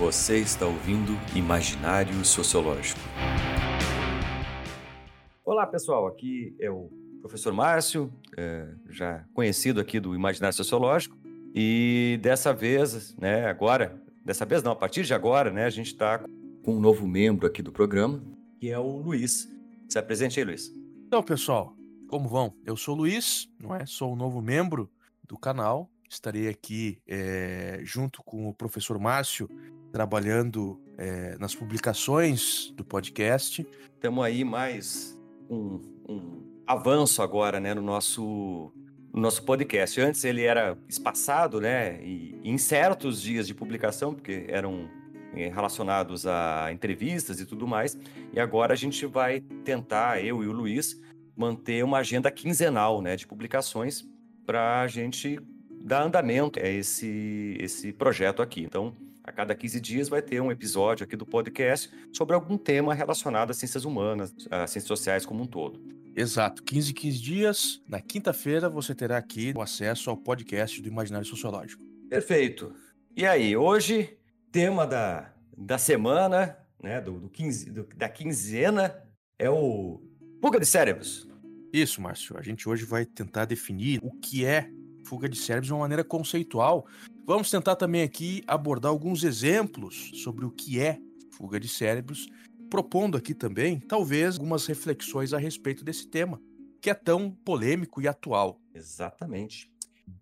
Você 0.00 0.38
está 0.38 0.64
ouvindo 0.64 1.12
Imaginário 1.36 2.24
Sociológico. 2.24 2.98
Olá, 5.44 5.66
pessoal. 5.66 6.06
Aqui 6.06 6.56
é 6.58 6.70
o 6.70 6.90
professor 7.20 7.52
Márcio, 7.52 8.10
é, 8.34 8.66
já 8.88 9.26
conhecido 9.34 9.78
aqui 9.78 10.00
do 10.00 10.14
Imaginário 10.14 10.56
Sociológico. 10.56 11.18
E 11.54 12.18
dessa 12.22 12.50
vez, 12.54 13.14
né, 13.18 13.44
agora, 13.44 14.02
dessa 14.24 14.46
vez 14.46 14.62
não, 14.62 14.72
a 14.72 14.76
partir 14.76 15.02
de 15.02 15.12
agora, 15.12 15.52
né, 15.52 15.66
a 15.66 15.70
gente 15.70 15.88
está 15.88 16.24
com 16.64 16.76
um 16.76 16.80
novo 16.80 17.06
membro 17.06 17.46
aqui 17.46 17.60
do 17.60 17.70
programa, 17.70 18.22
que 18.58 18.70
é 18.70 18.78
o 18.78 19.02
Luiz. 19.02 19.54
Se 19.86 19.98
apresente 19.98 20.40
aí, 20.40 20.46
Luiz. 20.46 20.74
Então, 21.06 21.22
pessoal, 21.22 21.76
como 22.08 22.26
vão? 22.26 22.54
Eu 22.64 22.74
sou 22.74 22.94
o 22.94 22.98
Luiz, 23.00 23.50
não 23.60 23.74
é? 23.74 23.84
Sou 23.84 24.14
o 24.14 24.16
novo 24.16 24.40
membro 24.40 24.90
do 25.28 25.36
canal. 25.36 25.90
Estarei 26.08 26.48
aqui 26.48 26.98
é, 27.06 27.80
junto 27.84 28.22
com 28.24 28.48
o 28.48 28.54
professor 28.54 28.98
Márcio, 28.98 29.48
trabalhando 29.92 30.80
é, 30.96 31.36
nas 31.38 31.54
publicações 31.54 32.72
do 32.76 32.84
podcast. 32.84 33.66
Temos 34.00 34.24
aí 34.24 34.44
mais 34.44 35.18
um, 35.48 35.80
um, 36.08 36.62
avanço 36.66 37.22
agora, 37.22 37.58
né, 37.58 37.74
no 37.74 37.82
nosso 37.82 38.72
no 39.12 39.20
nosso 39.20 39.42
podcast. 39.42 40.00
Antes 40.00 40.22
ele 40.22 40.42
era 40.42 40.78
espaçado, 40.88 41.60
né, 41.60 42.00
e, 42.04 42.40
em 42.44 42.56
certos 42.56 43.20
dias 43.20 43.46
de 43.46 43.54
publicação, 43.54 44.14
porque 44.14 44.44
eram 44.48 44.88
eh, 45.34 45.48
relacionados 45.48 46.26
a 46.26 46.70
entrevistas 46.72 47.40
e 47.40 47.46
tudo 47.46 47.66
mais. 47.66 47.98
E 48.32 48.38
agora 48.38 48.72
a 48.72 48.76
gente 48.76 49.04
vai 49.06 49.40
tentar, 49.64 50.24
eu 50.24 50.44
e 50.44 50.46
o 50.46 50.52
Luiz, 50.52 51.00
manter 51.36 51.84
uma 51.84 51.98
agenda 51.98 52.30
quinzenal, 52.30 53.02
né, 53.02 53.16
de 53.16 53.26
publicações 53.26 54.04
para 54.46 54.82
a 54.82 54.86
gente 54.86 55.40
dar 55.82 56.02
andamento 56.02 56.60
a 56.60 56.68
esse 56.68 57.56
esse 57.58 57.92
projeto 57.92 58.42
aqui. 58.42 58.62
Então, 58.62 58.94
a 59.30 59.32
cada 59.32 59.54
15 59.54 59.80
dias 59.80 60.08
vai 60.08 60.20
ter 60.20 60.42
um 60.42 60.50
episódio 60.50 61.04
aqui 61.04 61.16
do 61.16 61.24
podcast 61.24 61.88
sobre 62.12 62.34
algum 62.34 62.58
tema 62.58 62.92
relacionado 62.92 63.50
às 63.50 63.56
ciências 63.56 63.84
humanas, 63.84 64.34
às 64.50 64.70
ciências 64.70 64.88
sociais 64.88 65.24
como 65.24 65.44
um 65.44 65.46
todo. 65.46 65.80
Exato, 66.16 66.64
15 66.64 66.92
15 66.92 67.18
dias. 67.18 67.82
Na 67.88 68.00
quinta-feira 68.00 68.68
você 68.68 68.92
terá 68.92 69.16
aqui 69.16 69.52
o 69.56 69.62
acesso 69.62 70.10
ao 70.10 70.16
podcast 70.16 70.82
do 70.82 70.88
Imaginário 70.88 71.26
Sociológico. 71.26 71.84
Perfeito. 72.08 72.74
E 73.16 73.24
aí, 73.24 73.56
hoje, 73.56 74.18
tema 74.50 74.84
da, 74.84 75.32
da 75.56 75.78
semana, 75.78 76.56
né, 76.82 77.00
do, 77.00 77.20
do 77.20 77.28
15, 77.28 77.70
do, 77.70 77.88
da 77.96 78.08
quinzena, 78.08 79.00
é 79.38 79.48
o 79.48 80.02
fuga 80.42 80.58
de 80.58 80.66
cérebros. 80.66 81.28
Isso, 81.72 82.02
Márcio. 82.02 82.36
A 82.36 82.42
gente 82.42 82.68
hoje 82.68 82.84
vai 82.84 83.06
tentar 83.06 83.44
definir 83.44 84.00
o 84.02 84.10
que 84.10 84.44
é 84.44 84.68
fuga 85.10 85.28
de 85.28 85.36
cérebros 85.36 85.66
de 85.66 85.72
uma 85.72 85.80
maneira 85.80 86.04
conceitual. 86.04 86.86
Vamos 87.26 87.50
tentar 87.50 87.74
também 87.74 88.02
aqui 88.02 88.44
abordar 88.46 88.92
alguns 88.92 89.24
exemplos 89.24 90.12
sobre 90.22 90.44
o 90.44 90.52
que 90.52 90.80
é 90.80 91.00
fuga 91.32 91.58
de 91.58 91.66
cérebros 91.66 92.28
propondo 92.70 93.18
aqui 93.18 93.34
também, 93.34 93.80
talvez, 93.80 94.36
algumas 94.36 94.64
reflexões 94.64 95.34
a 95.34 95.38
respeito 95.38 95.84
desse 95.84 96.06
tema, 96.06 96.40
que 96.80 96.88
é 96.88 96.94
tão 96.94 97.32
polêmico 97.44 98.00
e 98.00 98.06
atual. 98.06 98.60
Exatamente. 98.72 99.68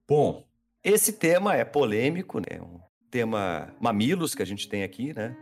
Bom, 0.08 0.48
esse 0.82 1.12
tema 1.12 1.54
é 1.54 1.64
polêmico, 1.64 2.40
né? 2.40 2.58
Um 2.60 2.80
tema 3.10 3.74
mamilos 3.78 4.34
que 4.34 4.42
a 4.42 4.46
gente 4.46 4.66
tem 4.66 4.82
aqui, 4.82 5.12
né? 5.12 5.36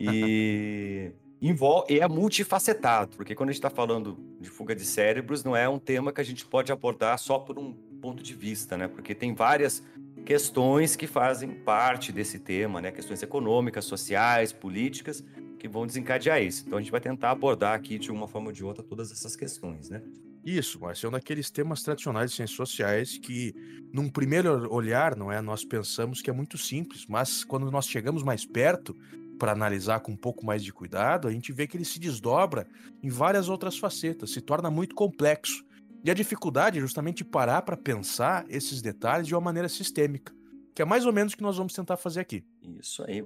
E 0.00 1.10
envolve, 1.42 1.98
é 1.98 2.06
multifacetado, 2.06 3.16
porque 3.16 3.34
quando 3.34 3.48
a 3.48 3.52
gente 3.52 3.58
está 3.58 3.70
falando 3.70 4.16
de 4.40 4.48
fuga 4.48 4.74
de 4.76 4.84
cérebros, 4.84 5.42
não 5.42 5.56
é 5.56 5.68
um 5.68 5.80
tema 5.80 6.12
que 6.12 6.20
a 6.20 6.24
gente 6.24 6.46
pode 6.46 6.70
abordar 6.70 7.18
só 7.18 7.40
por 7.40 7.58
um 7.58 7.91
ponto 8.02 8.22
de 8.22 8.34
vista, 8.34 8.76
né? 8.76 8.88
Porque 8.88 9.14
tem 9.14 9.32
várias 9.32 9.82
questões 10.26 10.96
que 10.96 11.06
fazem 11.06 11.50
parte 11.50 12.12
desse 12.12 12.38
tema, 12.38 12.80
né? 12.80 12.90
Questões 12.90 13.22
econômicas, 13.22 13.84
sociais, 13.84 14.52
políticas, 14.52 15.24
que 15.58 15.68
vão 15.68 15.86
desencadear 15.86 16.42
isso. 16.42 16.64
Então 16.66 16.78
a 16.78 16.82
gente 16.82 16.90
vai 16.90 17.00
tentar 17.00 17.30
abordar 17.30 17.74
aqui 17.74 17.98
de 17.98 18.10
uma 18.10 18.26
forma 18.26 18.48
ou 18.48 18.52
de 18.52 18.64
outra 18.64 18.82
todas 18.82 19.12
essas 19.12 19.36
questões, 19.36 19.88
né? 19.88 20.02
Isso, 20.44 20.80
mas 20.80 21.02
é 21.04 21.06
um 21.06 21.12
daqueles 21.12 21.50
temas 21.50 21.84
tradicionais 21.84 22.30
de 22.30 22.36
ciências 22.36 22.56
sociais 22.56 23.16
que, 23.16 23.54
num 23.92 24.08
primeiro 24.08 24.68
olhar, 24.74 25.14
não 25.14 25.30
é, 25.30 25.40
nós 25.40 25.64
pensamos 25.64 26.20
que 26.20 26.28
é 26.28 26.32
muito 26.32 26.58
simples, 26.58 27.06
mas 27.06 27.44
quando 27.44 27.70
nós 27.70 27.86
chegamos 27.86 28.24
mais 28.24 28.44
perto 28.44 28.96
para 29.38 29.52
analisar 29.52 30.00
com 30.00 30.10
um 30.10 30.16
pouco 30.16 30.44
mais 30.44 30.64
de 30.64 30.72
cuidado, 30.72 31.28
a 31.28 31.30
gente 31.30 31.52
vê 31.52 31.68
que 31.68 31.76
ele 31.76 31.84
se 31.84 32.00
desdobra 32.00 32.66
em 33.00 33.08
várias 33.08 33.48
outras 33.48 33.78
facetas, 33.78 34.32
se 34.32 34.40
torna 34.40 34.68
muito 34.68 34.96
complexo. 34.96 35.64
E 36.04 36.10
a 36.10 36.14
dificuldade 36.14 36.78
é 36.78 36.80
justamente 36.80 37.24
parar 37.24 37.62
para 37.62 37.76
pensar 37.76 38.44
esses 38.48 38.82
detalhes 38.82 39.26
de 39.26 39.34
uma 39.34 39.40
maneira 39.40 39.68
sistêmica, 39.68 40.34
que 40.74 40.82
é 40.82 40.84
mais 40.84 41.06
ou 41.06 41.12
menos 41.12 41.32
o 41.32 41.36
que 41.36 41.42
nós 41.42 41.56
vamos 41.56 41.72
tentar 41.72 41.96
fazer 41.96 42.20
aqui. 42.20 42.44
Isso 42.80 43.04
aí. 43.04 43.24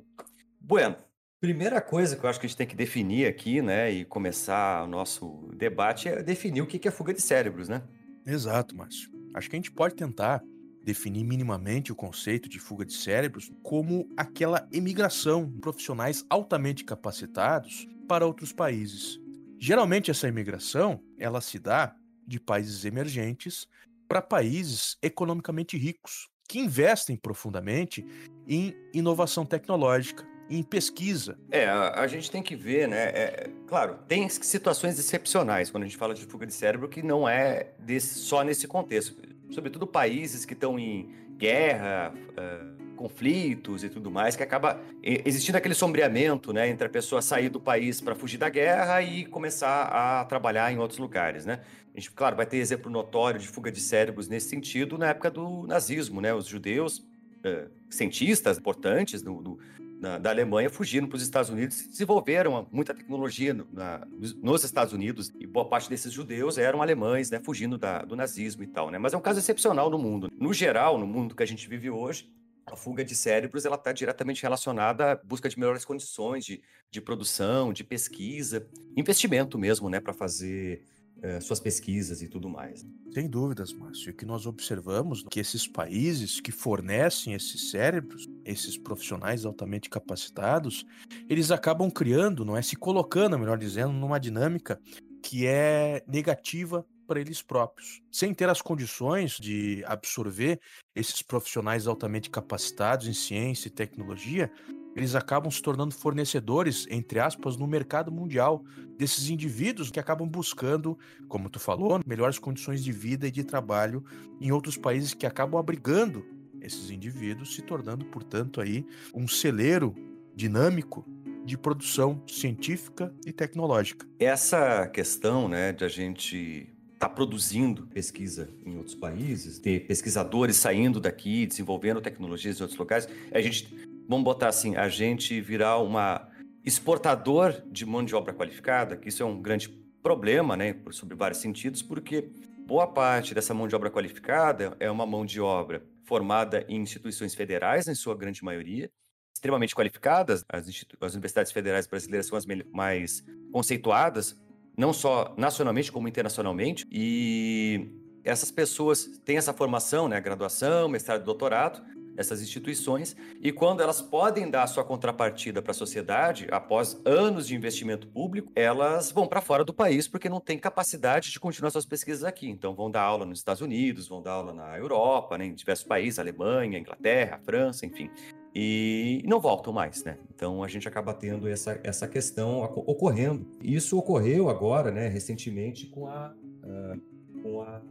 Bueno, 0.60 0.96
Primeira 1.38 1.82
coisa 1.82 2.16
que 2.16 2.24
eu 2.24 2.30
acho 2.30 2.40
que 2.40 2.46
a 2.46 2.48
gente 2.48 2.56
tem 2.56 2.66
que 2.66 2.74
definir 2.74 3.26
aqui, 3.26 3.60
né, 3.60 3.92
e 3.92 4.06
começar 4.06 4.82
o 4.84 4.86
nosso 4.86 5.50
debate 5.54 6.08
é 6.08 6.22
definir 6.22 6.62
o 6.62 6.66
que 6.66 6.88
é 6.88 6.90
fuga 6.90 7.12
de 7.12 7.20
cérebros, 7.20 7.68
né? 7.68 7.82
Exato, 8.26 8.74
Márcio. 8.74 9.10
Acho 9.34 9.50
que 9.50 9.54
a 9.54 9.58
gente 9.58 9.70
pode 9.70 9.94
tentar 9.94 10.42
definir 10.82 11.24
minimamente 11.24 11.92
o 11.92 11.94
conceito 11.94 12.48
de 12.48 12.58
fuga 12.58 12.86
de 12.86 12.94
cérebros 12.94 13.52
como 13.62 14.08
aquela 14.16 14.66
emigração 14.72 15.44
de 15.44 15.60
profissionais 15.60 16.24
altamente 16.30 16.84
capacitados 16.84 17.86
para 18.08 18.26
outros 18.26 18.52
países. 18.52 19.20
Geralmente 19.58 20.10
essa 20.10 20.28
imigração, 20.28 21.02
ela 21.18 21.42
se 21.42 21.58
dá 21.58 21.94
de 22.26 22.40
países 22.40 22.84
emergentes 22.84 23.66
para 24.08 24.22
países 24.22 24.96
economicamente 25.02 25.76
ricos, 25.76 26.28
que 26.48 26.58
investem 26.58 27.16
profundamente 27.16 28.06
em 28.46 28.74
inovação 28.94 29.44
tecnológica, 29.44 30.26
em 30.48 30.62
pesquisa. 30.62 31.36
É, 31.50 31.66
a, 31.66 32.00
a 32.00 32.06
gente 32.06 32.30
tem 32.30 32.42
que 32.42 32.54
ver, 32.54 32.86
né? 32.86 33.08
É, 33.08 33.50
claro, 33.66 33.98
tem 34.06 34.28
situações 34.28 34.98
excepcionais 34.98 35.70
quando 35.70 35.82
a 35.82 35.86
gente 35.86 35.96
fala 35.96 36.14
de 36.14 36.24
fuga 36.24 36.46
de 36.46 36.54
cérebro 36.54 36.88
que 36.88 37.02
não 37.02 37.28
é 37.28 37.72
desse, 37.78 38.14
só 38.20 38.42
nesse 38.44 38.68
contexto. 38.68 39.16
Sobretudo 39.50 39.86
países 39.86 40.44
que 40.44 40.54
estão 40.54 40.78
em 40.78 41.12
guerra, 41.36 42.14
uh, 42.14 42.85
conflitos 42.96 43.84
e 43.84 43.88
tudo 43.88 44.10
mais, 44.10 44.34
que 44.34 44.42
acaba 44.42 44.80
existindo 45.02 45.56
aquele 45.56 45.74
sombreamento, 45.74 46.52
né, 46.52 46.68
entre 46.68 46.86
a 46.86 46.90
pessoa 46.90 47.22
sair 47.22 47.48
do 47.48 47.60
país 47.60 48.00
para 48.00 48.14
fugir 48.14 48.38
da 48.38 48.48
guerra 48.48 49.02
e 49.02 49.24
começar 49.26 49.84
a 49.84 50.24
trabalhar 50.24 50.72
em 50.72 50.78
outros 50.78 50.98
lugares, 50.98 51.46
né? 51.46 51.60
A 51.94 52.00
gente, 52.00 52.10
claro, 52.10 52.36
vai 52.36 52.44
ter 52.44 52.58
exemplo 52.58 52.90
notório 52.90 53.40
de 53.40 53.48
fuga 53.48 53.70
de 53.70 53.80
cérebros 53.80 54.28
nesse 54.28 54.48
sentido 54.48 54.98
na 54.98 55.08
época 55.08 55.30
do 55.30 55.66
nazismo, 55.66 56.20
né? 56.20 56.34
Os 56.34 56.46
judeus, 56.46 56.98
uh, 56.98 57.70
cientistas 57.88 58.58
importantes 58.58 59.22
do, 59.22 59.40
do 59.40 59.58
na, 60.00 60.18
da 60.18 60.30
Alemanha 60.30 60.68
fugiram 60.68 61.08
para 61.08 61.16
os 61.16 61.22
Estados 61.22 61.50
Unidos 61.50 61.86
desenvolveram 61.88 62.66
muita 62.70 62.94
tecnologia 62.94 63.54
no, 63.54 63.66
na, 63.72 64.06
nos 64.42 64.64
Estados 64.64 64.92
Unidos 64.92 65.32
e 65.38 65.46
boa 65.46 65.64
parte 65.66 65.88
desses 65.88 66.12
judeus 66.12 66.58
eram 66.58 66.82
alemães, 66.82 67.30
né, 67.30 67.40
fugindo 67.42 67.78
da, 67.78 68.02
do 68.02 68.14
nazismo 68.14 68.62
e 68.62 68.66
tal, 68.66 68.90
né? 68.90 68.98
Mas 68.98 69.14
é 69.14 69.16
um 69.16 69.20
caso 69.20 69.38
excepcional 69.38 69.88
no 69.88 69.98
mundo. 69.98 70.30
No 70.38 70.52
geral, 70.52 70.98
no 70.98 71.06
mundo 71.06 71.34
que 71.34 71.42
a 71.42 71.46
gente 71.46 71.68
vive 71.68 71.90
hoje, 71.90 72.28
a 72.66 72.76
fuga 72.76 73.04
de 73.04 73.14
cérebros 73.14 73.64
ela 73.64 73.76
está 73.76 73.92
diretamente 73.92 74.42
relacionada 74.42 75.12
à 75.12 75.16
busca 75.16 75.48
de 75.48 75.58
melhores 75.58 75.84
condições 75.84 76.44
de, 76.44 76.60
de 76.90 77.00
produção, 77.00 77.72
de 77.72 77.84
pesquisa, 77.84 78.66
investimento 78.96 79.58
mesmo, 79.58 79.88
né, 79.88 80.00
para 80.00 80.12
fazer 80.12 80.82
é, 81.22 81.40
suas 81.40 81.60
pesquisas 81.60 82.20
e 82.22 82.28
tudo 82.28 82.48
mais. 82.48 82.84
Sem 83.12 83.28
dúvidas, 83.28 83.72
Márcio. 83.72 84.12
O 84.12 84.16
que 84.16 84.26
nós 84.26 84.46
observamos 84.46 85.24
é 85.24 85.28
que 85.30 85.40
esses 85.40 85.66
países 85.66 86.40
que 86.40 86.52
fornecem 86.52 87.34
esses 87.34 87.70
cérebros, 87.70 88.28
esses 88.44 88.76
profissionais 88.76 89.44
altamente 89.44 89.88
capacitados, 89.88 90.84
eles 91.28 91.50
acabam 91.50 91.90
criando, 91.90 92.44
não 92.44 92.56
é, 92.56 92.62
se 92.62 92.76
colocando, 92.76 93.38
melhor 93.38 93.58
dizendo, 93.58 93.92
numa 93.92 94.18
dinâmica 94.18 94.80
que 95.22 95.46
é 95.46 96.04
negativa 96.06 96.84
para 97.06 97.20
eles 97.20 97.42
próprios, 97.42 98.02
sem 98.10 98.34
ter 98.34 98.48
as 98.48 98.60
condições 98.60 99.32
de 99.38 99.84
absorver 99.86 100.60
esses 100.94 101.22
profissionais 101.22 101.86
altamente 101.86 102.28
capacitados 102.28 103.06
em 103.06 103.12
ciência 103.12 103.68
e 103.68 103.70
tecnologia, 103.70 104.50
eles 104.96 105.14
acabam 105.14 105.50
se 105.50 105.60
tornando 105.60 105.94
fornecedores, 105.94 106.86
entre 106.90 107.20
aspas, 107.20 107.56
no 107.56 107.66
mercado 107.66 108.10
mundial 108.10 108.64
desses 108.96 109.28
indivíduos 109.28 109.90
que 109.90 110.00
acabam 110.00 110.26
buscando, 110.26 110.98
como 111.28 111.50
tu 111.50 111.60
falou, 111.60 112.00
melhores 112.06 112.38
condições 112.38 112.82
de 112.82 112.92
vida 112.92 113.28
e 113.28 113.30
de 113.30 113.44
trabalho 113.44 114.02
em 114.40 114.50
outros 114.50 114.78
países 114.78 115.12
que 115.12 115.26
acabam 115.26 115.60
abrigando 115.60 116.24
esses 116.62 116.90
indivíduos, 116.90 117.54
se 117.54 117.60
tornando, 117.60 118.06
portanto, 118.06 118.58
aí 118.58 118.86
um 119.14 119.28
celeiro 119.28 119.94
dinâmico 120.34 121.04
de 121.44 121.56
produção 121.56 122.22
científica 122.26 123.14
e 123.24 123.32
tecnológica. 123.32 124.06
Essa 124.18 124.88
questão, 124.88 125.46
né, 125.46 125.72
de 125.72 125.84
a 125.84 125.88
gente 125.88 126.74
estar 126.96 127.08
tá 127.08 127.14
produzindo 127.14 127.86
pesquisa 127.86 128.48
em 128.64 128.76
outros 128.78 128.94
países, 128.94 129.58
ter 129.58 129.86
pesquisadores 129.86 130.56
saindo 130.56 130.98
daqui, 130.98 131.46
desenvolvendo 131.46 132.00
tecnologias 132.00 132.58
em 132.58 132.62
outros 132.62 132.78
locais, 132.78 133.06
a 133.30 133.40
gente 133.40 133.68
vamos 134.08 134.24
botar 134.24 134.48
assim, 134.48 134.76
a 134.76 134.88
gente 134.88 135.40
virar 135.40 135.78
uma 135.78 136.28
exportador 136.64 137.62
de 137.70 137.84
mão 137.84 138.04
de 138.04 138.14
obra 138.14 138.32
qualificada, 138.32 138.96
que 138.96 139.08
isso 139.08 139.22
é 139.22 139.26
um 139.26 139.40
grande 139.40 139.68
problema, 140.02 140.56
né, 140.56 140.74
sobre 140.90 141.14
vários 141.14 141.40
sentidos, 141.40 141.82
porque 141.82 142.30
boa 142.66 142.86
parte 142.86 143.34
dessa 143.34 143.52
mão 143.52 143.68
de 143.68 143.74
obra 143.74 143.90
qualificada 143.90 144.76
é 144.80 144.90
uma 144.90 145.06
mão 145.06 145.24
de 145.24 145.40
obra 145.40 145.84
formada 146.04 146.64
em 146.68 146.80
instituições 146.80 147.34
federais, 147.34 147.88
em 147.88 147.94
sua 147.94 148.16
grande 148.16 148.42
maioria, 148.42 148.90
extremamente 149.34 149.74
qualificadas, 149.74 150.44
as, 150.48 150.66
as 151.00 151.12
universidades 151.12 151.52
federais 151.52 151.86
brasileiras 151.86 152.26
são 152.26 152.38
as 152.38 152.46
mais 152.72 153.24
conceituadas, 153.52 154.36
não 154.76 154.92
só 154.92 155.34
nacionalmente 155.36 155.90
como 155.90 156.08
internacionalmente, 156.08 156.86
e 156.90 157.88
essas 158.24 158.50
pessoas 158.50 159.20
têm 159.24 159.36
essa 159.36 159.52
formação, 159.52 160.08
né, 160.08 160.20
graduação, 160.20 160.88
mestrado 160.88 161.22
e 161.22 161.24
doutorado, 161.24 161.82
essas 162.16 162.40
instituições, 162.40 163.14
e 163.40 163.52
quando 163.52 163.82
elas 163.82 164.00
podem 164.00 164.48
dar 164.50 164.66
sua 164.66 164.82
contrapartida 164.82 165.60
para 165.60 165.72
a 165.72 165.74
sociedade, 165.74 166.46
após 166.50 167.00
anos 167.04 167.46
de 167.46 167.54
investimento 167.54 168.08
público, 168.08 168.50
elas 168.56 169.12
vão 169.12 169.26
para 169.26 169.42
fora 169.42 169.64
do 169.64 169.74
país 169.74 170.08
porque 170.08 170.28
não 170.28 170.40
têm 170.40 170.58
capacidade 170.58 171.30
de 171.30 171.38
continuar 171.38 171.70
suas 171.70 171.84
pesquisas 171.84 172.24
aqui. 172.24 172.48
Então, 172.48 172.74
vão 172.74 172.90
dar 172.90 173.02
aula 173.02 173.26
nos 173.26 173.38
Estados 173.38 173.60
Unidos, 173.60 174.08
vão 174.08 174.22
dar 174.22 174.32
aula 174.32 174.54
na 174.54 174.78
Europa, 174.78 175.36
né, 175.36 175.46
em 175.46 175.54
diversos 175.54 175.86
países, 175.86 176.18
Alemanha, 176.18 176.78
Inglaterra, 176.78 177.38
França, 177.44 177.84
enfim. 177.84 178.10
E 178.58 179.22
não 179.26 179.38
voltam 179.38 179.70
mais, 179.70 180.02
né? 180.02 180.16
Então 180.34 180.64
a 180.64 180.68
gente 180.68 180.88
acaba 180.88 181.12
tendo 181.12 181.46
essa, 181.46 181.78
essa 181.84 182.08
questão 182.08 182.62
ocorrendo. 182.62 183.46
Isso 183.62 183.98
ocorreu 183.98 184.48
agora, 184.48 184.90
né, 184.90 185.08
recentemente, 185.08 185.86
com 185.88 186.06
a, 186.06 186.34
uh, 186.64 187.42
com 187.42 187.60
a, 187.60 187.82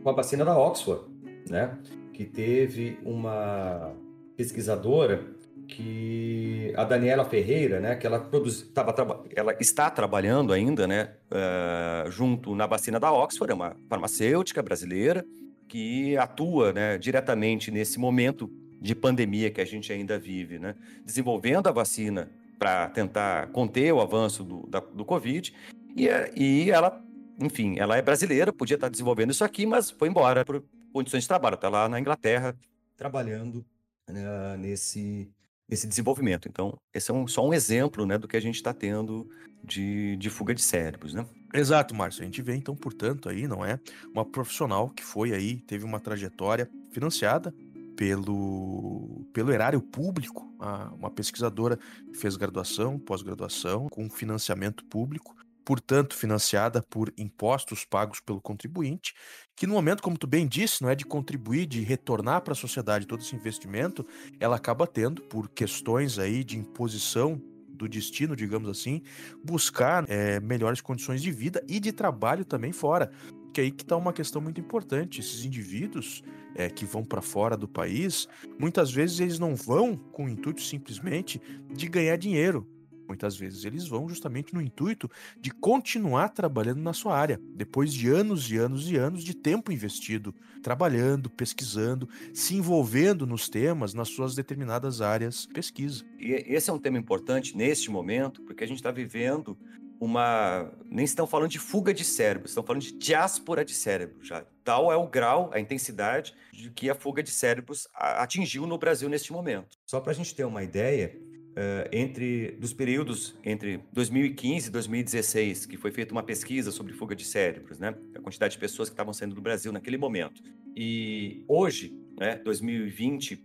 com 0.00 0.08
a 0.08 0.12
vacina 0.12 0.44
da 0.44 0.56
Oxford, 0.56 1.04
né? 1.50 1.76
que 2.12 2.24
teve 2.24 2.96
uma 3.04 3.92
pesquisadora 4.36 5.26
que 5.66 6.72
a 6.76 6.84
Daniela 6.84 7.24
Ferreira, 7.24 7.80
né, 7.80 7.96
que 7.96 8.06
ela 8.06 8.20
produz, 8.20 8.62
tava, 8.72 9.24
ela 9.34 9.56
está 9.58 9.90
trabalhando 9.90 10.52
ainda, 10.52 10.86
né, 10.86 11.14
uh, 11.28 12.08
junto 12.10 12.54
na 12.54 12.66
vacina 12.66 13.00
da 13.00 13.10
Oxford, 13.12 13.50
é 13.50 13.54
uma 13.54 13.74
farmacêutica 13.88 14.62
brasileira 14.62 15.24
que 15.66 16.16
atua, 16.16 16.72
né, 16.72 16.98
diretamente 16.98 17.70
nesse 17.72 17.98
momento 17.98 18.48
de 18.82 18.94
pandemia 18.94 19.50
que 19.50 19.60
a 19.60 19.64
gente 19.64 19.92
ainda 19.92 20.18
vive, 20.18 20.58
né, 20.58 20.74
desenvolvendo 21.04 21.68
a 21.68 21.72
vacina 21.72 22.28
para 22.58 22.88
tentar 22.88 23.46
conter 23.48 23.92
o 23.92 24.00
avanço 24.00 24.42
do, 24.42 24.66
da, 24.66 24.80
do 24.80 25.04
Covid 25.04 25.54
e, 25.96 26.08
e 26.36 26.70
ela, 26.70 27.00
enfim, 27.40 27.78
ela 27.78 27.96
é 27.96 28.02
brasileira, 28.02 28.52
podia 28.52 28.74
estar 28.74 28.88
desenvolvendo 28.88 29.30
isso 29.30 29.44
aqui, 29.44 29.64
mas 29.64 29.90
foi 29.90 30.08
embora 30.08 30.44
por, 30.44 30.64
condições 30.92 31.22
de 31.22 31.28
trabalho, 31.28 31.54
está 31.54 31.68
lá 31.68 31.88
na 31.88 31.98
Inglaterra 31.98 32.56
trabalhando 32.96 33.64
né, 34.08 34.56
nesse, 34.58 35.30
nesse 35.68 35.86
desenvolvimento. 35.86 36.48
Então, 36.48 36.76
esse 36.92 37.10
é 37.10 37.14
um, 37.14 37.26
só 37.26 37.46
um 37.46 37.54
exemplo 37.54 38.04
né, 38.04 38.18
do 38.18 38.28
que 38.28 38.36
a 38.36 38.40
gente 38.40 38.56
está 38.56 38.74
tendo 38.74 39.28
de, 39.64 40.16
de 40.16 40.28
fuga 40.28 40.54
de 40.54 40.62
cérebros. 40.62 41.14
Né? 41.14 41.26
Exato, 41.54 41.94
Márcio. 41.94 42.22
A 42.22 42.24
gente 42.24 42.42
vê, 42.42 42.54
então, 42.54 42.76
portanto, 42.76 43.28
aí, 43.28 43.48
não 43.48 43.64
é? 43.64 43.80
Uma 44.12 44.24
profissional 44.24 44.90
que 44.90 45.02
foi 45.02 45.32
aí, 45.32 45.56
teve 45.56 45.84
uma 45.84 45.98
trajetória 45.98 46.68
financiada 46.90 47.54
pelo, 48.02 49.24
pelo 49.32 49.52
erário 49.52 49.80
público, 49.80 50.52
uma 50.98 51.08
pesquisadora 51.08 51.78
fez 52.12 52.36
graduação, 52.36 52.98
pós-graduação, 52.98 53.88
com 53.88 54.10
financiamento 54.10 54.84
público, 54.86 55.36
portanto 55.64 56.16
financiada 56.16 56.82
por 56.82 57.14
impostos 57.16 57.84
pagos 57.84 58.18
pelo 58.18 58.40
contribuinte, 58.40 59.14
que 59.54 59.68
no 59.68 59.74
momento, 59.74 60.02
como 60.02 60.18
tu 60.18 60.26
bem 60.26 60.48
disse, 60.48 60.82
não 60.82 60.90
é 60.90 60.96
de 60.96 61.04
contribuir, 61.04 61.64
de 61.64 61.80
retornar 61.82 62.40
para 62.40 62.54
a 62.54 62.56
sociedade 62.56 63.06
todo 63.06 63.20
esse 63.20 63.36
investimento, 63.36 64.04
ela 64.40 64.56
acaba 64.56 64.84
tendo, 64.84 65.22
por 65.22 65.48
questões 65.48 66.18
aí 66.18 66.42
de 66.42 66.58
imposição 66.58 67.40
do 67.68 67.88
destino, 67.88 68.34
digamos 68.34 68.68
assim, 68.68 69.00
buscar 69.44 70.04
é, 70.08 70.40
melhores 70.40 70.80
condições 70.80 71.22
de 71.22 71.30
vida 71.30 71.64
e 71.68 71.78
de 71.78 71.92
trabalho 71.92 72.44
também 72.44 72.72
fora. 72.72 73.12
Que 73.52 73.60
aí 73.60 73.70
que 73.70 73.82
está 73.82 73.96
uma 73.96 74.12
questão 74.12 74.40
muito 74.40 74.60
importante. 74.60 75.20
Esses 75.20 75.44
indivíduos 75.44 76.22
é, 76.54 76.68
que 76.70 76.84
vão 76.84 77.04
para 77.04 77.20
fora 77.20 77.56
do 77.56 77.68
país, 77.68 78.28
muitas 78.58 78.90
vezes 78.90 79.20
eles 79.20 79.38
não 79.38 79.54
vão 79.54 79.96
com 79.96 80.24
o 80.24 80.28
intuito 80.28 80.62
simplesmente 80.62 81.40
de 81.70 81.86
ganhar 81.88 82.16
dinheiro, 82.16 82.66
Muitas 83.12 83.36
vezes 83.36 83.66
eles 83.66 83.86
vão 83.86 84.08
justamente 84.08 84.54
no 84.54 84.62
intuito 84.62 85.10
de 85.38 85.50
continuar 85.50 86.30
trabalhando 86.30 86.80
na 86.80 86.94
sua 86.94 87.14
área, 87.14 87.38
depois 87.54 87.92
de 87.92 88.08
anos 88.08 88.50
e 88.50 88.56
anos 88.56 88.90
e 88.90 88.96
anos 88.96 89.22
de 89.22 89.34
tempo 89.34 89.70
investido, 89.70 90.34
trabalhando, 90.62 91.28
pesquisando, 91.28 92.08
se 92.32 92.54
envolvendo 92.54 93.26
nos 93.26 93.50
temas, 93.50 93.92
nas 93.92 94.08
suas 94.08 94.34
determinadas 94.34 95.02
áreas 95.02 95.42
de 95.42 95.52
pesquisa. 95.52 96.04
E 96.18 96.32
esse 96.32 96.70
é 96.70 96.72
um 96.72 96.78
tema 96.78 96.96
importante 96.96 97.54
neste 97.54 97.90
momento, 97.90 98.40
porque 98.44 98.64
a 98.64 98.66
gente 98.66 98.78
está 98.78 98.90
vivendo 98.90 99.58
uma. 100.02 100.68
Nem 100.90 101.04
estão 101.04 101.28
falando 101.28 101.50
de 101.50 101.60
fuga 101.60 101.94
de 101.94 102.02
cérebro, 102.02 102.48
estão 102.48 102.64
falando 102.64 102.82
de 102.82 102.92
diáspora 102.92 103.64
de 103.64 103.72
cérebro 103.72 104.18
já. 104.20 104.44
Tal 104.64 104.90
é 104.90 104.96
o 104.96 105.06
grau, 105.06 105.48
a 105.54 105.60
intensidade 105.60 106.34
de 106.52 106.70
que 106.70 106.90
a 106.90 106.94
fuga 106.94 107.22
de 107.22 107.30
cérebros 107.30 107.86
atingiu 107.94 108.66
no 108.66 108.76
Brasil 108.76 109.08
neste 109.08 109.32
momento. 109.32 109.78
Só 109.86 110.00
para 110.00 110.10
a 110.10 110.14
gente 110.14 110.34
ter 110.34 110.44
uma 110.44 110.62
ideia, 110.62 111.16
Uh, 111.52 111.84
entre 111.92 112.52
dos 112.52 112.72
períodos 112.72 113.36
entre 113.44 113.78
2015 113.92 114.68
e 114.68 114.70
2016, 114.70 115.66
que 115.66 115.76
foi 115.76 115.92
feita 115.92 116.10
uma 116.10 116.22
pesquisa 116.22 116.72
sobre 116.72 116.94
fuga 116.94 117.14
de 117.14 117.26
cérebros, 117.26 117.78
né? 117.78 117.94
A 118.16 118.20
quantidade 118.20 118.54
de 118.54 118.58
pessoas 118.58 118.88
que 118.88 118.94
estavam 118.94 119.12
saindo 119.12 119.34
do 119.34 119.42
Brasil 119.42 119.70
naquele 119.70 119.98
momento. 119.98 120.42
E 120.74 121.44
hoje, 121.46 121.94
né, 122.18 122.36
2020, 122.36 123.44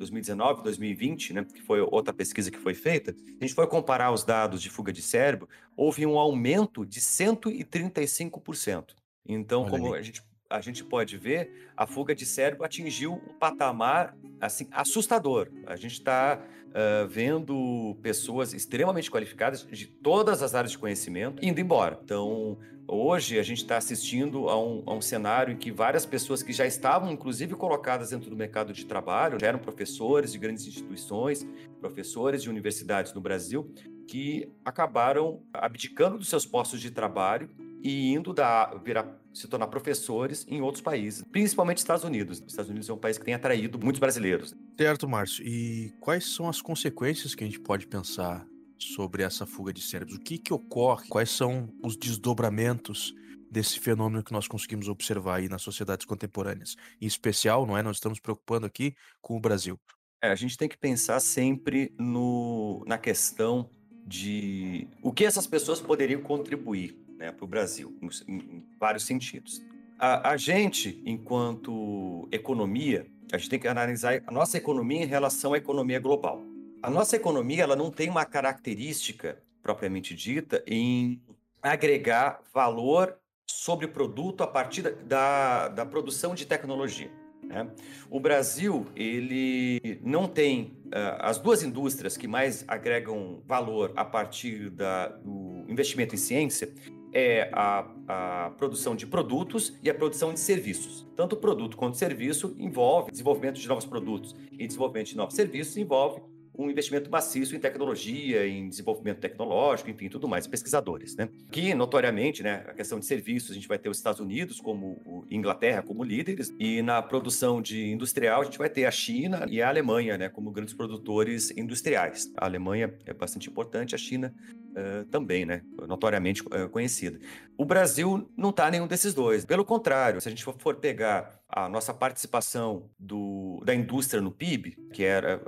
2019, 0.00 0.62
2020, 0.62 1.34
né, 1.34 1.44
que 1.44 1.60
foi 1.60 1.82
outra 1.82 2.12
pesquisa 2.12 2.50
que 2.50 2.58
foi 2.58 2.72
feita, 2.72 3.14
a 3.38 3.44
gente 3.44 3.52
foi 3.54 3.66
comparar 3.66 4.10
os 4.10 4.24
dados 4.24 4.62
de 4.62 4.70
fuga 4.70 4.90
de 4.90 5.02
cérebro, 5.02 5.46
houve 5.76 6.06
um 6.06 6.18
aumento 6.18 6.86
de 6.86 7.00
135%. 7.00 8.94
Então, 9.28 9.62
Olha 9.62 9.70
como 9.70 9.94
a 9.94 10.00
gente 10.00 10.22
a 10.48 10.60
gente 10.60 10.82
pode 10.82 11.16
ver, 11.16 11.70
a 11.76 11.86
fuga 11.86 12.12
de 12.12 12.26
cérebro 12.26 12.64
atingiu 12.64 13.12
um 13.12 13.38
patamar 13.38 14.16
assim 14.40 14.66
assustador. 14.72 15.48
A 15.64 15.76
gente 15.76 15.92
está 15.92 16.44
uh, 16.70 17.08
vendo 17.08 17.96
pessoas 18.02 18.52
extremamente 18.54 19.10
qualificadas 19.10 19.66
de 19.70 19.86
todas 19.86 20.42
as 20.42 20.54
áreas 20.54 20.72
de 20.72 20.78
conhecimento 20.78 21.44
indo 21.44 21.60
embora. 21.60 21.98
Então, 22.04 22.58
hoje 22.86 23.38
a 23.38 23.42
gente 23.42 23.58
está 23.58 23.76
assistindo 23.76 24.48
a 24.48 24.60
um, 24.60 24.82
a 24.86 24.94
um, 24.94 25.00
cenário 25.00 25.54
em 25.54 25.56
que 25.56 25.70
várias 25.70 26.04
pessoas 26.06 26.42
que 26.42 26.52
já 26.52 26.66
estavam, 26.66 27.10
inclusive, 27.10 27.54
colocadas 27.54 28.10
dentro 28.10 28.30
do 28.30 28.36
mercado 28.36 28.72
de 28.72 28.84
trabalho, 28.84 29.38
já 29.40 29.48
eram 29.48 29.58
professores 29.58 30.32
de 30.32 30.38
grandes 30.38 30.66
instituições, 30.66 31.46
professores 31.80 32.42
de 32.42 32.50
universidades 32.50 33.12
no 33.12 33.20
Brasil, 33.20 33.72
que 34.06 34.50
acabaram 34.64 35.40
abdicando 35.52 36.18
dos 36.18 36.28
seus 36.28 36.44
postos 36.44 36.80
de 36.80 36.90
trabalho 36.90 37.48
e 37.82 38.12
indo 38.12 38.32
da, 38.32 38.74
virar, 38.84 39.19
se 39.32 39.46
tornar 39.48 39.68
professores 39.68 40.44
em 40.48 40.60
outros 40.60 40.82
países, 40.82 41.24
principalmente 41.30 41.78
Estados 41.78 42.04
Unidos. 42.04 42.40
Os 42.40 42.46
Estados 42.48 42.70
Unidos 42.70 42.88
é 42.88 42.92
um 42.92 42.98
país 42.98 43.18
que 43.18 43.24
tem 43.24 43.34
atraído 43.34 43.78
muitos 43.78 44.00
brasileiros. 44.00 44.54
Certo, 44.78 45.08
Márcio. 45.08 45.46
E 45.46 45.92
quais 46.00 46.26
são 46.34 46.48
as 46.48 46.60
consequências 46.60 47.34
que 47.34 47.44
a 47.44 47.46
gente 47.46 47.60
pode 47.60 47.86
pensar 47.86 48.46
sobre 48.78 49.22
essa 49.22 49.46
fuga 49.46 49.72
de 49.72 49.82
cérebros? 49.82 50.16
O 50.16 50.20
que, 50.20 50.38
que 50.38 50.52
ocorre? 50.52 51.08
Quais 51.08 51.30
são 51.30 51.72
os 51.82 51.96
desdobramentos 51.96 53.14
desse 53.50 53.78
fenômeno 53.78 54.22
que 54.22 54.32
nós 54.32 54.46
conseguimos 54.48 54.88
observar 54.88 55.36
aí 55.36 55.48
nas 55.48 55.62
sociedades 55.62 56.06
contemporâneas? 56.06 56.76
Em 57.00 57.06
especial, 57.06 57.66
não 57.66 57.76
é? 57.76 57.82
Nós 57.82 57.96
estamos 57.96 58.18
preocupando 58.18 58.66
aqui 58.66 58.94
com 59.20 59.36
o 59.36 59.40
Brasil. 59.40 59.78
É, 60.22 60.30
a 60.30 60.34
gente 60.34 60.56
tem 60.56 60.68
que 60.68 60.76
pensar 60.76 61.18
sempre 61.20 61.94
no, 61.98 62.84
na 62.86 62.98
questão 62.98 63.70
de 64.06 64.88
o 65.02 65.12
que 65.12 65.24
essas 65.24 65.46
pessoas 65.46 65.80
poderiam 65.80 66.20
contribuir 66.20 66.98
né, 67.20 67.30
para 67.30 67.44
o 67.44 67.46
Brasil, 67.46 67.94
em, 68.26 68.64
vários 68.80 69.04
sentidos. 69.04 69.62
A, 69.98 70.30
a 70.30 70.36
gente, 70.38 71.02
enquanto 71.04 72.26
economia, 72.32 73.06
a 73.30 73.36
gente 73.36 73.50
tem 73.50 73.58
que 73.58 73.68
analisar 73.68 74.22
a 74.26 74.32
nossa 74.32 74.56
economia 74.56 75.02
em 75.02 75.06
relação 75.06 75.52
à 75.52 75.58
economia 75.58 76.00
global. 76.00 76.42
A 76.82 76.88
nossa 76.88 77.14
economia 77.14 77.62
ela 77.62 77.76
não 77.76 77.90
tem 77.90 78.08
uma 78.08 78.24
característica 78.24 79.38
propriamente 79.62 80.14
dita 80.14 80.64
em 80.66 81.20
agregar 81.62 82.40
valor 82.54 83.18
sobre 83.46 83.84
o 83.84 83.90
produto 83.90 84.42
a 84.42 84.46
partir 84.46 84.80
da, 85.04 85.68
da 85.68 85.84
produção 85.84 86.34
de 86.34 86.46
tecnologia. 86.46 87.10
Né? 87.42 87.68
O 88.08 88.18
Brasil 88.18 88.86
ele 88.96 90.00
não 90.02 90.26
tem 90.26 90.78
uh, 90.86 91.18
as 91.18 91.36
duas 91.36 91.62
indústrias 91.62 92.16
que 92.16 92.26
mais 92.26 92.64
agregam 92.66 93.42
valor 93.46 93.92
a 93.94 94.04
partir 94.06 94.70
da, 94.70 95.08
do 95.08 95.66
investimento 95.68 96.14
em 96.14 96.18
ciência 96.18 96.72
é 97.12 97.50
a, 97.52 97.86
a, 98.08 98.50
produção 98.50 98.94
de 98.94 99.06
produtos 99.06 99.78
e 99.82 99.90
a 99.90 99.94
produção 99.94 100.32
de 100.32 100.40
serviços. 100.40 101.06
Tanto 101.16 101.36
produto 101.36 101.76
quanto 101.76 101.96
serviço 101.96 102.54
envolve 102.58 103.10
desenvolvimento 103.10 103.60
de 103.60 103.68
novos 103.68 103.84
produtos 103.84 104.34
e 104.52 104.66
desenvolvimento 104.66 105.08
de 105.08 105.16
novos 105.16 105.34
serviços 105.34 105.76
envolve 105.76 106.20
um 106.60 106.70
investimento 106.70 107.10
maciço 107.10 107.56
em 107.56 107.58
tecnologia, 107.58 108.46
em 108.46 108.68
desenvolvimento 108.68 109.18
tecnológico, 109.18 109.90
enfim, 109.90 110.08
tudo 110.08 110.28
mais, 110.28 110.46
pesquisadores, 110.46 111.16
né? 111.16 111.28
Que, 111.50 111.74
notoriamente, 111.74 112.42
né, 112.42 112.64
a 112.68 112.74
questão 112.74 112.98
de 112.98 113.06
serviços, 113.06 113.50
a 113.50 113.54
gente 113.54 113.66
vai 113.66 113.78
ter 113.78 113.88
os 113.88 113.96
Estados 113.96 114.20
Unidos 114.20 114.60
como 114.60 115.24
Inglaterra 115.30 115.82
como 115.82 116.04
líderes, 116.04 116.52
e 116.58 116.82
na 116.82 117.00
produção 117.00 117.62
de 117.62 117.90
industrial 117.90 118.42
a 118.42 118.44
gente 118.44 118.58
vai 118.58 118.68
ter 118.68 118.84
a 118.84 118.90
China 118.90 119.46
e 119.48 119.62
a 119.62 119.68
Alemanha, 119.68 120.18
né, 120.18 120.28
como 120.28 120.50
grandes 120.50 120.74
produtores 120.74 121.50
industriais. 121.56 122.30
A 122.36 122.44
Alemanha 122.44 122.94
é 123.06 123.14
bastante 123.14 123.48
importante, 123.48 123.94
a 123.94 123.98
China 123.98 124.34
Uh, 124.70 125.04
também, 125.06 125.44
né? 125.44 125.62
Notoriamente 125.88 126.42
uh, 126.42 126.68
conhecida. 126.70 127.18
O 127.58 127.64
Brasil 127.64 128.30
não 128.36 128.50
está 128.50 128.70
nenhum 128.70 128.86
desses 128.86 129.12
dois. 129.12 129.44
Pelo 129.44 129.64
contrário, 129.64 130.20
se 130.20 130.28
a 130.28 130.30
gente 130.30 130.44
for, 130.44 130.54
for 130.60 130.76
pegar 130.76 131.40
a 131.48 131.68
nossa 131.68 131.92
participação 131.92 132.88
do, 132.96 133.60
da 133.64 133.74
indústria 133.74 134.22
no 134.22 134.30
PIB, 134.30 134.76
que 134.92 135.02
era 135.02 135.42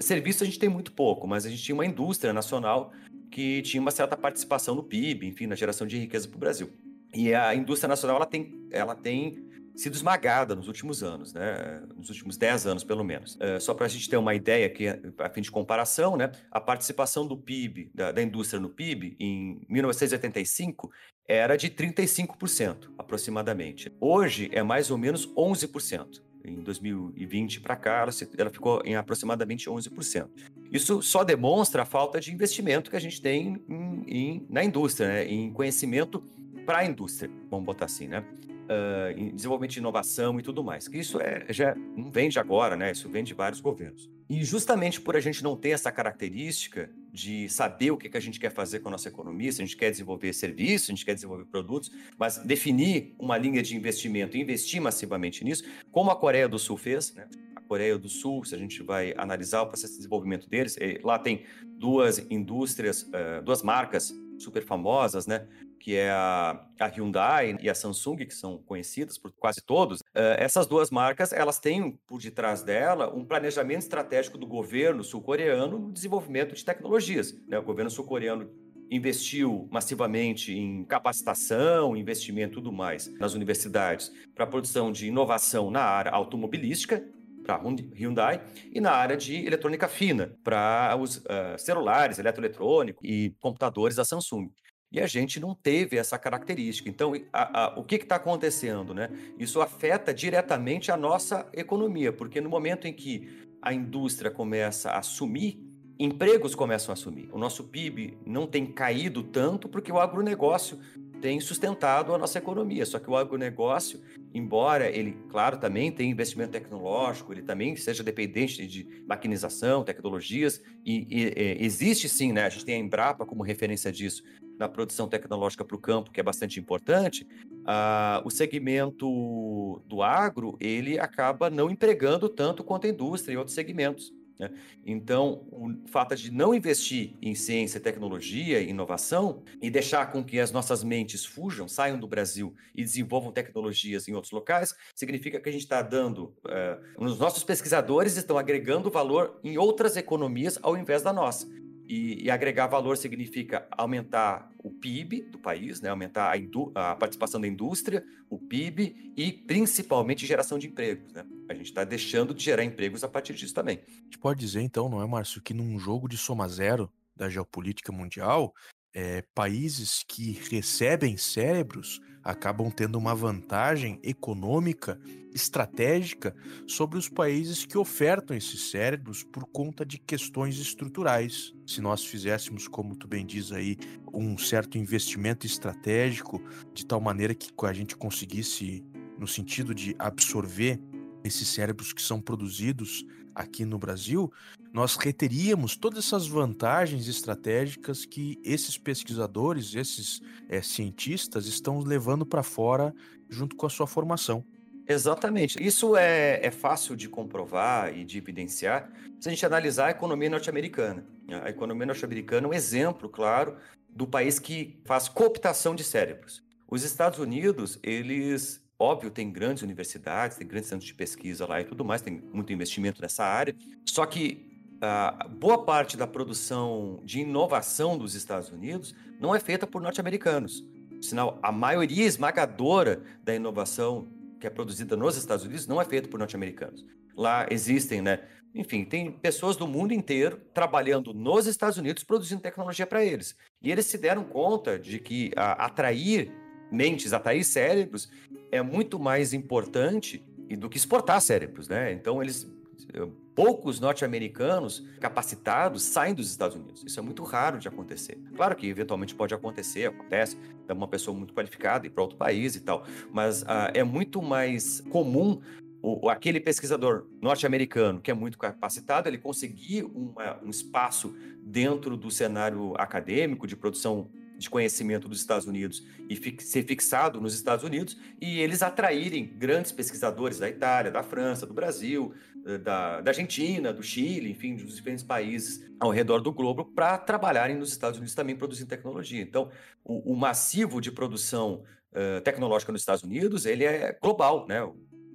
Serviço 0.00 0.42
a 0.42 0.46
gente 0.46 0.58
tem 0.58 0.68
muito 0.68 0.92
pouco, 0.92 1.26
mas 1.26 1.46
a 1.46 1.50
gente 1.50 1.62
tinha 1.62 1.74
uma 1.74 1.86
indústria 1.86 2.32
nacional 2.32 2.92
que 3.30 3.62
tinha 3.62 3.80
uma 3.80 3.90
certa 3.90 4.16
participação 4.16 4.74
no 4.74 4.82
PIB, 4.82 5.26
enfim, 5.26 5.46
na 5.46 5.54
geração 5.54 5.86
de 5.86 5.98
riqueza 5.98 6.28
para 6.28 6.36
o 6.36 6.40
Brasil. 6.40 6.70
E 7.14 7.34
a 7.34 7.54
indústria 7.54 7.88
nacional 7.88 8.16
ela 8.16 8.26
tem, 8.26 8.68
ela 8.70 8.94
tem 8.94 9.50
sido 9.74 9.94
esmagada 9.94 10.54
nos 10.54 10.68
últimos 10.68 11.02
anos, 11.02 11.32
né? 11.32 11.82
nos 11.96 12.10
últimos 12.10 12.36
10 12.36 12.66
anos, 12.66 12.84
pelo 12.84 13.02
menos. 13.02 13.36
Uh, 13.36 13.60
só 13.60 13.72
para 13.74 13.86
a 13.86 13.88
gente 13.88 14.08
ter 14.08 14.16
uma 14.16 14.34
ideia 14.34 14.66
aqui, 14.66 14.86
a 15.18 15.30
fim 15.30 15.40
de 15.40 15.50
comparação, 15.50 16.16
né? 16.16 16.30
a 16.50 16.60
participação 16.60 17.26
do 17.26 17.36
PIB, 17.36 17.90
da, 17.94 18.12
da 18.12 18.22
indústria 18.22 18.60
no 18.60 18.68
PIB, 18.68 19.16
em 19.18 19.64
1985, 19.68 20.90
era 21.26 21.56
de 21.56 21.70
35%, 21.70 22.90
aproximadamente. 22.98 23.90
Hoje 24.00 24.50
é 24.52 24.62
mais 24.62 24.90
ou 24.90 24.98
menos 24.98 25.26
11% 25.34 26.31
em 26.44 26.60
2020 26.60 27.60
para 27.60 27.76
cá, 27.76 28.06
ela, 28.38 28.50
ficou 28.50 28.82
em 28.84 28.96
aproximadamente 28.96 29.68
11%. 29.68 30.28
Isso 30.70 31.02
só 31.02 31.22
demonstra 31.24 31.82
a 31.82 31.84
falta 31.84 32.20
de 32.20 32.32
investimento 32.32 32.90
que 32.90 32.96
a 32.96 33.00
gente 33.00 33.20
tem 33.20 33.62
em, 33.68 34.04
em, 34.06 34.46
na 34.48 34.64
indústria, 34.64 35.08
né? 35.08 35.26
em 35.26 35.52
conhecimento 35.52 36.22
para 36.64 36.78
a 36.78 36.84
indústria, 36.84 37.30
vamos 37.50 37.66
botar 37.66 37.86
assim, 37.86 38.06
né? 38.06 38.24
Uh, 38.62 39.18
em 39.18 39.34
desenvolvimento 39.34 39.72
de 39.72 39.80
inovação 39.80 40.38
e 40.38 40.42
tudo 40.42 40.62
mais. 40.62 40.86
Que 40.86 40.98
isso 40.98 41.20
é, 41.20 41.44
já 41.50 41.74
não 41.74 42.10
vem 42.10 42.28
de 42.28 42.38
agora, 42.38 42.76
né? 42.76 42.92
Isso 42.92 43.08
vem 43.08 43.24
de 43.24 43.34
vários 43.34 43.60
governos. 43.60 44.08
E 44.30 44.44
justamente 44.44 45.00
por 45.00 45.16
a 45.16 45.20
gente 45.20 45.42
não 45.42 45.56
ter 45.56 45.70
essa 45.70 45.90
característica 45.90 46.88
de 47.12 47.48
saber 47.48 47.90
o 47.90 47.96
que, 47.96 48.08
que 48.08 48.16
a 48.16 48.20
gente 48.20 48.40
quer 48.40 48.50
fazer 48.50 48.80
com 48.80 48.88
a 48.88 48.92
nossa 48.92 49.08
economia, 49.08 49.52
se 49.52 49.60
a 49.60 49.64
gente 49.64 49.76
quer 49.76 49.90
desenvolver 49.90 50.32
serviços, 50.32 50.86
se 50.86 50.92
a 50.92 50.94
gente 50.94 51.04
quer 51.04 51.14
desenvolver 51.14 51.44
produtos, 51.44 51.90
mas 52.18 52.38
definir 52.38 53.14
uma 53.18 53.36
linha 53.36 53.62
de 53.62 53.76
investimento 53.76 54.36
e 54.36 54.40
investir 54.40 54.80
massivamente 54.80 55.44
nisso, 55.44 55.64
como 55.90 56.10
a 56.10 56.16
Coreia 56.16 56.48
do 56.48 56.58
Sul 56.58 56.78
fez, 56.78 57.14
né? 57.14 57.28
A 57.54 57.60
Coreia 57.60 57.98
do 57.98 58.08
Sul, 58.08 58.44
se 58.44 58.54
a 58.54 58.58
gente 58.58 58.82
vai 58.82 59.12
analisar 59.16 59.62
o 59.62 59.66
processo 59.66 59.92
de 59.92 59.98
desenvolvimento 59.98 60.48
deles, 60.48 60.76
eh, 60.80 60.98
lá 61.04 61.18
tem 61.18 61.44
duas 61.78 62.18
indústrias, 62.30 63.02
uh, 63.02 63.42
duas 63.44 63.62
marcas 63.62 64.14
super 64.42 64.64
famosas, 64.64 65.26
né? 65.26 65.46
que 65.82 65.96
é 65.96 66.10
a, 66.10 66.64
a, 66.78 66.86
Hyundai 66.86 67.58
e 67.60 67.68
a 67.68 67.74
Samsung, 67.74 68.18
que 68.18 68.32
são 68.32 68.58
conhecidas 68.58 69.18
por 69.18 69.32
quase 69.32 69.60
todos, 69.60 69.98
uh, 69.98 70.38
essas 70.38 70.64
duas 70.64 70.92
marcas 70.92 71.32
elas 71.32 71.58
têm 71.58 71.98
por 72.06 72.20
detrás 72.20 72.62
dela 72.62 73.12
um 73.12 73.24
planejamento 73.24 73.82
estratégico 73.82 74.38
do 74.38 74.46
governo 74.46 75.02
sul-coreano 75.02 75.80
no 75.80 75.92
desenvolvimento 75.92 76.54
de 76.54 76.64
tecnologias. 76.64 77.34
Né? 77.48 77.58
O 77.58 77.64
governo 77.64 77.90
sul-coreano 77.90 78.48
investiu 78.92 79.66
massivamente 79.72 80.52
em 80.52 80.84
capacitação, 80.84 81.96
investimento 81.96 82.52
e 82.52 82.54
tudo 82.54 82.70
mais 82.70 83.12
nas 83.18 83.34
universidades 83.34 84.12
para 84.34 84.44
a 84.44 84.46
produção 84.46 84.92
de 84.92 85.08
inovação 85.08 85.70
na 85.70 85.82
área 85.82 86.12
automobilística, 86.12 87.02
para 87.42 87.60
Hyundai, 87.94 88.42
e 88.72 88.80
na 88.80 88.92
área 88.92 89.16
de 89.16 89.44
eletrônica 89.44 89.88
fina, 89.88 90.34
para 90.44 90.96
os 90.96 91.16
uh, 91.18 91.58
celulares, 91.58 92.18
eletroeletrônico 92.18 93.04
e 93.04 93.34
computadores 93.40 93.96
da 93.96 94.04
Samsung. 94.04 94.50
E 94.92 95.00
a 95.00 95.06
gente 95.06 95.40
não 95.40 95.54
teve 95.54 95.96
essa 95.96 96.18
característica. 96.18 96.88
Então, 96.88 97.14
a, 97.32 97.64
a, 97.64 97.78
o 97.78 97.82
que 97.82 97.94
está 97.94 98.16
acontecendo? 98.16 98.92
Né? 98.92 99.08
Isso 99.38 99.60
afeta 99.62 100.12
diretamente 100.12 100.92
a 100.92 100.96
nossa 100.98 101.48
economia, 101.54 102.12
porque 102.12 102.42
no 102.42 102.50
momento 102.50 102.86
em 102.86 102.92
que 102.92 103.48
a 103.62 103.72
indústria 103.72 104.30
começa 104.30 104.90
a 104.90 105.00
sumir, 105.00 105.58
empregos 105.98 106.54
começam 106.54 106.92
a 106.92 106.96
sumir. 106.96 107.28
O 107.32 107.38
nosso 107.38 107.64
PIB 107.64 108.18
não 108.26 108.46
tem 108.46 108.66
caído 108.66 109.22
tanto 109.22 109.66
porque 109.66 109.90
o 109.90 109.98
agronegócio 109.98 110.78
tem 111.22 111.40
sustentado 111.40 112.12
a 112.12 112.18
nossa 112.18 112.38
economia. 112.38 112.84
Só 112.84 112.98
que 112.98 113.08
o 113.08 113.16
agronegócio, 113.16 114.00
embora 114.34 114.88
ele, 114.88 115.16
claro, 115.28 115.58
também 115.58 115.90
tenha 115.90 116.10
investimento 116.10 116.52
tecnológico, 116.52 117.32
ele 117.32 117.42
também 117.42 117.76
seja 117.76 118.02
dependente 118.02 118.66
de 118.66 119.02
maquinização, 119.06 119.84
tecnologias, 119.84 120.62
e, 120.84 121.06
e, 121.10 121.24
e 121.36 121.64
existe 121.64 122.08
sim, 122.08 122.32
né? 122.32 122.44
A 122.44 122.48
gente 122.48 122.64
tem 122.64 122.76
a 122.76 122.78
Embrapa 122.78 123.26
como 123.26 123.42
referência 123.42 123.92
disso 123.92 124.22
na 124.58 124.68
produção 124.68 125.08
tecnológica 125.08 125.64
para 125.64 125.76
o 125.76 125.80
campo, 125.80 126.10
que 126.10 126.20
é 126.20 126.22
bastante 126.22 126.60
importante. 126.60 127.26
Uh, 127.44 128.24
o 128.24 128.30
segmento 128.30 129.82
do 129.86 130.02
agro, 130.02 130.56
ele 130.60 130.98
acaba 130.98 131.50
não 131.50 131.70
empregando 131.70 132.28
tanto 132.28 132.62
quanto 132.62 132.86
a 132.86 132.90
indústria 132.90 133.34
e 133.34 133.36
outros 133.36 133.54
segmentos. 133.54 134.12
Né? 134.38 134.50
Então, 134.84 135.46
o 135.50 135.88
fato 135.88 136.14
de 136.16 136.30
não 136.30 136.54
investir 136.54 137.14
em 137.20 137.34
ciência, 137.34 137.80
tecnologia 137.80 138.60
e 138.60 138.70
inovação 138.70 139.42
e 139.60 139.70
deixar 139.70 140.10
com 140.10 140.24
que 140.24 140.38
as 140.38 140.50
nossas 140.50 140.82
mentes 140.82 141.24
fujam, 141.24 141.68
saiam 141.68 141.98
do 141.98 142.06
Brasil 142.06 142.54
e 142.74 142.82
desenvolvam 142.82 143.32
tecnologias 143.32 144.08
em 144.08 144.14
outros 144.14 144.32
locais, 144.32 144.74
significa 144.94 145.40
que 145.40 145.48
a 145.48 145.52
gente 145.52 145.62
está 145.62 145.82
dando. 145.82 146.34
Uh, 146.44 147.04
os 147.04 147.18
nossos 147.18 147.44
pesquisadores 147.44 148.16
estão 148.16 148.38
agregando 148.38 148.90
valor 148.90 149.38
em 149.42 149.58
outras 149.58 149.96
economias 149.96 150.58
ao 150.62 150.76
invés 150.76 151.02
da 151.02 151.12
nossa. 151.12 151.46
E, 151.88 152.24
e, 152.24 152.30
agregar 152.30 152.68
valor 152.68 152.96
significa 152.96 153.66
aumentar 153.70 154.50
o 154.62 154.70
PIB 154.70 155.22
do 155.22 155.38
país, 155.38 155.80
né? 155.80 155.90
aumentar 155.90 156.32
a, 156.32 156.92
a, 156.92 156.96
participação 156.96 157.40
da 157.40 157.46
indústria, 157.46 158.04
o 158.30 158.38
PIB 158.38 159.12
e 159.16 159.32
principalmente 159.32 160.26
geração 160.26 160.58
de 160.58 160.68
empregos. 160.68 161.12
Né? 161.12 161.24
A 161.48 161.54
gente 161.54 161.66
está 161.66 161.84
deixando 161.84 162.32
de 162.32 162.42
gerar 162.42 162.64
empregos 162.64 163.02
a 163.02 163.08
partir 163.08 163.34
disso 163.34 163.52
também. 163.52 163.80
A 163.86 164.04
gente 164.04 164.18
pode 164.18 164.40
dizer 164.40 164.60
então, 164.62 164.88
não 164.88 165.02
é, 165.02 165.06
Márcio, 165.06 165.42
que 165.42 165.52
num 165.52 165.78
jogo 165.78 166.08
de 166.08 166.16
soma 166.16 166.48
zero 166.48 166.90
da 167.16 167.28
geopolítica 167.28 167.92
mundial, 167.92 168.54
é, 168.94 169.22
países 169.34 170.04
que 170.06 170.32
recebem 170.50 171.16
cérebros 171.16 172.00
acabam 172.22 172.70
tendo 172.70 172.96
uma 172.96 173.14
vantagem 173.14 173.98
econômica, 174.02 175.00
estratégica 175.34 176.34
sobre 176.66 176.98
os 176.98 177.08
países 177.08 177.64
que 177.64 177.78
ofertam 177.78 178.36
esses 178.36 178.70
cérebros 178.70 179.22
por 179.22 179.44
conta 179.46 179.84
de 179.84 179.98
questões 179.98 180.58
estruturais. 180.58 181.54
Se 181.66 181.80
nós 181.80 182.04
fizéssemos, 182.04 182.68
como 182.68 182.94
tu 182.94 183.08
bem 183.08 183.24
diz 183.24 183.50
aí, 183.50 183.76
um 184.12 184.36
certo 184.36 184.76
investimento 184.76 185.46
estratégico, 185.46 186.42
de 186.74 186.84
tal 186.84 187.00
maneira 187.00 187.34
que 187.34 187.50
a 187.64 187.72
gente 187.72 187.96
conseguisse, 187.96 188.84
no 189.18 189.26
sentido 189.26 189.74
de 189.74 189.96
absorver 189.98 190.80
esses 191.24 191.48
cérebros 191.48 191.92
que 191.92 192.02
são 192.02 192.20
produzidos 192.20 193.04
aqui 193.34 193.64
no 193.64 193.78
Brasil, 193.78 194.32
nós 194.72 194.96
reteríamos 194.96 195.76
todas 195.76 196.06
essas 196.06 196.26
vantagens 196.26 197.08
estratégicas 197.08 198.04
que 198.04 198.38
esses 198.44 198.78
pesquisadores, 198.78 199.74
esses 199.74 200.20
é, 200.48 200.60
cientistas 200.62 201.46
estão 201.46 201.80
levando 201.80 202.24
para 202.24 202.42
fora 202.42 202.94
junto 203.28 203.56
com 203.56 203.66
a 203.66 203.70
sua 203.70 203.86
formação. 203.86 204.44
Exatamente. 204.86 205.62
Isso 205.62 205.96
é, 205.96 206.40
é 206.44 206.50
fácil 206.50 206.96
de 206.96 207.08
comprovar 207.08 207.96
e 207.96 208.04
de 208.04 208.18
evidenciar 208.18 208.90
se 209.20 209.28
a 209.28 209.32
gente 209.32 209.46
analisar 209.46 209.86
a 209.86 209.90
economia 209.90 210.28
norte-americana. 210.28 211.04
A 211.44 211.48
economia 211.48 211.86
norte-americana 211.86 212.46
é 212.46 212.50
um 212.50 212.54
exemplo, 212.54 213.08
claro, 213.08 213.56
do 213.88 214.06
país 214.06 214.38
que 214.38 214.80
faz 214.84 215.08
cooptação 215.08 215.74
de 215.74 215.84
cérebros. 215.84 216.42
Os 216.68 216.82
Estados 216.82 217.18
Unidos, 217.18 217.78
eles 217.82 218.62
Óbvio, 218.82 219.12
tem 219.12 219.30
grandes 219.30 219.62
universidades, 219.62 220.36
tem 220.36 220.44
grandes 220.44 220.68
centros 220.68 220.88
de 220.88 220.92
pesquisa 220.92 221.46
lá 221.46 221.60
e 221.60 221.64
tudo 221.64 221.84
mais, 221.84 222.02
tem 222.02 222.20
muito 222.32 222.52
investimento 222.52 223.00
nessa 223.00 223.24
área. 223.24 223.54
Só 223.86 224.04
que 224.04 224.44
uh, 224.78 225.28
boa 225.28 225.64
parte 225.64 225.96
da 225.96 226.04
produção 226.04 227.00
de 227.04 227.20
inovação 227.20 227.96
dos 227.96 228.16
Estados 228.16 228.50
Unidos 228.50 228.92
não 229.20 229.32
é 229.32 229.38
feita 229.38 229.68
por 229.68 229.80
norte-americanos. 229.80 230.64
Sinal, 231.00 231.38
a 231.44 231.52
maioria 231.52 232.04
esmagadora 232.04 233.00
da 233.22 233.32
inovação 233.32 234.08
que 234.40 234.48
é 234.48 234.50
produzida 234.50 234.96
nos 234.96 235.16
Estados 235.16 235.44
Unidos 235.44 235.68
não 235.68 235.80
é 235.80 235.84
feita 235.84 236.08
por 236.08 236.18
norte-americanos. 236.18 236.84
Lá 237.16 237.46
existem, 237.52 238.02
né? 238.02 238.18
Enfim, 238.52 238.84
tem 238.84 239.12
pessoas 239.12 239.56
do 239.56 239.68
mundo 239.68 239.94
inteiro 239.94 240.40
trabalhando 240.52 241.14
nos 241.14 241.46
Estados 241.46 241.78
Unidos 241.78 242.02
produzindo 242.02 242.42
tecnologia 242.42 242.84
para 242.84 243.04
eles. 243.04 243.36
E 243.62 243.70
eles 243.70 243.86
se 243.86 243.96
deram 243.96 244.24
conta 244.24 244.76
de 244.76 244.98
que 244.98 245.28
uh, 245.36 245.54
atrair 245.58 246.41
mentes, 246.72 247.12
atrair 247.12 247.44
cérebros, 247.44 248.10
é 248.50 248.62
muito 248.62 248.98
mais 248.98 249.32
importante 249.32 250.24
do 250.58 250.68
que 250.68 250.76
exportar 250.76 251.20
cérebros, 251.20 251.68
né? 251.68 251.92
Então, 251.92 252.22
eles 252.22 252.46
eh, 252.92 253.08
poucos 253.34 253.80
norte-americanos 253.80 254.86
capacitados 255.00 255.82
saem 255.82 256.14
dos 256.14 256.30
Estados 256.30 256.56
Unidos. 256.56 256.84
Isso 256.86 256.98
é 256.98 257.02
muito 257.02 257.22
raro 257.24 257.58
de 257.58 257.66
acontecer. 257.66 258.18
Claro 258.36 258.54
que 258.54 258.66
eventualmente 258.66 259.14
pode 259.14 259.32
acontecer, 259.32 259.86
acontece, 259.86 260.36
é 260.68 260.72
uma 260.72 260.88
pessoa 260.88 261.16
muito 261.16 261.32
qualificada 261.32 261.86
ir 261.86 261.90
para 261.90 262.02
outro 262.02 262.18
país 262.18 262.56
e 262.56 262.60
tal, 262.60 262.84
mas 263.10 263.42
uh, 263.42 263.72
é 263.72 263.82
muito 263.82 264.20
mais 264.20 264.82
comum 264.90 265.40
o, 265.80 266.08
aquele 266.08 266.40
pesquisador 266.40 267.06
norte-americano 267.20 268.00
que 268.00 268.10
é 268.10 268.14
muito 268.14 268.38
capacitado, 268.38 269.08
ele 269.08 269.18
conseguir 269.18 269.84
uma, 269.84 270.38
um 270.42 270.50
espaço 270.50 271.14
dentro 271.42 271.96
do 271.96 272.10
cenário 272.10 272.74
acadêmico 272.76 273.46
de 273.46 273.56
produção 273.56 274.08
de 274.42 274.50
conhecimento 274.50 275.08
dos 275.08 275.20
Estados 275.20 275.46
Unidos 275.46 275.84
e 276.08 276.16
fi 276.16 276.36
ser 276.40 276.64
fixado 276.64 277.20
nos 277.20 277.34
Estados 277.34 277.64
Unidos 277.64 277.96
e 278.20 278.40
eles 278.40 278.62
atraírem 278.62 279.26
grandes 279.38 279.72
pesquisadores 279.72 280.38
da 280.38 280.48
Itália, 280.48 280.90
da 280.90 281.02
França, 281.02 281.46
do 281.46 281.54
Brasil, 281.54 282.12
eh, 282.44 282.58
da, 282.58 283.00
da 283.00 283.10
Argentina, 283.10 283.72
do 283.72 283.82
Chile, 283.82 284.30
enfim, 284.30 284.56
dos 284.56 284.76
diferentes 284.76 285.04
países 285.04 285.64
ao 285.78 285.90
redor 285.90 286.20
do 286.20 286.32
globo 286.32 286.64
para 286.64 286.98
trabalharem 286.98 287.56
nos 287.56 287.70
Estados 287.70 287.98
Unidos 287.98 288.14
também 288.14 288.36
produzindo 288.36 288.68
tecnologia. 288.68 289.22
Então, 289.22 289.50
o, 289.84 290.12
o 290.12 290.16
massivo 290.16 290.80
de 290.80 290.90
produção 290.90 291.62
uh, 291.92 292.20
tecnológica 292.22 292.72
nos 292.72 292.82
Estados 292.82 293.02
Unidos 293.02 293.46
ele 293.46 293.64
é 293.64 293.96
global, 294.00 294.46
né? 294.48 294.60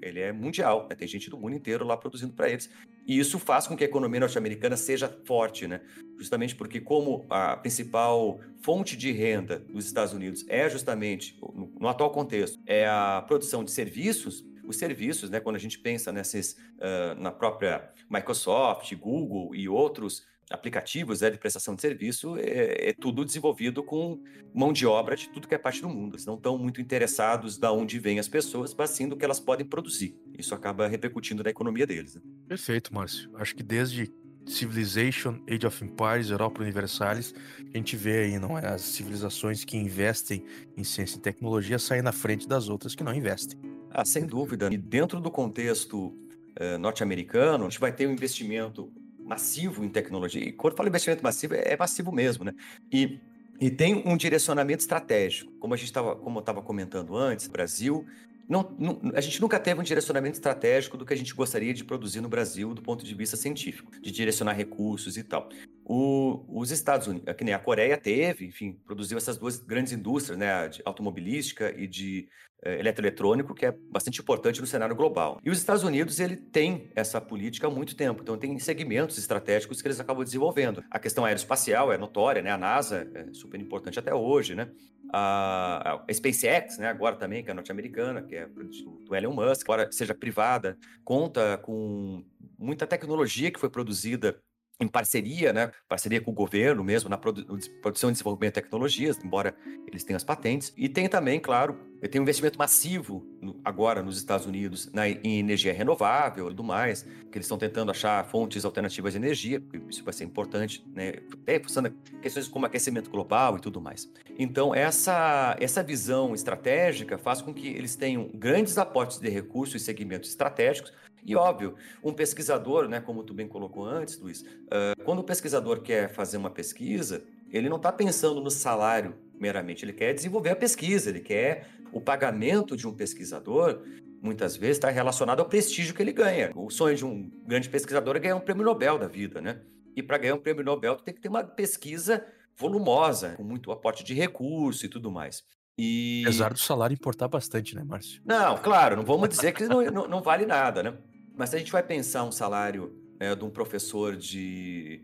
Ele 0.02 0.20
é 0.20 0.32
mundial, 0.32 0.88
né? 0.90 0.96
tem 0.96 1.08
gente 1.08 1.30
do 1.30 1.38
mundo 1.38 1.56
inteiro 1.56 1.86
lá 1.86 1.98
produzindo 1.98 2.34
para 2.34 2.50
eles. 2.50 2.70
E 3.08 3.18
isso 3.18 3.40
faz 3.40 3.68
com 3.68 3.76
que 3.76 3.84
a 3.84 3.88
economia 3.88 4.20
norte-americana 4.20 4.76
seja 4.76 5.08
forte, 5.26 5.68
né? 5.68 5.82
Justamente 6.18 6.56
porque, 6.56 6.82
como 6.82 7.26
a 7.30 7.56
principal 7.56 8.40
fonte 8.62 8.98
de 8.98 9.12
renda 9.12 9.60
dos 9.60 9.86
Estados 9.86 10.14
Unidos 10.14 10.46
é 10.50 10.70
justamente, 10.70 11.40
no, 11.42 11.74
no 11.80 11.88
atual 11.88 12.12
contexto, 12.12 12.60
é 12.66 12.86
a 12.88 13.24
produção 13.26 13.64
de 13.64 13.72
serviços, 13.72 14.44
os 14.66 14.78
serviços, 14.78 15.30
né? 15.30 15.40
Quando 15.40 15.56
a 15.56 15.60
gente 15.60 15.80
pensa 15.80 16.12
nesses, 16.12 16.54
uh, 16.54 17.20
na 17.20 17.32
própria 17.32 17.90
Microsoft, 18.10 18.94
Google 18.96 19.56
e 19.56 19.70
outros 19.70 20.26
aplicativos 20.50 21.22
né, 21.22 21.30
de 21.30 21.38
prestação 21.38 21.76
de 21.76 21.82
serviço, 21.82 22.38
é, 22.38 22.90
é, 22.90 22.94
tudo 22.94 23.26
desenvolvido 23.26 23.84
com 23.84 24.22
mão 24.54 24.72
de 24.72 24.86
obra 24.86 25.16
de 25.16 25.30
tudo 25.30 25.48
que 25.48 25.56
é 25.56 25.58
parte 25.58 25.82
do 25.82 25.90
mundo. 25.90 26.16
Eles 26.16 26.26
não 26.26 26.36
estão 26.36 26.58
muito 26.58 26.80
interessados 26.80 27.58
da 27.58 27.72
onde 27.72 28.00
vêm 28.00 28.20
as 28.20 28.28
pessoas, 28.28 28.74
mas 28.74 28.92
sim 28.92 29.08
do 29.08 29.18
que 29.18 29.26
elas 29.26 29.40
podem 29.40 29.66
produzir. 29.66 30.16
Isso 30.38 30.56
acaba 30.56 30.88
repercutindo 30.88 31.44
na 31.44 31.50
economia 31.50 31.86
deles. 31.86 32.16
Né? 32.16 32.22
Perfeito, 32.48 32.94
Márcio. 32.94 33.30
Acho 33.36 33.56
que 33.56 33.64
desde 33.64 34.12
Civilization, 34.46 35.42
Age 35.50 35.68
of 35.68 35.84
Empires, 35.84 36.30
Europa 36.30 36.62
Universalis, 36.62 37.36
a 37.74 37.78
gente 37.78 37.98
vê 37.98 38.24
aí, 38.24 38.40
não 38.40 38.58
é? 38.58 38.66
As 38.66 38.82
civilizações 38.82 39.66
que 39.66 39.76
investem 39.76 40.46
em 40.78 40.84
ciência 40.84 41.18
e 41.18 41.20
tecnologia 41.20 41.78
saem 41.78 42.02
na 42.02 42.14
frente 42.14 42.48
das 42.48 42.70
outras 42.70 42.96
que 42.96 43.04
não 43.04 43.14
investem. 43.14 43.60
Ah, 43.92 44.06
sem 44.06 44.26
dúvida. 44.26 44.70
E 44.72 44.78
dentro 44.78 45.20
do 45.20 45.30
contexto 45.30 46.08
uh, 46.08 46.78
norte-americano, 46.80 47.66
a 47.66 47.70
gente 47.70 47.80
vai 47.80 47.92
ter 47.92 48.08
um 48.08 48.12
investimento 48.12 48.92
massivo 49.28 49.84
em 49.84 49.90
tecnologia. 49.90 50.42
E 50.42 50.52
quando 50.52 50.76
falo 50.76 50.90
investimento 50.90 51.24
massivo, 51.24 51.56
é, 51.56 51.74
é 51.74 51.78
massivo 51.78 52.12
mesmo, 52.12 52.46
né? 52.46 52.54
E, 52.92 53.20
e 53.60 53.70
tem 53.70 54.02
um 54.06 54.16
direcionamento 54.16 54.82
estratégico. 54.82 55.52
Como 55.60 55.74
a 55.74 55.78
gente 55.78 55.88
estava, 55.88 56.16
como 56.16 56.38
eu 56.38 56.42
estava 56.42 56.62
comentando 56.62 57.16
antes, 57.16 57.48
Brasil 57.48 58.06
não, 58.48 58.74
não, 58.80 59.02
a 59.14 59.20
gente 59.20 59.42
nunca 59.42 59.60
teve 59.60 59.80
um 59.80 59.84
direcionamento 59.84 60.36
estratégico 60.36 60.98
do 60.98 61.06
que 61.06 61.14
a 61.14 61.18
gente 61.18 61.34
gostaria 61.34 61.74
de 61.74 61.84
produzir 61.84 62.22
no 62.22 62.30
Brasil 62.30 62.74
do 62.74 62.82
ponto 62.82 63.04
de 63.04 63.14
vista 63.14 63.36
científico, 63.36 63.92
de 64.02 64.10
direcionar 64.10 64.54
recursos 64.54 65.18
e 65.18 65.24
tal. 65.24 65.50
O, 65.90 66.44
os 66.50 66.70
Estados 66.70 67.08
Unidos, 67.08 67.34
que 67.34 67.46
nem 67.46 67.54
a 67.54 67.60
Coreia 67.60 67.98
teve, 67.98 68.46
enfim, 68.46 68.74
produziu 68.86 69.18
essas 69.18 69.38
duas 69.38 69.58
grandes 69.58 69.94
indústrias, 69.94 70.38
né, 70.38 70.68
de 70.68 70.82
automobilística 70.84 71.74
e 71.78 71.88
de 71.88 72.28
é, 72.62 72.78
eletroeletrônico, 72.78 73.56
que 73.56 73.66
é 73.66 73.72
bastante 73.72 74.20
importante 74.20 74.60
no 74.60 74.68
cenário 74.68 74.94
global. 74.94 75.40
E 75.46 75.50
os 75.50 75.58
Estados 75.58 75.84
Unidos, 75.84 76.20
ele 76.20 76.36
tem 76.36 76.92
essa 76.94 77.22
política 77.22 77.68
há 77.68 77.70
muito 77.70 77.96
tempo, 77.96 78.22
então 78.22 78.38
tem 78.38 78.60
segmentos 78.60 79.18
estratégicos 79.18 79.82
que 79.82 79.88
eles 79.88 79.98
acabam 79.98 80.26
desenvolvendo. 80.26 80.84
A 80.92 81.00
questão 81.00 81.24
aeroespacial 81.24 81.94
é 81.94 81.98
notória, 81.98 82.42
né? 82.42 82.52
A 82.52 82.58
NASA 82.58 83.10
é 83.16 83.34
super 83.34 83.58
importante 83.62 83.98
até 83.98 84.14
hoje, 84.14 84.56
né? 84.56 84.70
A, 85.14 86.04
a 86.06 86.14
SpaceX, 86.14 86.78
né, 86.80 86.90
agora 86.90 87.16
também, 87.16 87.46
que 87.46 87.50
é 87.50 87.54
norte-americana, 87.54 88.22
que 88.22 88.36
é 88.36 88.46
do 88.46 89.16
Elon 89.16 89.34
Musk, 89.34 89.62
agora 89.64 89.90
seja 89.90 90.14
privada, 90.14 90.78
conta 91.06 91.58
com 91.60 92.26
muita 92.60 92.86
tecnologia 92.86 93.50
que 93.50 93.60
foi 93.60 93.70
produzida 93.70 94.38
em 94.80 94.88
parceria, 94.88 95.52
né, 95.52 95.72
parceria 95.88 96.22
com 96.22 96.32
o 96.32 96.34
governo 96.34 96.84
mesmo, 96.84 97.10
na 97.10 97.18
produ 97.18 97.46
produção 97.82 98.10
e 98.10 98.14
desenvolvimento 98.14 98.56
de 98.56 98.62
tecnologias, 98.62 99.18
embora 99.24 99.56
eles 99.88 100.04
tenham 100.04 100.18
as 100.18 100.24
patentes. 100.24 100.72
E 100.78 100.88
tem 100.88 101.10
também, 101.10 101.40
claro, 101.40 101.80
tem 102.12 102.22
um 102.22 102.24
investimento 102.24 102.60
massivo 102.60 103.26
no, 103.42 103.60
agora 103.66 104.04
nos 104.04 104.18
Estados 104.18 104.46
Unidos 104.46 104.92
na, 104.94 105.10
em 105.10 105.40
energia 105.40 105.74
renovável 105.74 106.46
e 106.46 106.50
tudo 106.50 106.64
mais, 106.64 107.02
que 107.02 107.38
eles 107.38 107.46
estão 107.46 107.58
tentando 107.58 107.90
achar 107.90 108.24
fontes 108.26 108.64
alternativas 108.66 109.14
de 109.14 109.18
energia, 109.18 109.64
isso 109.90 110.04
vai 110.04 110.14
ser 110.14 110.26
importante, 110.26 110.86
né, 110.94 111.14
até 111.34 111.60
funcionando 111.60 111.96
questões 112.22 112.48
como 112.48 112.66
aquecimento 112.66 113.10
global 113.10 113.58
e 113.58 113.60
tudo 113.60 113.82
mais. 113.82 114.08
Então, 114.38 114.76
essa, 114.76 115.56
essa 115.60 115.82
visão 115.82 116.36
estratégica 116.36 117.18
faz 117.18 117.42
com 117.42 117.52
que 117.52 117.68
eles 117.68 117.96
tenham 117.96 118.30
grandes 118.34 118.78
aportes 118.78 119.18
de 119.18 119.30
recursos 119.30 119.82
e 119.82 119.84
segmentos 119.84 120.30
estratégicos, 120.30 120.94
e 121.28 121.36
óbvio, 121.36 121.76
um 122.02 122.14
pesquisador, 122.14 122.88
né, 122.88 123.02
como 123.02 123.22
tu 123.22 123.34
bem 123.34 123.50
colocou 123.50 123.86
antes, 123.86 124.18
Luiz, 124.18 124.42
uh, 124.42 125.04
quando 125.04 125.20
o 125.20 125.24
pesquisador 125.24 125.82
quer 125.82 126.10
fazer 126.10 126.38
uma 126.38 126.50
pesquisa, 126.50 127.22
ele 127.52 127.68
não 127.68 127.76
está 127.76 127.92
pensando 127.92 128.40
no 128.40 128.50
salário 128.50 129.14
meramente, 129.38 129.84
ele 129.84 129.92
quer 129.92 130.14
desenvolver 130.14 130.52
a 130.52 130.56
pesquisa, 130.56 131.10
ele 131.10 131.20
quer 131.20 131.68
o 131.92 132.00
pagamento 132.00 132.78
de 132.78 132.88
um 132.88 132.94
pesquisador, 132.94 133.84
muitas 134.22 134.56
vezes 134.56 134.78
está 134.78 134.90
relacionado 134.90 135.42
ao 135.42 135.50
prestígio 135.50 135.94
que 135.94 136.02
ele 136.02 136.14
ganha. 136.14 136.50
O 136.56 136.70
sonho 136.70 136.96
de 136.96 137.06
um 137.06 137.30
grande 137.46 137.68
pesquisador 137.68 138.16
é 138.16 138.20
ganhar 138.20 138.36
um 138.38 138.42
prêmio 138.42 138.64
Nobel 138.64 138.98
da 138.98 139.08
vida, 139.08 139.42
né? 139.42 139.60
E 139.98 140.02
para 140.02 140.18
ganhar 140.18 140.36
um 140.36 140.40
prêmio 140.40 140.64
Nobel, 140.64 140.96
tu 140.96 141.04
tem 141.04 141.14
que 141.14 141.20
ter 141.20 141.28
uma 141.28 141.44
pesquisa 141.44 142.26
volumosa, 142.56 143.34
com 143.36 143.44
muito 143.44 143.70
aporte 143.70 144.02
de 144.02 144.14
recurso 144.14 144.86
e 144.86 144.90
tudo 144.90 145.12
mais. 145.12 145.44
E... 145.78 146.24
Apesar 146.26 146.52
do 146.52 146.60
salário 146.60 146.96
importar 146.96 147.28
bastante, 147.28 147.76
né, 147.76 147.84
Márcio? 147.84 148.20
Não, 148.26 148.58
claro, 148.58 148.96
não 148.96 149.04
vamos 149.04 149.30
dizer 149.30 149.52
que 149.52 149.66
não, 149.66 149.84
não, 149.86 150.08
não 150.08 150.22
vale 150.22 150.46
nada, 150.46 150.82
né? 150.82 150.98
Mas 151.38 151.52
se 151.52 151.56
a 151.56 151.60
gente 151.60 151.72
vai 151.72 151.84
pensar 151.84 152.24
um 152.24 152.32
salário 152.32 152.94
é, 153.20 153.36
de 153.36 153.46
um 153.46 153.50
professor 153.50 154.16
de, 154.16 155.02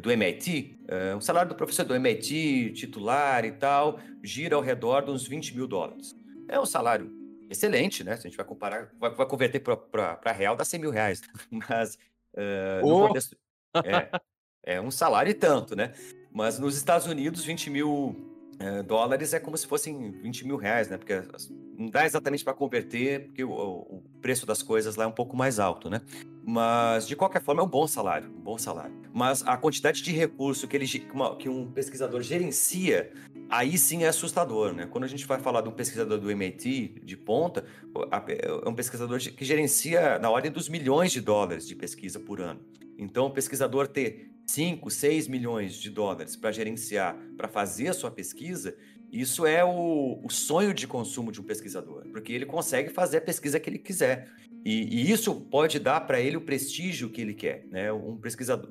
do 0.00 0.10
MIT, 0.10 0.80
é, 0.88 1.14
um 1.14 1.20
salário 1.20 1.48
do 1.48 1.54
professor 1.54 1.84
do 1.84 1.94
MIT, 1.94 2.72
titular 2.74 3.44
e 3.44 3.52
tal, 3.52 4.00
gira 4.22 4.56
ao 4.56 4.60
redor 4.60 5.02
de 5.02 5.12
uns 5.12 5.26
20 5.26 5.54
mil 5.54 5.68
dólares. 5.68 6.14
É 6.48 6.58
um 6.58 6.66
salário 6.66 7.10
excelente, 7.48 8.02
né? 8.02 8.16
Se 8.16 8.26
a 8.26 8.30
gente 8.30 8.36
vai 8.36 8.44
comparar, 8.44 8.90
vai, 8.98 9.14
vai 9.14 9.26
converter 9.26 9.60
para 9.60 10.32
real, 10.32 10.56
dá 10.56 10.64
100 10.64 10.80
mil 10.80 10.90
reais. 10.90 11.22
Mas 11.68 11.94
uh, 12.34 12.84
oh! 12.84 13.06
contexto, 13.06 13.36
é, 13.84 14.20
é 14.64 14.80
um 14.80 14.90
salário 14.90 15.30
e 15.30 15.34
tanto, 15.34 15.76
né? 15.76 15.92
Mas 16.32 16.58
nos 16.58 16.76
Estados 16.76 17.06
Unidos, 17.06 17.44
20 17.44 17.70
mil 17.70 18.35
é, 18.58 18.82
dólares 18.82 19.34
é 19.34 19.40
como 19.40 19.56
se 19.56 19.66
fossem 19.66 20.12
20 20.12 20.46
mil 20.46 20.56
reais, 20.56 20.88
né? 20.88 20.96
Porque 20.96 21.22
não 21.78 21.88
dá 21.88 22.06
exatamente 22.06 22.42
para 22.42 22.54
converter, 22.54 23.26
porque 23.26 23.44
o, 23.44 23.50
o, 23.50 24.02
preço 24.20 24.46
das 24.46 24.62
coisas 24.62 24.96
lá 24.96 25.04
é 25.04 25.06
um 25.06 25.12
pouco 25.12 25.36
mais 25.36 25.58
alto, 25.58 25.90
né? 25.90 26.00
Mas, 26.42 27.06
de 27.06 27.14
qualquer 27.14 27.42
forma, 27.42 27.60
é 27.60 27.64
um 27.64 27.68
bom 27.68 27.86
salário, 27.86 28.30
um 28.30 28.40
bom 28.40 28.56
salário. 28.56 28.94
Mas 29.12 29.46
a 29.46 29.56
quantidade 29.56 30.02
de 30.02 30.10
recurso 30.10 30.66
que, 30.66 30.76
ele, 30.76 30.86
que 30.86 31.48
um 31.48 31.70
pesquisador 31.70 32.22
gerencia, 32.22 33.12
aí 33.50 33.76
sim 33.76 34.04
é 34.04 34.08
assustador, 34.08 34.72
né? 34.72 34.86
Quando 34.86 35.04
a 35.04 35.08
gente 35.08 35.26
vai 35.26 35.38
falar 35.38 35.60
de 35.60 35.68
um 35.68 35.72
pesquisador 35.72 36.18
do 36.18 36.30
MIT 36.30 37.02
de 37.04 37.16
ponta, 37.16 37.64
é 38.28 38.68
um 38.68 38.74
pesquisador 38.74 39.18
que 39.18 39.44
gerencia 39.44 40.18
na 40.18 40.30
ordem 40.30 40.50
dos 40.50 40.68
milhões 40.68 41.12
de 41.12 41.20
dólares 41.20 41.68
de 41.68 41.74
pesquisa 41.74 42.18
por 42.18 42.40
ano. 42.40 42.60
Então, 42.98 43.26
o 43.26 43.30
pesquisador 43.30 43.86
ter 43.86 44.30
5, 44.46 44.90
6 44.90 45.28
milhões 45.28 45.74
de 45.74 45.90
dólares 45.90 46.36
para 46.36 46.52
gerenciar, 46.52 47.16
para 47.36 47.48
fazer 47.48 47.88
a 47.88 47.92
sua 47.92 48.10
pesquisa, 48.10 48.76
isso 49.12 49.46
é 49.46 49.64
o, 49.64 50.20
o, 50.22 50.30
sonho 50.30 50.74
de 50.74 50.86
consumo 50.86 51.30
de 51.30 51.40
um 51.40 51.44
pesquisador, 51.44 52.06
porque 52.10 52.32
ele 52.32 52.44
consegue 52.44 52.90
fazer 52.90 53.18
a 53.18 53.20
pesquisa 53.20 53.58
que 53.58 53.70
ele 53.70 53.78
quiser. 53.78 54.28
E, 54.64 54.82
e 54.82 55.10
isso 55.10 55.34
pode 55.34 55.78
dar 55.78 56.00
para 56.00 56.20
ele 56.20 56.36
o 56.36 56.40
prestígio 56.40 57.08
que 57.08 57.20
ele 57.20 57.34
quer. 57.34 57.66
Né? 57.70 57.92
Um 57.92 58.16
pesquisador, 58.16 58.68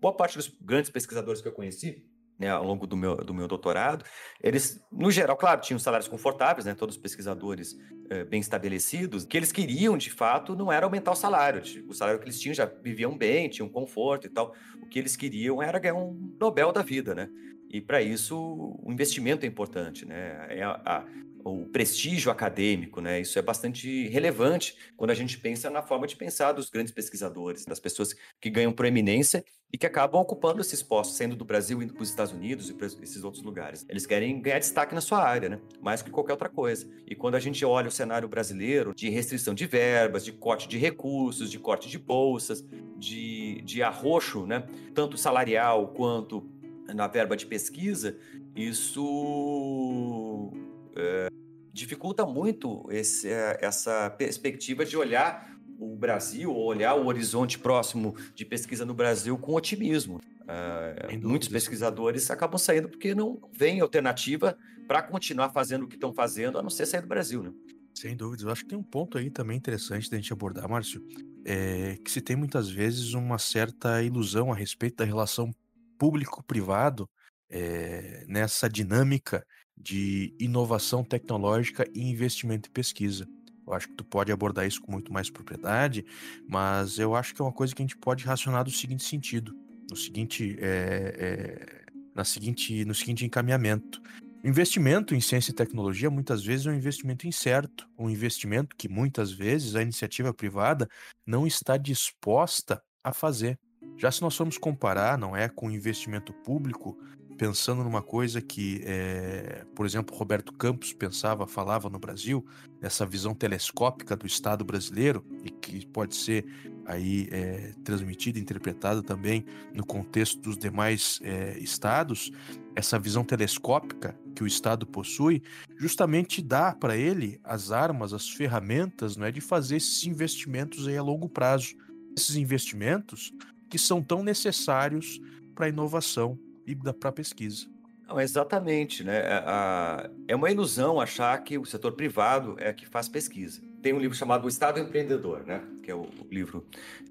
boa 0.00 0.14
parte 0.14 0.36
dos 0.36 0.48
grandes 0.60 0.90
pesquisadores 0.90 1.40
que 1.40 1.48
eu 1.48 1.52
conheci, 1.52 2.04
né, 2.40 2.48
ao 2.48 2.64
longo 2.64 2.86
do 2.86 2.96
meu, 2.96 3.16
do 3.16 3.34
meu 3.34 3.46
doutorado, 3.46 4.02
eles, 4.42 4.82
no 4.90 5.10
geral, 5.10 5.36
claro, 5.36 5.60
tinham 5.60 5.78
salários 5.78 6.08
confortáveis, 6.08 6.64
né, 6.64 6.74
todos 6.74 6.96
os 6.96 7.00
pesquisadores 7.00 7.76
é, 8.08 8.24
bem 8.24 8.40
estabelecidos, 8.40 9.26
que 9.26 9.36
eles 9.36 9.52
queriam, 9.52 9.98
de 9.98 10.10
fato, 10.10 10.56
não 10.56 10.72
era 10.72 10.86
aumentar 10.86 11.12
o 11.12 11.14
salário, 11.14 11.62
o 11.86 11.92
salário 11.92 12.18
que 12.18 12.24
eles 12.24 12.40
tinham 12.40 12.54
já 12.54 12.64
viviam 12.64 13.16
bem, 13.16 13.50
tinham 13.50 13.68
conforto 13.68 14.26
e 14.26 14.30
tal, 14.30 14.54
o 14.82 14.86
que 14.86 14.98
eles 14.98 15.16
queriam 15.16 15.62
era 15.62 15.78
ganhar 15.78 15.96
um 15.96 16.34
Nobel 16.40 16.72
da 16.72 16.82
vida, 16.82 17.14
né, 17.14 17.28
e 17.68 17.78
para 17.78 18.00
isso 18.00 18.36
o 18.82 18.90
investimento 18.90 19.44
é 19.44 19.48
importante, 19.48 20.06
né, 20.06 20.46
é 20.48 20.62
a, 20.62 20.80
a 20.84 21.04
o 21.44 21.66
prestígio 21.66 22.30
acadêmico, 22.30 23.00
né? 23.00 23.20
Isso 23.20 23.38
é 23.38 23.42
bastante 23.42 24.08
relevante 24.08 24.76
quando 24.96 25.10
a 25.10 25.14
gente 25.14 25.38
pensa 25.38 25.70
na 25.70 25.82
forma 25.82 26.06
de 26.06 26.16
pensar 26.16 26.52
dos 26.52 26.68
grandes 26.70 26.92
pesquisadores, 26.92 27.64
das 27.64 27.80
pessoas 27.80 28.14
que 28.40 28.50
ganham 28.50 28.72
proeminência 28.72 29.44
e 29.72 29.78
que 29.78 29.86
acabam 29.86 30.20
ocupando 30.20 30.60
esses 30.60 30.82
postos, 30.82 31.16
saindo 31.16 31.36
do 31.36 31.44
Brasil, 31.44 31.80
indo 31.82 31.94
para 31.94 32.02
os 32.02 32.08
Estados 32.08 32.32
Unidos 32.32 32.68
e 32.68 32.74
para 32.74 32.86
esses 32.86 33.22
outros 33.22 33.42
lugares. 33.42 33.86
Eles 33.88 34.04
querem 34.04 34.40
ganhar 34.40 34.58
destaque 34.58 34.94
na 34.94 35.00
sua 35.00 35.22
área, 35.22 35.48
né? 35.48 35.60
Mais 35.80 36.02
que 36.02 36.10
qualquer 36.10 36.32
outra 36.32 36.48
coisa. 36.48 36.88
E 37.06 37.14
quando 37.14 37.36
a 37.36 37.40
gente 37.40 37.64
olha 37.64 37.88
o 37.88 37.92
cenário 37.92 38.28
brasileiro 38.28 38.94
de 38.94 39.08
restrição 39.08 39.54
de 39.54 39.66
verbas, 39.66 40.24
de 40.24 40.32
corte 40.32 40.68
de 40.68 40.76
recursos, 40.76 41.50
de 41.50 41.58
corte 41.58 41.88
de 41.88 41.98
bolsas, 41.98 42.64
de, 42.96 43.62
de 43.62 43.82
arroxo, 43.82 44.46
né? 44.46 44.66
Tanto 44.92 45.16
salarial 45.16 45.88
quanto 45.88 46.48
na 46.92 47.06
verba 47.06 47.36
de 47.36 47.46
pesquisa, 47.46 48.16
isso 48.54 50.52
é, 51.00 51.28
dificulta 51.72 52.26
muito 52.26 52.86
esse, 52.90 53.28
é, 53.28 53.58
essa 53.60 54.10
perspectiva 54.10 54.84
de 54.84 54.96
olhar 54.96 55.58
o 55.78 55.96
Brasil, 55.96 56.54
olhar 56.54 56.94
o 56.94 57.06
horizonte 57.06 57.58
próximo 57.58 58.14
de 58.34 58.44
pesquisa 58.44 58.84
no 58.84 58.92
Brasil 58.92 59.36
com 59.38 59.54
otimismo. 59.54 60.20
Uh, 60.42 61.26
muitos 61.26 61.48
pesquisadores 61.48 62.30
acabam 62.30 62.58
saindo 62.58 62.88
porque 62.88 63.14
não 63.14 63.40
vem 63.52 63.80
alternativa 63.80 64.58
para 64.86 65.00
continuar 65.02 65.50
fazendo 65.50 65.84
o 65.84 65.88
que 65.88 65.94
estão 65.94 66.12
fazendo, 66.12 66.58
a 66.58 66.62
não 66.62 66.68
ser 66.68 66.84
sair 66.84 67.00
do 67.00 67.06
Brasil, 67.06 67.42
né? 67.42 67.52
Sem 67.94 68.16
dúvidas. 68.16 68.44
Eu 68.44 68.50
acho 68.50 68.62
que 68.62 68.70
tem 68.70 68.78
um 68.78 68.82
ponto 68.82 69.16
aí 69.16 69.30
também 69.30 69.56
interessante 69.56 70.10
da 70.10 70.16
gente 70.16 70.32
abordar, 70.32 70.68
Márcio, 70.68 71.00
é 71.44 71.96
que 72.04 72.10
se 72.10 72.20
tem 72.20 72.36
muitas 72.36 72.68
vezes 72.68 73.14
uma 73.14 73.38
certa 73.38 74.02
ilusão 74.02 74.52
a 74.52 74.56
respeito 74.56 74.96
da 74.96 75.04
relação 75.04 75.50
público-privado 75.96 77.08
é, 77.48 78.24
nessa 78.26 78.68
dinâmica 78.68 79.46
de 79.82 80.34
inovação 80.38 81.02
tecnológica 81.02 81.88
e 81.94 82.02
investimento 82.02 82.68
em 82.68 82.72
pesquisa. 82.72 83.26
Eu 83.66 83.74
acho 83.74 83.88
que 83.88 83.94
tu 83.94 84.04
pode 84.04 84.32
abordar 84.32 84.66
isso 84.66 84.80
com 84.80 84.90
muito 84.90 85.12
mais 85.12 85.30
propriedade, 85.30 86.04
mas 86.48 86.98
eu 86.98 87.14
acho 87.14 87.34
que 87.34 87.40
é 87.40 87.44
uma 87.44 87.52
coisa 87.52 87.74
que 87.74 87.82
a 87.82 87.84
gente 87.84 87.96
pode 87.96 88.24
racionar 88.24 88.64
do 88.64 88.70
seguinte 88.70 89.04
sentido, 89.04 89.54
no 89.88 89.96
seguinte, 89.96 90.56
é, 90.60 91.14
é, 91.16 91.92
na 92.14 92.24
seguinte, 92.24 92.84
no 92.84 92.94
seguinte 92.94 93.24
encaminhamento. 93.24 94.02
Investimento 94.42 95.14
em 95.14 95.20
ciência 95.20 95.50
e 95.50 95.54
tecnologia 95.54 96.10
muitas 96.10 96.42
vezes 96.42 96.66
é 96.66 96.70
um 96.70 96.74
investimento 96.74 97.26
incerto, 97.28 97.86
um 97.98 98.08
investimento 98.08 98.74
que 98.74 98.88
muitas 98.88 99.30
vezes 99.30 99.76
a 99.76 99.82
iniciativa 99.82 100.32
privada 100.32 100.88
não 101.26 101.46
está 101.46 101.76
disposta 101.76 102.82
a 103.04 103.12
fazer. 103.12 103.58
Já 103.96 104.10
se 104.10 104.22
nós 104.22 104.34
formos 104.34 104.56
comparar, 104.56 105.18
não 105.18 105.36
é, 105.36 105.48
com 105.48 105.66
o 105.66 105.70
investimento 105.70 106.32
público, 106.32 106.98
pensando 107.40 107.82
numa 107.82 108.02
coisa 108.02 108.42
que, 108.42 108.82
é, 108.84 109.64
por 109.74 109.86
exemplo, 109.86 110.14
Roberto 110.14 110.52
Campos 110.52 110.92
pensava, 110.92 111.46
falava 111.46 111.88
no 111.88 111.98
Brasil, 111.98 112.44
essa 112.82 113.06
visão 113.06 113.34
telescópica 113.34 114.14
do 114.14 114.26
Estado 114.26 114.62
brasileiro 114.62 115.24
e 115.42 115.48
que 115.48 115.86
pode 115.86 116.14
ser 116.16 116.44
aí 116.84 117.30
é, 117.32 117.72
transmitida, 117.82 118.38
interpretada 118.38 119.02
também 119.02 119.46
no 119.72 119.86
contexto 119.86 120.38
dos 120.38 120.54
demais 120.54 121.18
é, 121.22 121.58
estados, 121.58 122.30
essa 122.76 122.98
visão 122.98 123.24
telescópica 123.24 124.14
que 124.36 124.44
o 124.44 124.46
Estado 124.46 124.86
possui, 124.86 125.42
justamente 125.78 126.42
dá 126.42 126.74
para 126.74 126.94
ele 126.94 127.40
as 127.42 127.72
armas, 127.72 128.12
as 128.12 128.28
ferramentas, 128.28 129.16
não 129.16 129.24
é, 129.24 129.32
de 129.32 129.40
fazer 129.40 129.78
esses 129.78 130.04
investimentos 130.04 130.86
aí 130.86 130.98
a 130.98 131.02
longo 131.02 131.26
prazo, 131.26 131.74
esses 132.14 132.36
investimentos 132.36 133.32
que 133.70 133.78
são 133.78 134.02
tão 134.02 134.22
necessários 134.22 135.18
para 135.54 135.64
a 135.64 135.68
inovação 135.70 136.38
e 136.72 136.92
para 136.92 137.12
pesquisa. 137.12 137.66
Não, 138.06 138.20
exatamente, 138.20 139.04
né? 139.04 139.18
É, 139.18 140.10
é 140.28 140.36
uma 140.36 140.50
ilusão 140.50 141.00
achar 141.00 141.38
que 141.44 141.56
o 141.56 141.64
setor 141.64 141.92
privado 141.92 142.56
é 142.58 142.72
que 142.72 142.84
faz 142.84 143.08
pesquisa. 143.08 143.62
Tem 143.80 143.92
um 143.92 144.00
livro 144.00 144.16
chamado 144.16 144.44
O 144.44 144.48
Estado 144.48 144.80
Empreendedor, 144.80 145.44
né? 145.46 145.62
Que 145.82 145.92
é 145.92 145.94
o 145.94 146.08
livro. 146.28 146.66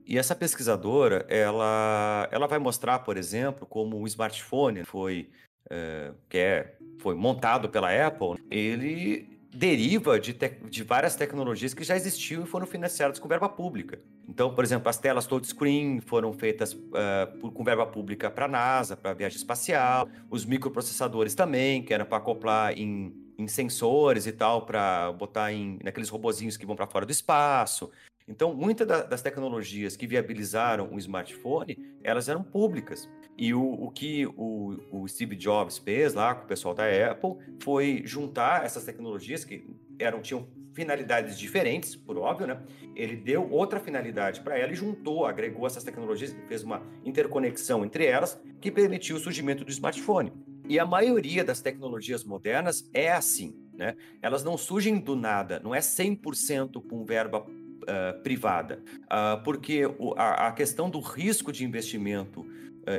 E 0.06 0.18
essa 0.18 0.36
pesquisadora, 0.36 1.26
ela, 1.30 2.28
ela 2.32 2.48
vai 2.48 2.60
mostrar, 2.60 3.00
por 3.00 3.16
exemplo, 3.16 3.66
como 3.66 3.98
o 3.98 4.08
smartphone 4.08 4.84
foi, 4.84 5.30
é, 5.70 6.12
que 6.28 6.38
é, 6.38 6.76
foi 7.00 7.16
montado 7.16 7.70
pela 7.70 7.90
Apple. 8.06 8.36
Ele 8.52 9.39
deriva 9.52 10.20
de, 10.20 10.34
de 10.34 10.84
várias 10.84 11.16
tecnologias 11.16 11.74
que 11.74 11.84
já 11.84 11.96
existiam 11.96 12.44
e 12.44 12.46
foram 12.46 12.68
financiadas 12.68 13.18
com 13.18 13.28
verba 13.28 13.50
pública. 13.50 14.00
Então, 14.28 14.54
por 14.54 14.64
exemplo, 14.64 14.88
as 14.90 14.98
telas 14.98 15.26
touchscreen 15.26 16.00
foram 16.02 16.32
feitas 16.32 16.74
uh, 16.74 17.40
por, 17.40 17.52
com 17.52 17.64
verba 17.64 17.86
pública 17.86 18.30
para 18.30 18.46
a 18.46 18.48
NASA, 18.48 18.96
para 18.96 19.14
viagem 19.14 19.38
espacial, 19.38 20.08
os 20.30 20.46
microprocessadores 20.46 21.34
também, 21.34 21.82
que 21.82 21.94
era 21.94 22.06
para 22.06 22.18
acoplar 22.18 22.78
em, 22.78 23.14
em, 23.38 23.48
sensores 23.48 24.28
e 24.28 24.32
tal, 24.32 24.66
para 24.66 25.12
botar 25.14 25.52
em 25.52 25.80
naqueles 25.84 26.10
robozinhos 26.10 26.56
que 26.56 26.66
vão 26.66 26.76
para 26.76 26.86
fora 26.86 27.06
do 27.06 27.12
espaço. 27.12 27.90
Então, 28.28 28.54
muitas 28.54 28.88
das 28.88 29.24
tecnologias 29.24 29.96
que 29.96 30.06
viabilizaram 30.06 30.94
o 30.94 31.00
smartphone, 31.00 31.76
elas 32.04 32.30
eram 32.30 32.44
públicas. 32.44 33.10
E 33.40 33.54
o, 33.54 33.62
o 33.62 33.90
que 33.90 34.26
o, 34.36 34.78
o, 34.92 35.08
Steve 35.08 35.34
Jobs 35.34 35.78
fez 35.78 36.14
lá 36.14 36.36
com 36.36 36.44
o 36.44 36.48
pessoal 36.48 36.74
da 36.74 36.84
Apple 36.84 37.38
foi 37.62 38.02
juntar 38.04 38.66
essas 38.66 38.84
tecnologias 38.84 39.46
que 39.46 39.66
eram 39.98 40.22
tinham 40.22 40.46
finalidades 40.74 41.40
diferentes, 41.40 41.96
por 41.96 42.18
óbvio, 42.18 42.48
né? 42.48 42.62
Ele 42.94 43.16
deu 43.16 43.50
outra 43.50 43.80
finalidade 43.80 44.42
para 44.42 44.58
ela 44.58 44.74
e 44.74 44.76
juntou, 44.76 45.26
agregou 45.26 45.66
essas 45.66 45.86
tecnologias, 45.86 46.36
fez 46.50 46.64
uma 46.64 46.84
interconexão 47.06 47.86
entre 47.86 48.06
elas 48.06 48.38
que 48.60 48.70
permitiu 48.70 49.16
o 49.16 49.20
surgimento 49.20 49.64
do 49.64 49.72
smartphone. 49.72 50.34
E 50.68 50.78
a 50.78 50.86
maioria 50.86 51.42
das 51.42 51.62
tecnologias 51.62 52.26
modernas 52.26 52.90
é 52.94 53.10
assim, 53.10 53.56
né? 53.74 53.96
Elas 54.22 54.44
não 54.44 54.58
surgem 54.58 55.00
do 55.00 55.16
nada, 55.16 55.62
não 55.64 55.74
é 55.74 55.80
100% 55.80 56.86
com 56.90 57.06
verba 57.06 57.40
uh, 57.40 58.22
privada, 58.22 58.84
uh, 59.06 59.42
porque 59.46 59.86
o, 59.86 60.14
a, 60.18 60.48
a 60.48 60.52
questão 60.52 60.90
do 60.90 61.00
risco 61.00 61.54
de 61.54 61.64
investimento 61.64 62.46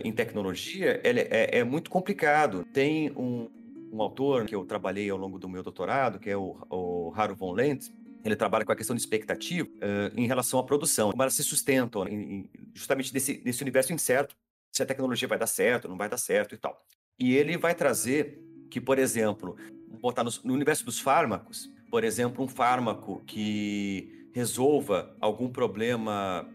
em 0.05 0.13
tecnologia 0.13 1.01
é, 1.03 1.59
é, 1.59 1.65
muito 1.65 1.91
complicado. 1.91 2.65
Tem 2.73 3.11
um, 3.13 3.49
um, 3.93 4.01
autor 4.01 4.47
que 4.47 4.55
eu 4.55 4.65
trabalhei 4.65 5.11
ao 5.11 5.19
longo 5.19 5.39
do 5.39 5.49
meu 5.49 5.63
doutorado, 5.63 6.19
que 6.19 6.31
é 6.31 6.37
o, 6.37 6.57
o 6.71 7.13
Haro 7.17 7.35
von 7.35 7.53
Lentz, 7.53 7.93
ele 8.25 8.37
trabalha 8.37 8.65
com 8.65 8.73
a 8.73 8.77
questão 8.77 8.95
de 8.95 9.01
expectativa 9.01 9.69
uh, 9.69 10.21
em 10.21 10.27
relação 10.27 10.61
à 10.61 10.63
produção, 10.63 11.11
como 11.11 11.23
elas 11.23 11.35
se 11.35 11.43
sustentam 11.43 12.07
em, 12.07 12.49
justamente 12.75 13.13
nesse, 13.13 13.41
nesse 13.45 13.63
universo 13.63 13.93
incerto, 13.93 14.37
se 14.73 14.83
a 14.83 14.87
tecnologia 14.87 15.27
vai 15.27 15.39
dar 15.39 15.47
certo, 15.47 15.89
não 15.89 15.97
vai 15.97 16.09
dar 16.09 16.19
certo 16.19 16.55
e 16.55 16.59
tal. 16.59 16.85
E 17.19 17.35
ele 17.35 17.57
vai 17.57 17.75
trazer 17.75 18.39
que, 18.71 18.81
por 18.81 18.99
exemplo, 18.99 19.57
botar 20.01 20.23
no, 20.23 20.31
no 20.45 20.55
universo 20.55 20.85
dos 20.85 21.01
fármacos, 21.01 21.71
por 21.91 22.05
exemplo, 22.05 22.45
um 22.45 22.49
fármaco 22.49 23.23
que 23.27 24.29
resolva 24.33 25.17
algum 25.21 25.49
problema 25.49 26.49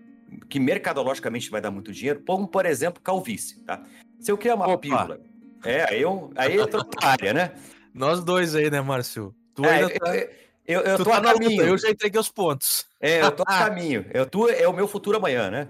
que 0.49 0.59
mercadologicamente 0.59 1.49
vai 1.49 1.61
dar 1.61 1.71
muito 1.71 1.91
dinheiro, 1.91 2.21
como, 2.25 2.47
por 2.47 2.65
exemplo, 2.65 3.01
calvície, 3.01 3.61
tá? 3.63 3.83
Se 4.19 4.31
eu 4.31 4.37
criar 4.37 4.55
uma 4.55 4.67
Opa. 4.67 4.77
pílula, 4.77 5.19
é, 5.63 5.89
aí 5.89 6.01
eu, 6.01 6.31
aí 6.35 6.57
na 6.57 7.07
área, 7.07 7.33
né? 7.33 7.51
Nós 7.93 8.23
dois 8.23 8.55
aí, 8.55 8.69
né, 8.69 8.81
Márcio? 8.81 9.33
Tu 9.53 9.65
é, 9.65 9.69
ainda 9.69 9.89
tá... 9.99 10.15
Eu, 10.67 10.81
eu, 10.81 10.81
eu 10.81 10.97
tô 10.97 11.05
tá 11.05 11.17
a 11.17 11.21
caminho. 11.21 11.61
eu 11.61 11.77
já 11.77 11.89
entreguei 11.89 12.19
os 12.19 12.29
pontos. 12.29 12.85
É, 12.99 13.21
eu 13.21 13.31
tô 13.31 13.43
a 13.43 13.45
caminho. 13.59 14.05
Eu 14.13 14.25
tô, 14.25 14.49
é 14.49 14.67
o 14.67 14.73
meu 14.73 14.87
futuro 14.87 15.17
amanhã, 15.17 15.51
né? 15.51 15.69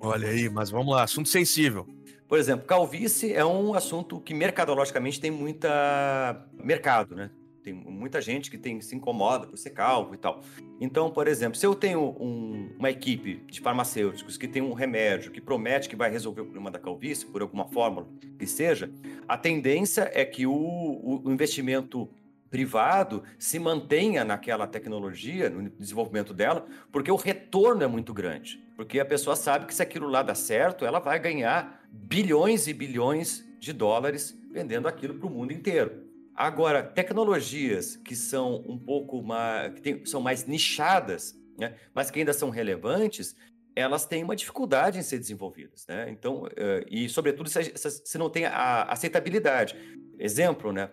Olha 0.00 0.28
aí, 0.28 0.48
mas 0.48 0.70
vamos 0.70 0.92
lá, 0.92 1.04
assunto 1.04 1.28
sensível. 1.28 1.86
Por 2.26 2.38
exemplo, 2.38 2.66
calvície 2.66 3.32
é 3.32 3.44
um 3.44 3.74
assunto 3.74 4.20
que 4.20 4.34
mercadologicamente 4.34 5.20
tem 5.20 5.30
muita 5.30 6.44
mercado, 6.54 7.14
né? 7.14 7.30
Tem 7.62 7.72
muita 7.72 8.20
gente 8.20 8.50
que 8.50 8.58
tem, 8.58 8.80
se 8.80 8.96
incomoda 8.96 9.46
por 9.46 9.56
ser 9.56 9.70
calvo 9.70 10.14
e 10.14 10.18
tal. 10.18 10.42
Então, 10.80 11.10
por 11.10 11.28
exemplo, 11.28 11.56
se 11.56 11.64
eu 11.64 11.76
tenho 11.76 12.16
um, 12.18 12.74
uma 12.76 12.90
equipe 12.90 13.36
de 13.46 13.60
farmacêuticos 13.60 14.36
que 14.36 14.48
tem 14.48 14.60
um 14.60 14.72
remédio 14.72 15.30
que 15.30 15.40
promete 15.40 15.88
que 15.88 15.94
vai 15.94 16.10
resolver 16.10 16.40
o 16.40 16.44
problema 16.44 16.70
da 16.70 16.78
calvície, 16.78 17.24
por 17.24 17.40
alguma 17.40 17.68
fórmula 17.68 18.08
que 18.36 18.46
seja, 18.46 18.90
a 19.28 19.38
tendência 19.38 20.10
é 20.12 20.24
que 20.24 20.44
o, 20.44 21.22
o 21.24 21.30
investimento 21.30 22.08
privado 22.50 23.22
se 23.38 23.58
mantenha 23.58 24.24
naquela 24.24 24.66
tecnologia, 24.66 25.48
no 25.48 25.70
desenvolvimento 25.70 26.34
dela, 26.34 26.66
porque 26.90 27.10
o 27.10 27.16
retorno 27.16 27.82
é 27.82 27.86
muito 27.86 28.12
grande. 28.12 28.62
Porque 28.76 29.00
a 29.00 29.04
pessoa 29.04 29.36
sabe 29.36 29.66
que 29.66 29.74
se 29.74 29.82
aquilo 29.82 30.06
lá 30.06 30.22
dá 30.22 30.34
certo, 30.34 30.84
ela 30.84 30.98
vai 30.98 31.18
ganhar 31.18 31.82
bilhões 31.90 32.66
e 32.66 32.74
bilhões 32.74 33.42
de 33.58 33.72
dólares 33.72 34.38
vendendo 34.50 34.86
aquilo 34.86 35.14
para 35.14 35.26
o 35.26 35.30
mundo 35.30 35.52
inteiro. 35.52 36.11
Agora, 36.42 36.82
tecnologias 36.82 37.94
que 37.94 38.16
são 38.16 38.64
um 38.66 38.76
pouco 38.76 39.22
mais, 39.22 39.74
que 39.74 39.80
tem, 39.80 40.04
são 40.04 40.20
mais 40.20 40.44
nichadas, 40.44 41.38
né, 41.56 41.76
mas 41.94 42.10
que 42.10 42.18
ainda 42.18 42.32
são 42.32 42.50
relevantes, 42.50 43.36
elas 43.76 44.06
têm 44.06 44.24
uma 44.24 44.34
dificuldade 44.34 44.98
em 44.98 45.02
ser 45.02 45.20
desenvolvidas, 45.20 45.86
né? 45.86 46.10
Então, 46.10 46.42
uh, 46.42 46.84
e 46.90 47.08
sobretudo 47.08 47.48
se, 47.48 47.72
se, 47.76 48.18
não 48.18 48.28
tem 48.28 48.44
a 48.44 48.82
aceitabilidade. 48.90 49.76
Exemplo, 50.18 50.72
né? 50.72 50.90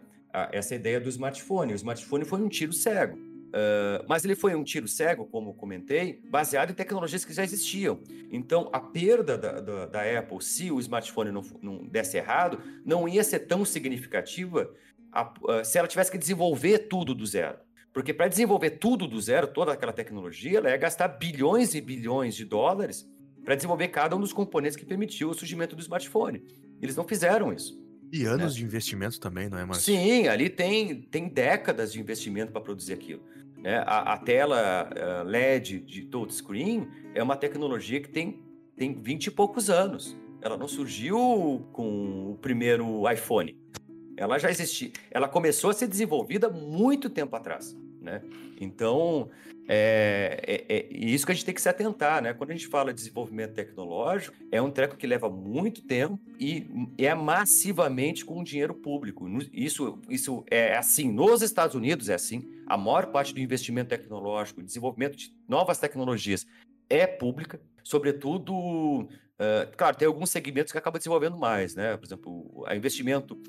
essa 0.52 0.76
ideia 0.76 1.00
do 1.00 1.10
smartphone. 1.10 1.74
O 1.74 1.76
smartphone 1.76 2.24
foi 2.26 2.40
um 2.40 2.48
tiro 2.48 2.72
cego. 2.72 3.18
Mas 4.08 4.24
ele 4.24 4.36
foi 4.36 4.54
um 4.54 4.64
tiro 4.64 4.88
cego, 4.88 5.26
como 5.26 5.56
comentei, 5.56 6.22
baseado 6.30 6.70
em 6.70 6.76
tecnologias 6.76 7.26
que 7.26 7.34
já 7.34 7.44
existiam. 7.44 8.00
Então, 8.32 8.70
a 8.72 8.80
perda 8.80 9.36
da, 9.36 9.60
da, 9.60 9.86
da 9.88 10.20
Apple, 10.20 10.42
se 10.44 10.72
o 10.72 10.80
smartphone 10.80 11.32
não, 11.32 11.42
não 11.60 11.88
desse 11.88 12.18
errado, 12.18 12.62
não 12.86 13.08
ia 13.08 13.24
ser 13.24 13.40
tão 13.40 13.66
significativa 13.66 14.72
a, 15.12 15.34
a, 15.48 15.64
se 15.64 15.78
ela 15.78 15.88
tivesse 15.88 16.12
que 16.12 16.18
desenvolver 16.18 16.88
tudo 16.90 17.14
do 17.14 17.26
zero. 17.26 17.58
Porque 17.94 18.14
para 18.14 18.28
desenvolver 18.28 18.72
tudo 18.72 19.08
do 19.08 19.20
zero, 19.20 19.48
toda 19.48 19.74
aquela 19.74 19.92
tecnologia, 19.92 20.60
ela 20.60 20.70
ia 20.70 20.78
gastar 20.78 21.08
bilhões 21.08 21.74
e 21.74 21.82
bilhões 21.82 22.36
de 22.36 22.46
dólares 22.46 23.08
para 23.44 23.56
desenvolver 23.56 23.88
cada 23.88 24.16
um 24.16 24.20
dos 24.20 24.32
componentes 24.32 24.76
que 24.76 24.86
permitiu 24.86 25.30
o 25.30 25.34
surgimento 25.34 25.76
do 25.76 25.82
smartphone. 25.82 26.44
Eles 26.82 26.96
não 26.96 27.08
fizeram 27.08 27.52
isso. 27.52 27.80
E 28.12 28.26
anos 28.26 28.54
né? 28.54 28.60
de 28.60 28.66
investimento 28.66 29.20
também, 29.20 29.50
não 29.50 29.58
é, 29.58 29.66
Marcos? 29.66 29.84
Sim, 29.84 30.28
ali 30.28 30.50
tem, 30.50 31.02
tem 31.02 31.28
décadas 31.28 31.94
de 31.94 32.00
investimento 32.00 32.52
para 32.52 32.62
produzir 32.62 32.94
aquilo. 32.94 33.22
Né? 33.58 33.78
A, 33.86 34.14
a, 34.14 34.18
tela 34.18 34.90
uh, 34.90 35.28
LED 35.28 35.80
de 35.82 36.04
touchscreen 36.04 36.88
é 37.14 37.22
uma 37.22 37.36
tecnologia 37.36 38.00
que 38.00 38.10
tem, 38.10 38.44
tem 38.76 39.00
20 39.00 39.28
e 39.28 39.32
poucos 39.32 39.70
anos. 39.70 40.18
Ela 40.42 40.58
não 40.58 40.68
surgiu 40.68 41.68
com 41.74 42.32
o 42.32 42.38
primeiro 42.38 43.10
iPhone. 43.12 43.58
Ela 44.20 44.38
já 44.38 44.52
existia. 44.52 44.92
Ela 45.10 45.30
começou 45.30 45.70
a 45.70 45.74
ser 45.74 45.88
desenvolvida 45.88 46.50
muito 46.50 47.10
tempo 47.10 47.38
atrás. 47.38 47.74
Né? 48.02 48.22
Então, 48.60 49.30
é, 49.66 50.66
é, 50.68 50.76
é, 50.78 50.88
isso 50.92 51.26
que 51.26 51.32
a 51.32 51.36
gente 51.36 51.46
tem 51.46 51.56
que 51.56 51.62
se 51.62 51.70
atentar, 51.70 52.22
né? 52.22 52.34
Quando 52.34 52.50
a 52.50 52.54
gente 52.54 52.68
fala 52.68 52.92
de 52.92 53.00
desenvolvimento 53.00 53.54
tecnológico, 53.54 54.36
é 54.52 54.62
um 54.62 54.70
treco 54.70 54.98
que 54.98 55.08
leva 55.08 55.30
muito 55.30 55.82
tempo 55.82 56.20
e 56.38 56.68
é 56.98 57.16
massivamente 57.16 58.26
com 58.26 58.44
dinheiro 58.44 58.74
público. 58.74 59.26
Isso, 59.54 59.98
isso 60.10 60.44
é 60.52 60.76
assim. 60.76 61.10
Nos 61.10 61.42
Estados 61.42 61.76
Unidos 61.76 62.10
é 62.10 62.16
assim. 62.16 62.50
A 62.68 62.78
maior 62.78 63.08
parte 63.08 63.34
do 63.34 63.40
investimento 63.40 63.90
tecnológico, 63.90 64.62
desenvolvimento 64.62 65.16
de 65.16 65.34
novas 65.48 65.78
tecnologias 65.78 66.46
é 66.90 67.06
pública, 67.06 67.62
sobretudo, 67.84 68.54
uh, 68.54 69.78
claro, 69.78 69.96
tem 69.96 70.08
alguns 70.08 70.30
segmentos 70.30 70.72
que 70.72 70.78
acabam 70.78 70.98
desenvolvendo 70.98 71.38
mais, 71.38 71.76
né? 71.76 71.96
Por 71.98 72.06
exemplo, 72.06 72.52
o 72.54 72.74
investimento 72.74 73.40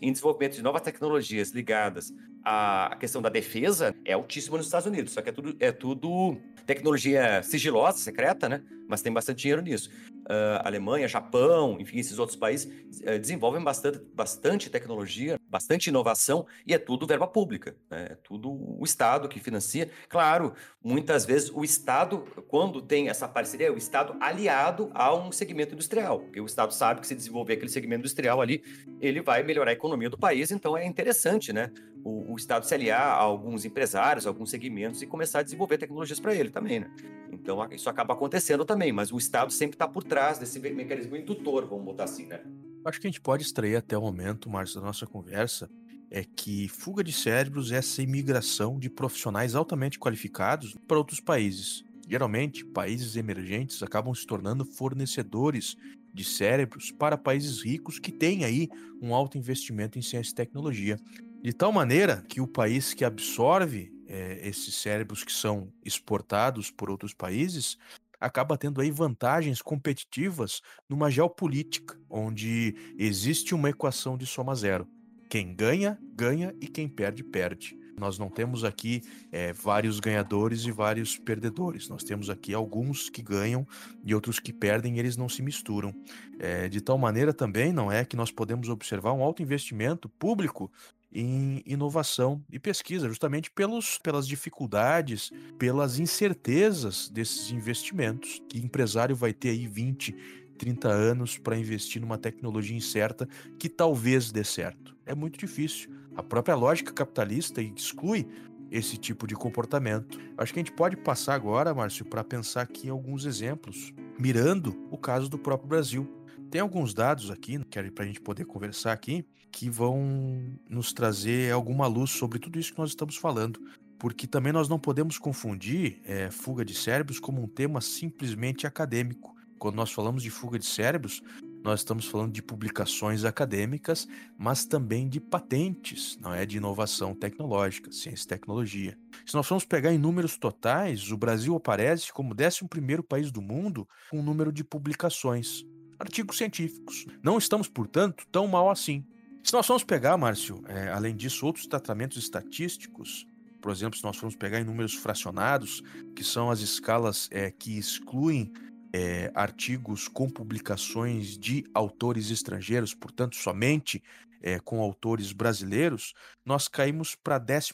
em 0.00 0.10
desenvolvimento 0.10 0.56
de 0.56 0.62
novas 0.62 0.82
tecnologias 0.82 1.50
ligadas 1.50 2.12
à 2.44 2.96
questão 2.98 3.22
da 3.22 3.28
defesa 3.28 3.94
é 4.04 4.14
altíssimo 4.14 4.56
nos 4.56 4.66
Estados 4.66 4.86
Unidos. 4.86 5.12
Só 5.12 5.22
que 5.22 5.28
é 5.28 5.32
tudo, 5.32 5.56
é 5.60 5.70
tudo 5.70 6.36
tecnologia 6.64 7.42
sigilosa, 7.42 7.98
secreta, 7.98 8.48
né? 8.48 8.62
Mas 8.88 9.02
tem 9.02 9.12
bastante 9.12 9.42
dinheiro 9.42 9.62
nisso. 9.62 9.90
Uh, 10.24 10.60
Alemanha, 10.64 11.06
Japão, 11.06 11.76
enfim, 11.80 11.98
esses 11.98 12.18
outros 12.18 12.36
países 12.36 13.00
uh, 13.00 13.18
desenvolvem 13.18 13.62
bastante, 13.62 14.00
bastante 14.14 14.70
tecnologia, 14.70 15.35
bastante 15.56 15.88
inovação 15.88 16.46
e 16.66 16.74
é 16.74 16.78
tudo 16.78 17.06
verba 17.06 17.26
pública. 17.26 17.74
Né? 17.90 18.08
É 18.10 18.14
tudo 18.14 18.50
o 18.50 18.84
Estado 18.84 19.26
que 19.26 19.40
financia. 19.40 19.90
Claro, 20.08 20.52
muitas 20.84 21.24
vezes 21.24 21.50
o 21.50 21.64
Estado, 21.64 22.24
quando 22.46 22.82
tem 22.82 23.08
essa 23.08 23.26
parceria, 23.26 23.68
é 23.68 23.70
o 23.70 23.78
Estado 23.78 24.14
aliado 24.20 24.90
a 24.92 25.14
um 25.14 25.32
segmento 25.32 25.72
industrial. 25.72 26.20
Porque 26.20 26.40
o 26.40 26.46
Estado 26.46 26.74
sabe 26.74 27.00
que 27.00 27.06
se 27.06 27.14
desenvolver 27.14 27.54
aquele 27.54 27.70
segmento 27.70 28.00
industrial 28.00 28.40
ali, 28.40 28.62
ele 29.00 29.22
vai 29.22 29.42
melhorar 29.42 29.70
a 29.70 29.74
economia 29.74 30.10
do 30.10 30.18
país. 30.18 30.50
Então 30.50 30.76
é 30.76 30.84
interessante, 30.84 31.52
né? 31.52 31.72
O, 32.04 32.34
o 32.34 32.36
Estado 32.36 32.66
se 32.66 32.74
aliar 32.74 33.00
a 33.00 33.14
alguns 33.14 33.64
empresários, 33.64 34.26
a 34.26 34.30
alguns 34.30 34.50
segmentos 34.50 35.00
e 35.00 35.06
começar 35.06 35.38
a 35.38 35.42
desenvolver 35.42 35.78
tecnologias 35.78 36.20
para 36.20 36.34
ele 36.34 36.50
também, 36.50 36.80
né? 36.80 36.90
Então 37.32 37.66
isso 37.72 37.88
acaba 37.88 38.12
acontecendo 38.12 38.64
também, 38.64 38.92
mas 38.92 39.10
o 39.10 39.16
Estado 39.16 39.52
sempre 39.52 39.74
está 39.74 39.88
por 39.88 40.04
trás 40.04 40.38
desse 40.38 40.60
mecanismo 40.60 41.16
indutor, 41.16 41.66
vamos 41.66 41.84
botar 41.84 42.04
assim, 42.04 42.26
né? 42.26 42.40
Acho 42.86 43.00
que 43.00 43.08
a 43.08 43.10
gente 43.10 43.20
pode 43.20 43.42
extrair 43.42 43.74
até 43.74 43.98
o 43.98 44.00
momento, 44.00 44.48
Márcio, 44.48 44.80
da 44.80 44.86
nossa 44.86 45.08
conversa, 45.08 45.68
é 46.08 46.22
que 46.22 46.68
fuga 46.68 47.02
de 47.02 47.12
cérebros 47.12 47.72
é 47.72 47.78
essa 47.78 48.00
imigração 48.00 48.78
de 48.78 48.88
profissionais 48.88 49.56
altamente 49.56 49.98
qualificados 49.98 50.76
para 50.86 50.96
outros 50.96 51.18
países. 51.18 51.82
Geralmente, 52.08 52.64
países 52.64 53.16
emergentes 53.16 53.82
acabam 53.82 54.14
se 54.14 54.24
tornando 54.24 54.64
fornecedores 54.64 55.76
de 56.14 56.22
cérebros 56.22 56.92
para 56.92 57.18
países 57.18 57.60
ricos 57.60 57.98
que 57.98 58.12
têm 58.12 58.44
aí 58.44 58.68
um 59.02 59.12
alto 59.12 59.36
investimento 59.36 59.98
em 59.98 60.02
ciência 60.02 60.30
e 60.30 60.36
tecnologia. 60.36 60.96
De 61.42 61.52
tal 61.52 61.72
maneira 61.72 62.24
que 62.28 62.40
o 62.40 62.46
país 62.46 62.94
que 62.94 63.04
absorve 63.04 63.92
é, 64.06 64.48
esses 64.48 64.76
cérebros 64.76 65.24
que 65.24 65.32
são 65.32 65.72
exportados 65.84 66.70
por 66.70 66.88
outros 66.88 67.12
países 67.12 67.76
acaba 68.20 68.56
tendo 68.56 68.80
aí 68.80 68.90
vantagens 68.90 69.62
competitivas 69.62 70.60
numa 70.88 71.10
geopolítica, 71.10 71.98
onde 72.08 72.74
existe 72.98 73.54
uma 73.54 73.70
equação 73.70 74.16
de 74.16 74.26
soma 74.26 74.54
zero. 74.54 74.86
Quem 75.28 75.54
ganha, 75.54 75.98
ganha 76.14 76.54
e 76.60 76.68
quem 76.68 76.88
perde, 76.88 77.24
perde. 77.24 77.76
Nós 77.98 78.18
não 78.18 78.28
temos 78.28 78.62
aqui 78.62 79.02
é, 79.32 79.52
vários 79.54 79.98
ganhadores 80.00 80.64
e 80.64 80.70
vários 80.70 81.18
perdedores. 81.18 81.88
Nós 81.88 82.04
temos 82.04 82.28
aqui 82.28 82.52
alguns 82.52 83.08
que 83.08 83.22
ganham 83.22 83.66
e 84.04 84.14
outros 84.14 84.38
que 84.38 84.52
perdem 84.52 84.96
e 84.96 84.98
eles 84.98 85.16
não 85.16 85.28
se 85.28 85.42
misturam. 85.42 85.94
É, 86.38 86.68
de 86.68 86.80
tal 86.82 86.98
maneira 86.98 87.32
também 87.32 87.72
não 87.72 87.90
é 87.90 88.04
que 88.04 88.14
nós 88.14 88.30
podemos 88.30 88.68
observar 88.68 89.12
um 89.14 89.22
alto 89.22 89.42
investimento 89.42 90.08
público 90.10 90.70
em 91.18 91.62
inovação 91.64 92.44
e 92.52 92.58
pesquisa, 92.58 93.08
justamente 93.08 93.50
pelos, 93.50 93.96
pelas 93.96 94.28
dificuldades, 94.28 95.32
pelas 95.58 95.98
incertezas 95.98 97.08
desses 97.08 97.50
investimentos, 97.50 98.42
que 98.46 98.58
empresário 98.58 99.16
vai 99.16 99.32
ter 99.32 99.48
aí 99.48 99.66
20, 99.66 100.14
30 100.58 100.88
anos 100.88 101.38
para 101.38 101.56
investir 101.56 102.02
numa 102.02 102.18
tecnologia 102.18 102.76
incerta 102.76 103.26
que 103.58 103.70
talvez 103.70 104.30
dê 104.30 104.44
certo. 104.44 104.94
É 105.06 105.14
muito 105.14 105.38
difícil. 105.38 105.90
A 106.14 106.22
própria 106.22 106.54
lógica 106.54 106.92
capitalista 106.92 107.62
exclui 107.62 108.28
esse 108.70 108.98
tipo 108.98 109.26
de 109.26 109.34
comportamento. 109.34 110.20
Acho 110.36 110.52
que 110.52 110.60
a 110.60 110.62
gente 110.62 110.72
pode 110.72 110.98
passar 110.98 111.34
agora, 111.34 111.72
Márcio, 111.72 112.04
para 112.04 112.22
pensar 112.22 112.60
aqui 112.60 112.88
em 112.88 112.90
alguns 112.90 113.24
exemplos, 113.24 113.94
mirando 114.18 114.86
o 114.90 114.98
caso 114.98 115.30
do 115.30 115.38
próprio 115.38 115.68
Brasil. 115.68 116.06
Tem 116.50 116.60
alguns 116.60 116.92
dados 116.92 117.30
aqui, 117.30 117.58
para 117.64 118.04
a 118.04 118.06
gente 118.06 118.20
poder 118.20 118.44
conversar 118.44 118.92
aqui, 118.92 119.24
que 119.56 119.70
vão 119.70 120.54
nos 120.68 120.92
trazer 120.92 121.50
alguma 121.50 121.86
luz 121.86 122.10
sobre 122.10 122.38
tudo 122.38 122.60
isso 122.60 122.74
que 122.74 122.78
nós 122.78 122.90
estamos 122.90 123.16
falando. 123.16 123.58
Porque 123.98 124.26
também 124.26 124.52
nós 124.52 124.68
não 124.68 124.78
podemos 124.78 125.16
confundir 125.16 125.98
é, 126.04 126.30
fuga 126.30 126.62
de 126.62 126.74
cérebros 126.74 127.18
como 127.18 127.42
um 127.42 127.48
tema 127.48 127.80
simplesmente 127.80 128.66
acadêmico. 128.66 129.34
Quando 129.58 129.76
nós 129.76 129.90
falamos 129.90 130.22
de 130.22 130.28
fuga 130.28 130.58
de 130.58 130.66
cérebros, 130.66 131.22
nós 131.64 131.80
estamos 131.80 132.04
falando 132.04 132.34
de 132.34 132.42
publicações 132.42 133.24
acadêmicas, 133.24 134.06
mas 134.36 134.66
também 134.66 135.08
de 135.08 135.20
patentes, 135.20 136.18
não 136.20 136.34
é 136.34 136.44
de 136.44 136.58
inovação 136.58 137.14
tecnológica, 137.14 137.90
ciência 137.90 138.24
e 138.24 138.28
tecnologia. 138.28 138.98
Se 139.24 139.34
nós 139.34 139.46
formos 139.48 139.64
pegar 139.64 139.90
em 139.90 139.96
números 139.96 140.36
totais, 140.36 141.10
o 141.10 141.16
Brasil 141.16 141.56
aparece 141.56 142.12
como 142.12 142.34
11º 142.34 143.02
país 143.02 143.32
do 143.32 143.40
mundo 143.40 143.88
com 144.10 144.22
número 144.22 144.52
de 144.52 144.62
publicações, 144.62 145.64
artigos 145.98 146.36
científicos. 146.36 147.06
Não 147.22 147.38
estamos, 147.38 147.68
portanto, 147.68 148.26
tão 148.30 148.46
mal 148.46 148.68
assim. 148.68 149.02
Se 149.46 149.52
nós 149.52 149.64
formos 149.64 149.84
pegar, 149.84 150.16
Márcio, 150.16 150.60
é, 150.66 150.88
além 150.88 151.14
disso, 151.14 151.46
outros 151.46 151.68
tratamentos 151.68 152.18
estatísticos, 152.18 153.24
por 153.62 153.70
exemplo, 153.70 153.96
se 153.96 154.02
nós 154.02 154.16
formos 154.16 154.34
pegar 154.34 154.60
em 154.60 154.64
números 154.64 154.94
fracionados, 154.94 155.84
que 156.16 156.24
são 156.24 156.50
as 156.50 156.58
escalas 156.58 157.28
é, 157.30 157.48
que 157.52 157.78
excluem 157.78 158.52
é, 158.92 159.30
artigos 159.36 160.08
com 160.08 160.28
publicações 160.28 161.38
de 161.38 161.64
autores 161.72 162.32
estrangeiros, 162.32 162.92
portanto, 162.92 163.36
somente 163.36 164.02
é, 164.42 164.58
com 164.58 164.80
autores 164.80 165.30
brasileiros, 165.30 166.12
nós 166.44 166.66
caímos 166.66 167.14
para 167.14 167.36
a 167.36 167.38
14 167.38 167.70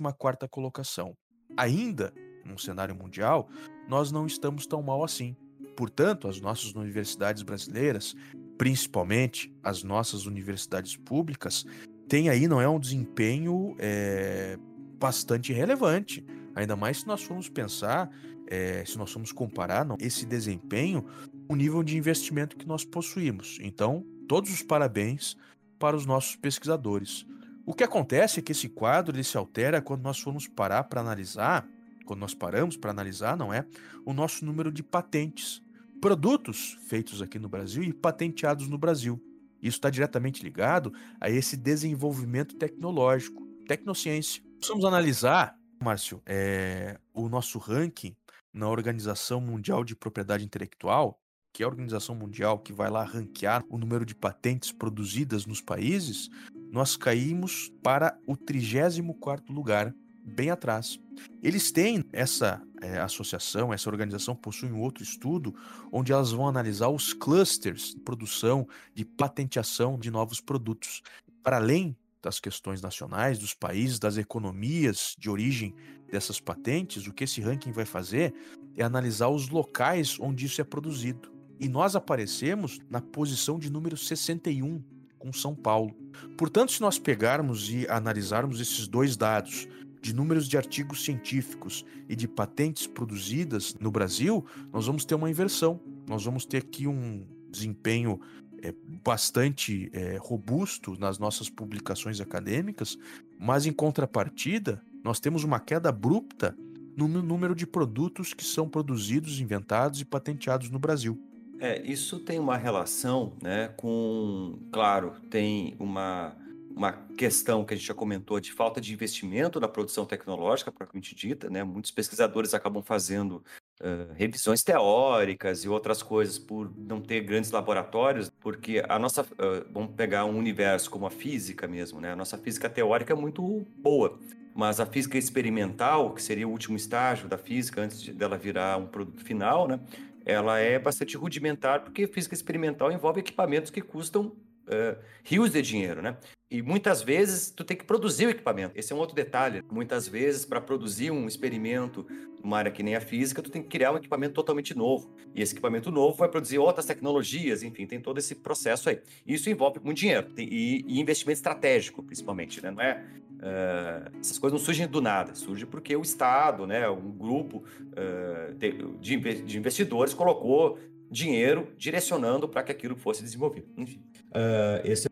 colocação. 0.50 1.16
Ainda, 1.56 2.12
num 2.44 2.58
cenário 2.58 2.94
mundial, 2.94 3.48
nós 3.88 4.12
não 4.12 4.26
estamos 4.26 4.66
tão 4.66 4.82
mal 4.82 5.02
assim. 5.02 5.34
Portanto, 5.74 6.28
as 6.28 6.38
nossas 6.38 6.74
universidades 6.74 7.42
brasileiras 7.42 8.14
principalmente 8.58 9.54
as 9.62 9.82
nossas 9.82 10.26
universidades 10.26 10.96
públicas, 10.96 11.64
tem 12.08 12.28
aí, 12.28 12.46
não 12.46 12.60
é 12.60 12.68
um 12.68 12.78
desempenho 12.78 13.74
é, 13.78 14.58
bastante 14.98 15.52
relevante. 15.52 16.24
Ainda 16.54 16.76
mais 16.76 16.98
se 16.98 17.06
nós 17.06 17.22
formos 17.22 17.48
pensar, 17.48 18.10
é, 18.46 18.84
se 18.84 18.98
nós 18.98 19.10
formos 19.10 19.32
comparar 19.32 19.84
não, 19.84 19.96
esse 19.98 20.26
desempenho 20.26 21.06
o 21.48 21.56
nível 21.56 21.82
de 21.82 21.96
investimento 21.96 22.56
que 22.56 22.66
nós 22.66 22.84
possuímos. 22.84 23.58
Então, 23.62 24.04
todos 24.28 24.52
os 24.52 24.62
parabéns 24.62 25.36
para 25.78 25.96
os 25.96 26.06
nossos 26.06 26.36
pesquisadores. 26.36 27.26
O 27.64 27.74
que 27.74 27.84
acontece 27.84 28.40
é 28.40 28.42
que 28.42 28.52
esse 28.52 28.68
quadro 28.68 29.16
ele 29.16 29.24
se 29.24 29.36
altera 29.36 29.80
quando 29.80 30.02
nós 30.02 30.18
formos 30.18 30.46
parar 30.46 30.84
para 30.84 31.00
analisar, 31.00 31.66
quando 32.04 32.20
nós 32.20 32.34
paramos 32.34 32.76
para 32.76 32.90
analisar, 32.90 33.36
não 33.36 33.52
é, 33.52 33.64
o 34.04 34.12
nosso 34.12 34.44
número 34.44 34.70
de 34.70 34.82
patentes 34.82 35.61
produtos 36.02 36.76
feitos 36.88 37.22
aqui 37.22 37.38
no 37.38 37.48
Brasil 37.48 37.84
e 37.84 37.92
patenteados 37.92 38.66
no 38.66 38.76
Brasil. 38.76 39.22
Isso 39.62 39.76
está 39.76 39.88
diretamente 39.88 40.42
ligado 40.42 40.92
a 41.20 41.30
esse 41.30 41.56
desenvolvimento 41.56 42.56
tecnológico, 42.56 43.46
tecnociência. 43.68 44.42
Vamos 44.66 44.84
analisar, 44.84 45.56
Márcio, 45.80 46.20
é, 46.26 46.98
o 47.14 47.28
nosso 47.28 47.56
ranking 47.56 48.16
na 48.52 48.68
Organização 48.68 49.40
Mundial 49.40 49.84
de 49.84 49.94
Propriedade 49.94 50.44
Intelectual, 50.44 51.20
que 51.52 51.62
é 51.62 51.66
a 51.66 51.68
organização 51.68 52.16
mundial 52.16 52.58
que 52.58 52.72
vai 52.72 52.90
lá 52.90 53.04
ranquear 53.04 53.62
o 53.68 53.78
número 53.78 54.04
de 54.04 54.16
patentes 54.16 54.72
produzidas 54.72 55.46
nos 55.46 55.60
países, 55.60 56.28
nós 56.72 56.96
caímos 56.96 57.72
para 57.80 58.18
o 58.26 58.36
34º 58.36 59.50
lugar 59.50 59.94
bem 60.24 60.50
atrás. 60.50 60.98
Eles 61.40 61.70
têm 61.70 62.04
essa 62.12 62.60
é, 62.82 62.98
associação, 63.00 63.72
essa 63.72 63.88
organização 63.88 64.34
possui 64.34 64.70
um 64.70 64.80
outro 64.80 65.02
estudo 65.04 65.54
onde 65.90 66.12
elas 66.12 66.32
vão 66.32 66.48
analisar 66.48 66.88
os 66.88 67.14
clusters 67.14 67.94
de 67.94 68.00
produção, 68.00 68.66
de 68.94 69.04
patenteação 69.04 69.96
de 69.98 70.10
novos 70.10 70.40
produtos. 70.40 71.00
Para 71.42 71.56
além 71.56 71.96
das 72.20 72.40
questões 72.40 72.82
nacionais, 72.82 73.38
dos 73.38 73.54
países, 73.54 73.98
das 73.98 74.16
economias 74.16 75.14
de 75.18 75.30
origem 75.30 75.74
dessas 76.10 76.40
patentes, 76.40 77.06
o 77.06 77.12
que 77.12 77.24
esse 77.24 77.40
ranking 77.40 77.72
vai 77.72 77.84
fazer 77.84 78.34
é 78.76 78.82
analisar 78.82 79.28
os 79.28 79.48
locais 79.48 80.18
onde 80.20 80.46
isso 80.46 80.60
é 80.60 80.64
produzido. 80.64 81.32
E 81.60 81.68
nós 81.68 81.94
aparecemos 81.94 82.80
na 82.90 83.00
posição 83.00 83.58
de 83.58 83.70
número 83.70 83.96
61, 83.96 84.82
com 85.18 85.32
São 85.32 85.54
Paulo. 85.54 85.94
Portanto, 86.36 86.72
se 86.72 86.80
nós 86.80 86.98
pegarmos 86.98 87.70
e 87.70 87.86
analisarmos 87.88 88.60
esses 88.60 88.88
dois 88.88 89.16
dados, 89.16 89.68
de 90.02 90.12
números 90.12 90.48
de 90.48 90.56
artigos 90.56 91.04
científicos 91.04 91.86
e 92.08 92.16
de 92.16 92.26
patentes 92.26 92.88
produzidas 92.88 93.74
no 93.80 93.88
Brasil, 93.88 94.44
nós 94.72 94.86
vamos 94.86 95.04
ter 95.04 95.14
uma 95.14 95.30
inversão. 95.30 95.80
Nós 96.08 96.24
vamos 96.24 96.44
ter 96.44 96.58
aqui 96.58 96.88
um 96.88 97.24
desempenho 97.48 98.20
é, 98.60 98.74
bastante 99.04 99.88
é, 99.92 100.18
robusto 100.20 100.98
nas 100.98 101.20
nossas 101.20 101.48
publicações 101.48 102.20
acadêmicas, 102.20 102.98
mas 103.38 103.64
em 103.64 103.72
contrapartida, 103.72 104.82
nós 105.04 105.20
temos 105.20 105.44
uma 105.44 105.60
queda 105.60 105.90
abrupta 105.90 106.56
no 106.96 107.06
número 107.06 107.54
de 107.54 107.66
produtos 107.66 108.34
que 108.34 108.44
são 108.44 108.68
produzidos, 108.68 109.40
inventados 109.40 110.00
e 110.00 110.04
patenteados 110.04 110.68
no 110.68 110.80
Brasil. 110.80 111.18
É, 111.60 111.80
isso 111.82 112.18
tem 112.18 112.40
uma 112.40 112.56
relação, 112.56 113.34
né, 113.40 113.68
com, 113.76 114.58
claro, 114.72 115.14
tem 115.30 115.76
uma 115.78 116.36
uma 116.74 116.92
questão 117.16 117.64
que 117.64 117.74
a 117.74 117.76
gente 117.76 117.86
já 117.86 117.94
comentou 117.94 118.40
de 118.40 118.52
falta 118.52 118.80
de 118.80 118.92
investimento 118.92 119.60
na 119.60 119.68
produção 119.68 120.04
tecnológica, 120.04 120.72
propriamente 120.72 121.14
dita, 121.14 121.48
né? 121.48 121.62
Muitos 121.62 121.90
pesquisadores 121.90 122.54
acabam 122.54 122.82
fazendo 122.82 123.42
uh, 123.80 124.12
revisões 124.14 124.62
teóricas 124.62 125.64
e 125.64 125.68
outras 125.68 126.02
coisas 126.02 126.38
por 126.38 126.72
não 126.76 127.00
ter 127.00 127.20
grandes 127.20 127.50
laboratórios, 127.50 128.30
porque 128.40 128.82
a 128.88 128.98
nossa, 128.98 129.22
uh, 129.22 129.72
vamos 129.72 129.94
pegar 129.94 130.24
um 130.24 130.36
universo 130.36 130.90
como 130.90 131.06
a 131.06 131.10
física 131.10 131.68
mesmo, 131.68 132.00
né? 132.00 132.12
A 132.12 132.16
nossa 132.16 132.38
física 132.38 132.68
teórica 132.68 133.12
é 133.12 133.16
muito 133.16 133.66
boa, 133.76 134.18
mas 134.54 134.80
a 134.80 134.86
física 134.86 135.18
experimental, 135.18 136.14
que 136.14 136.22
seria 136.22 136.48
o 136.48 136.50
último 136.50 136.76
estágio 136.76 137.28
da 137.28 137.38
física 137.38 137.82
antes 137.82 138.00
de, 138.00 138.12
dela 138.12 138.36
virar 138.36 138.78
um 138.78 138.86
produto 138.86 139.22
final, 139.24 139.68
né? 139.68 139.80
Ela 140.24 140.58
é 140.60 140.78
bastante 140.78 141.16
rudimentar, 141.16 141.80
porque 141.80 142.06
física 142.06 142.34
experimental 142.34 142.92
envolve 142.92 143.20
equipamentos 143.20 143.70
que 143.70 143.80
custam 143.80 144.32
uh, 144.68 144.98
rios 145.24 145.50
de 145.50 145.62
dinheiro, 145.62 146.02
né? 146.02 146.16
E 146.50 146.60
muitas 146.60 147.00
vezes 147.00 147.50
tu 147.50 147.64
tem 147.64 147.76
que 147.76 147.84
produzir 147.84 148.26
o 148.26 148.30
equipamento. 148.30 148.78
Esse 148.78 148.92
é 148.92 148.96
um 148.96 148.98
outro 148.98 149.16
detalhe. 149.16 149.64
Muitas 149.70 150.06
vezes, 150.06 150.44
para 150.44 150.60
produzir 150.60 151.10
um 151.10 151.26
experimento 151.26 152.06
numa 152.42 152.58
área 152.58 152.70
que 152.70 152.82
nem 152.82 152.94
a 152.94 153.00
física, 153.00 153.40
tu 153.40 153.50
tem 153.50 153.62
que 153.62 153.68
criar 153.68 153.92
um 153.92 153.96
equipamento 153.96 154.34
totalmente 154.34 154.76
novo. 154.76 155.10
E 155.34 155.40
esse 155.40 155.54
equipamento 155.54 155.90
novo 155.90 156.16
vai 156.16 156.28
produzir 156.28 156.58
outras 156.58 156.84
tecnologias, 156.84 157.62
enfim, 157.62 157.86
tem 157.86 158.00
todo 158.00 158.18
esse 158.18 158.34
processo 158.34 158.90
aí. 158.90 159.00
Isso 159.26 159.48
envolve 159.48 159.80
muito 159.82 159.98
dinheiro 159.98 160.28
e, 160.36 160.84
e 160.86 161.00
investimento 161.00 161.38
estratégico, 161.38 162.02
principalmente, 162.02 162.62
né? 162.62 162.70
Não 162.70 162.82
é 162.82 163.02
Uh, 163.42 164.20
essas 164.20 164.38
coisas 164.38 164.56
não 164.56 164.64
surgem 164.64 164.86
do 164.86 165.00
nada, 165.00 165.34
surge 165.34 165.66
porque 165.66 165.96
o 165.96 166.02
Estado, 166.02 166.64
né, 166.64 166.88
um 166.88 167.10
grupo 167.10 167.64
uh, 167.88 168.54
de, 168.54 168.70
de, 169.00 169.58
investidores 169.58 170.14
colocou 170.14 170.78
dinheiro 171.12 171.74
direcionando 171.76 172.48
para 172.48 172.62
que 172.62 172.72
aquilo 172.72 172.96
fosse 172.96 173.22
desenvolvido. 173.22 173.68
Enfim, 173.76 174.02
uh, 174.28 174.80
esse 174.82 175.06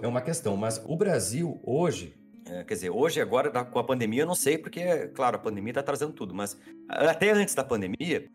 é 0.00 0.06
uma 0.06 0.22
questão. 0.22 0.56
Mas 0.56 0.80
o 0.86 0.96
Brasil 0.96 1.60
hoje, 1.64 2.14
é, 2.46 2.62
quer 2.62 2.74
dizer, 2.74 2.90
hoje 2.90 3.20
agora 3.20 3.50
com 3.64 3.78
a 3.78 3.84
pandemia, 3.84 4.22
eu 4.22 4.26
não 4.26 4.36
sei 4.36 4.56
porque, 4.56 5.08
claro, 5.08 5.36
a 5.36 5.40
pandemia 5.40 5.72
está 5.72 5.82
trazendo 5.82 6.12
tudo, 6.12 6.32
mas 6.32 6.58
até 6.88 7.32
antes 7.32 7.54
da 7.54 7.64
pandemia, 7.64 8.30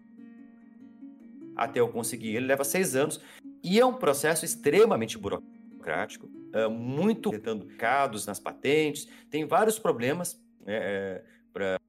até 1.56 1.80
eu 1.80 1.88
conseguir, 1.88 2.36
ele 2.36 2.46
leva 2.46 2.64
seis 2.64 2.96
anos 2.96 3.22
e 3.64 3.80
é 3.80 3.86
um 3.86 3.94
processo 3.94 4.44
extremamente 4.44 5.18
burocrático, 5.18 6.30
é, 6.54 6.68
muito 6.68 7.32
tentando 7.32 7.66
cados 7.78 8.26
nas 8.26 8.40
patentes, 8.40 9.08
tem 9.30 9.46
vários 9.46 9.80
problemas 9.80 10.40
é, 10.66 11.24
pra, 11.54 11.80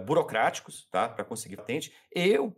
burocráticos, 0.00 0.86
tá, 0.90 1.08
para 1.08 1.24
conseguir 1.24 1.56
patente. 1.56 1.92
E 2.14 2.38
o 2.38 2.54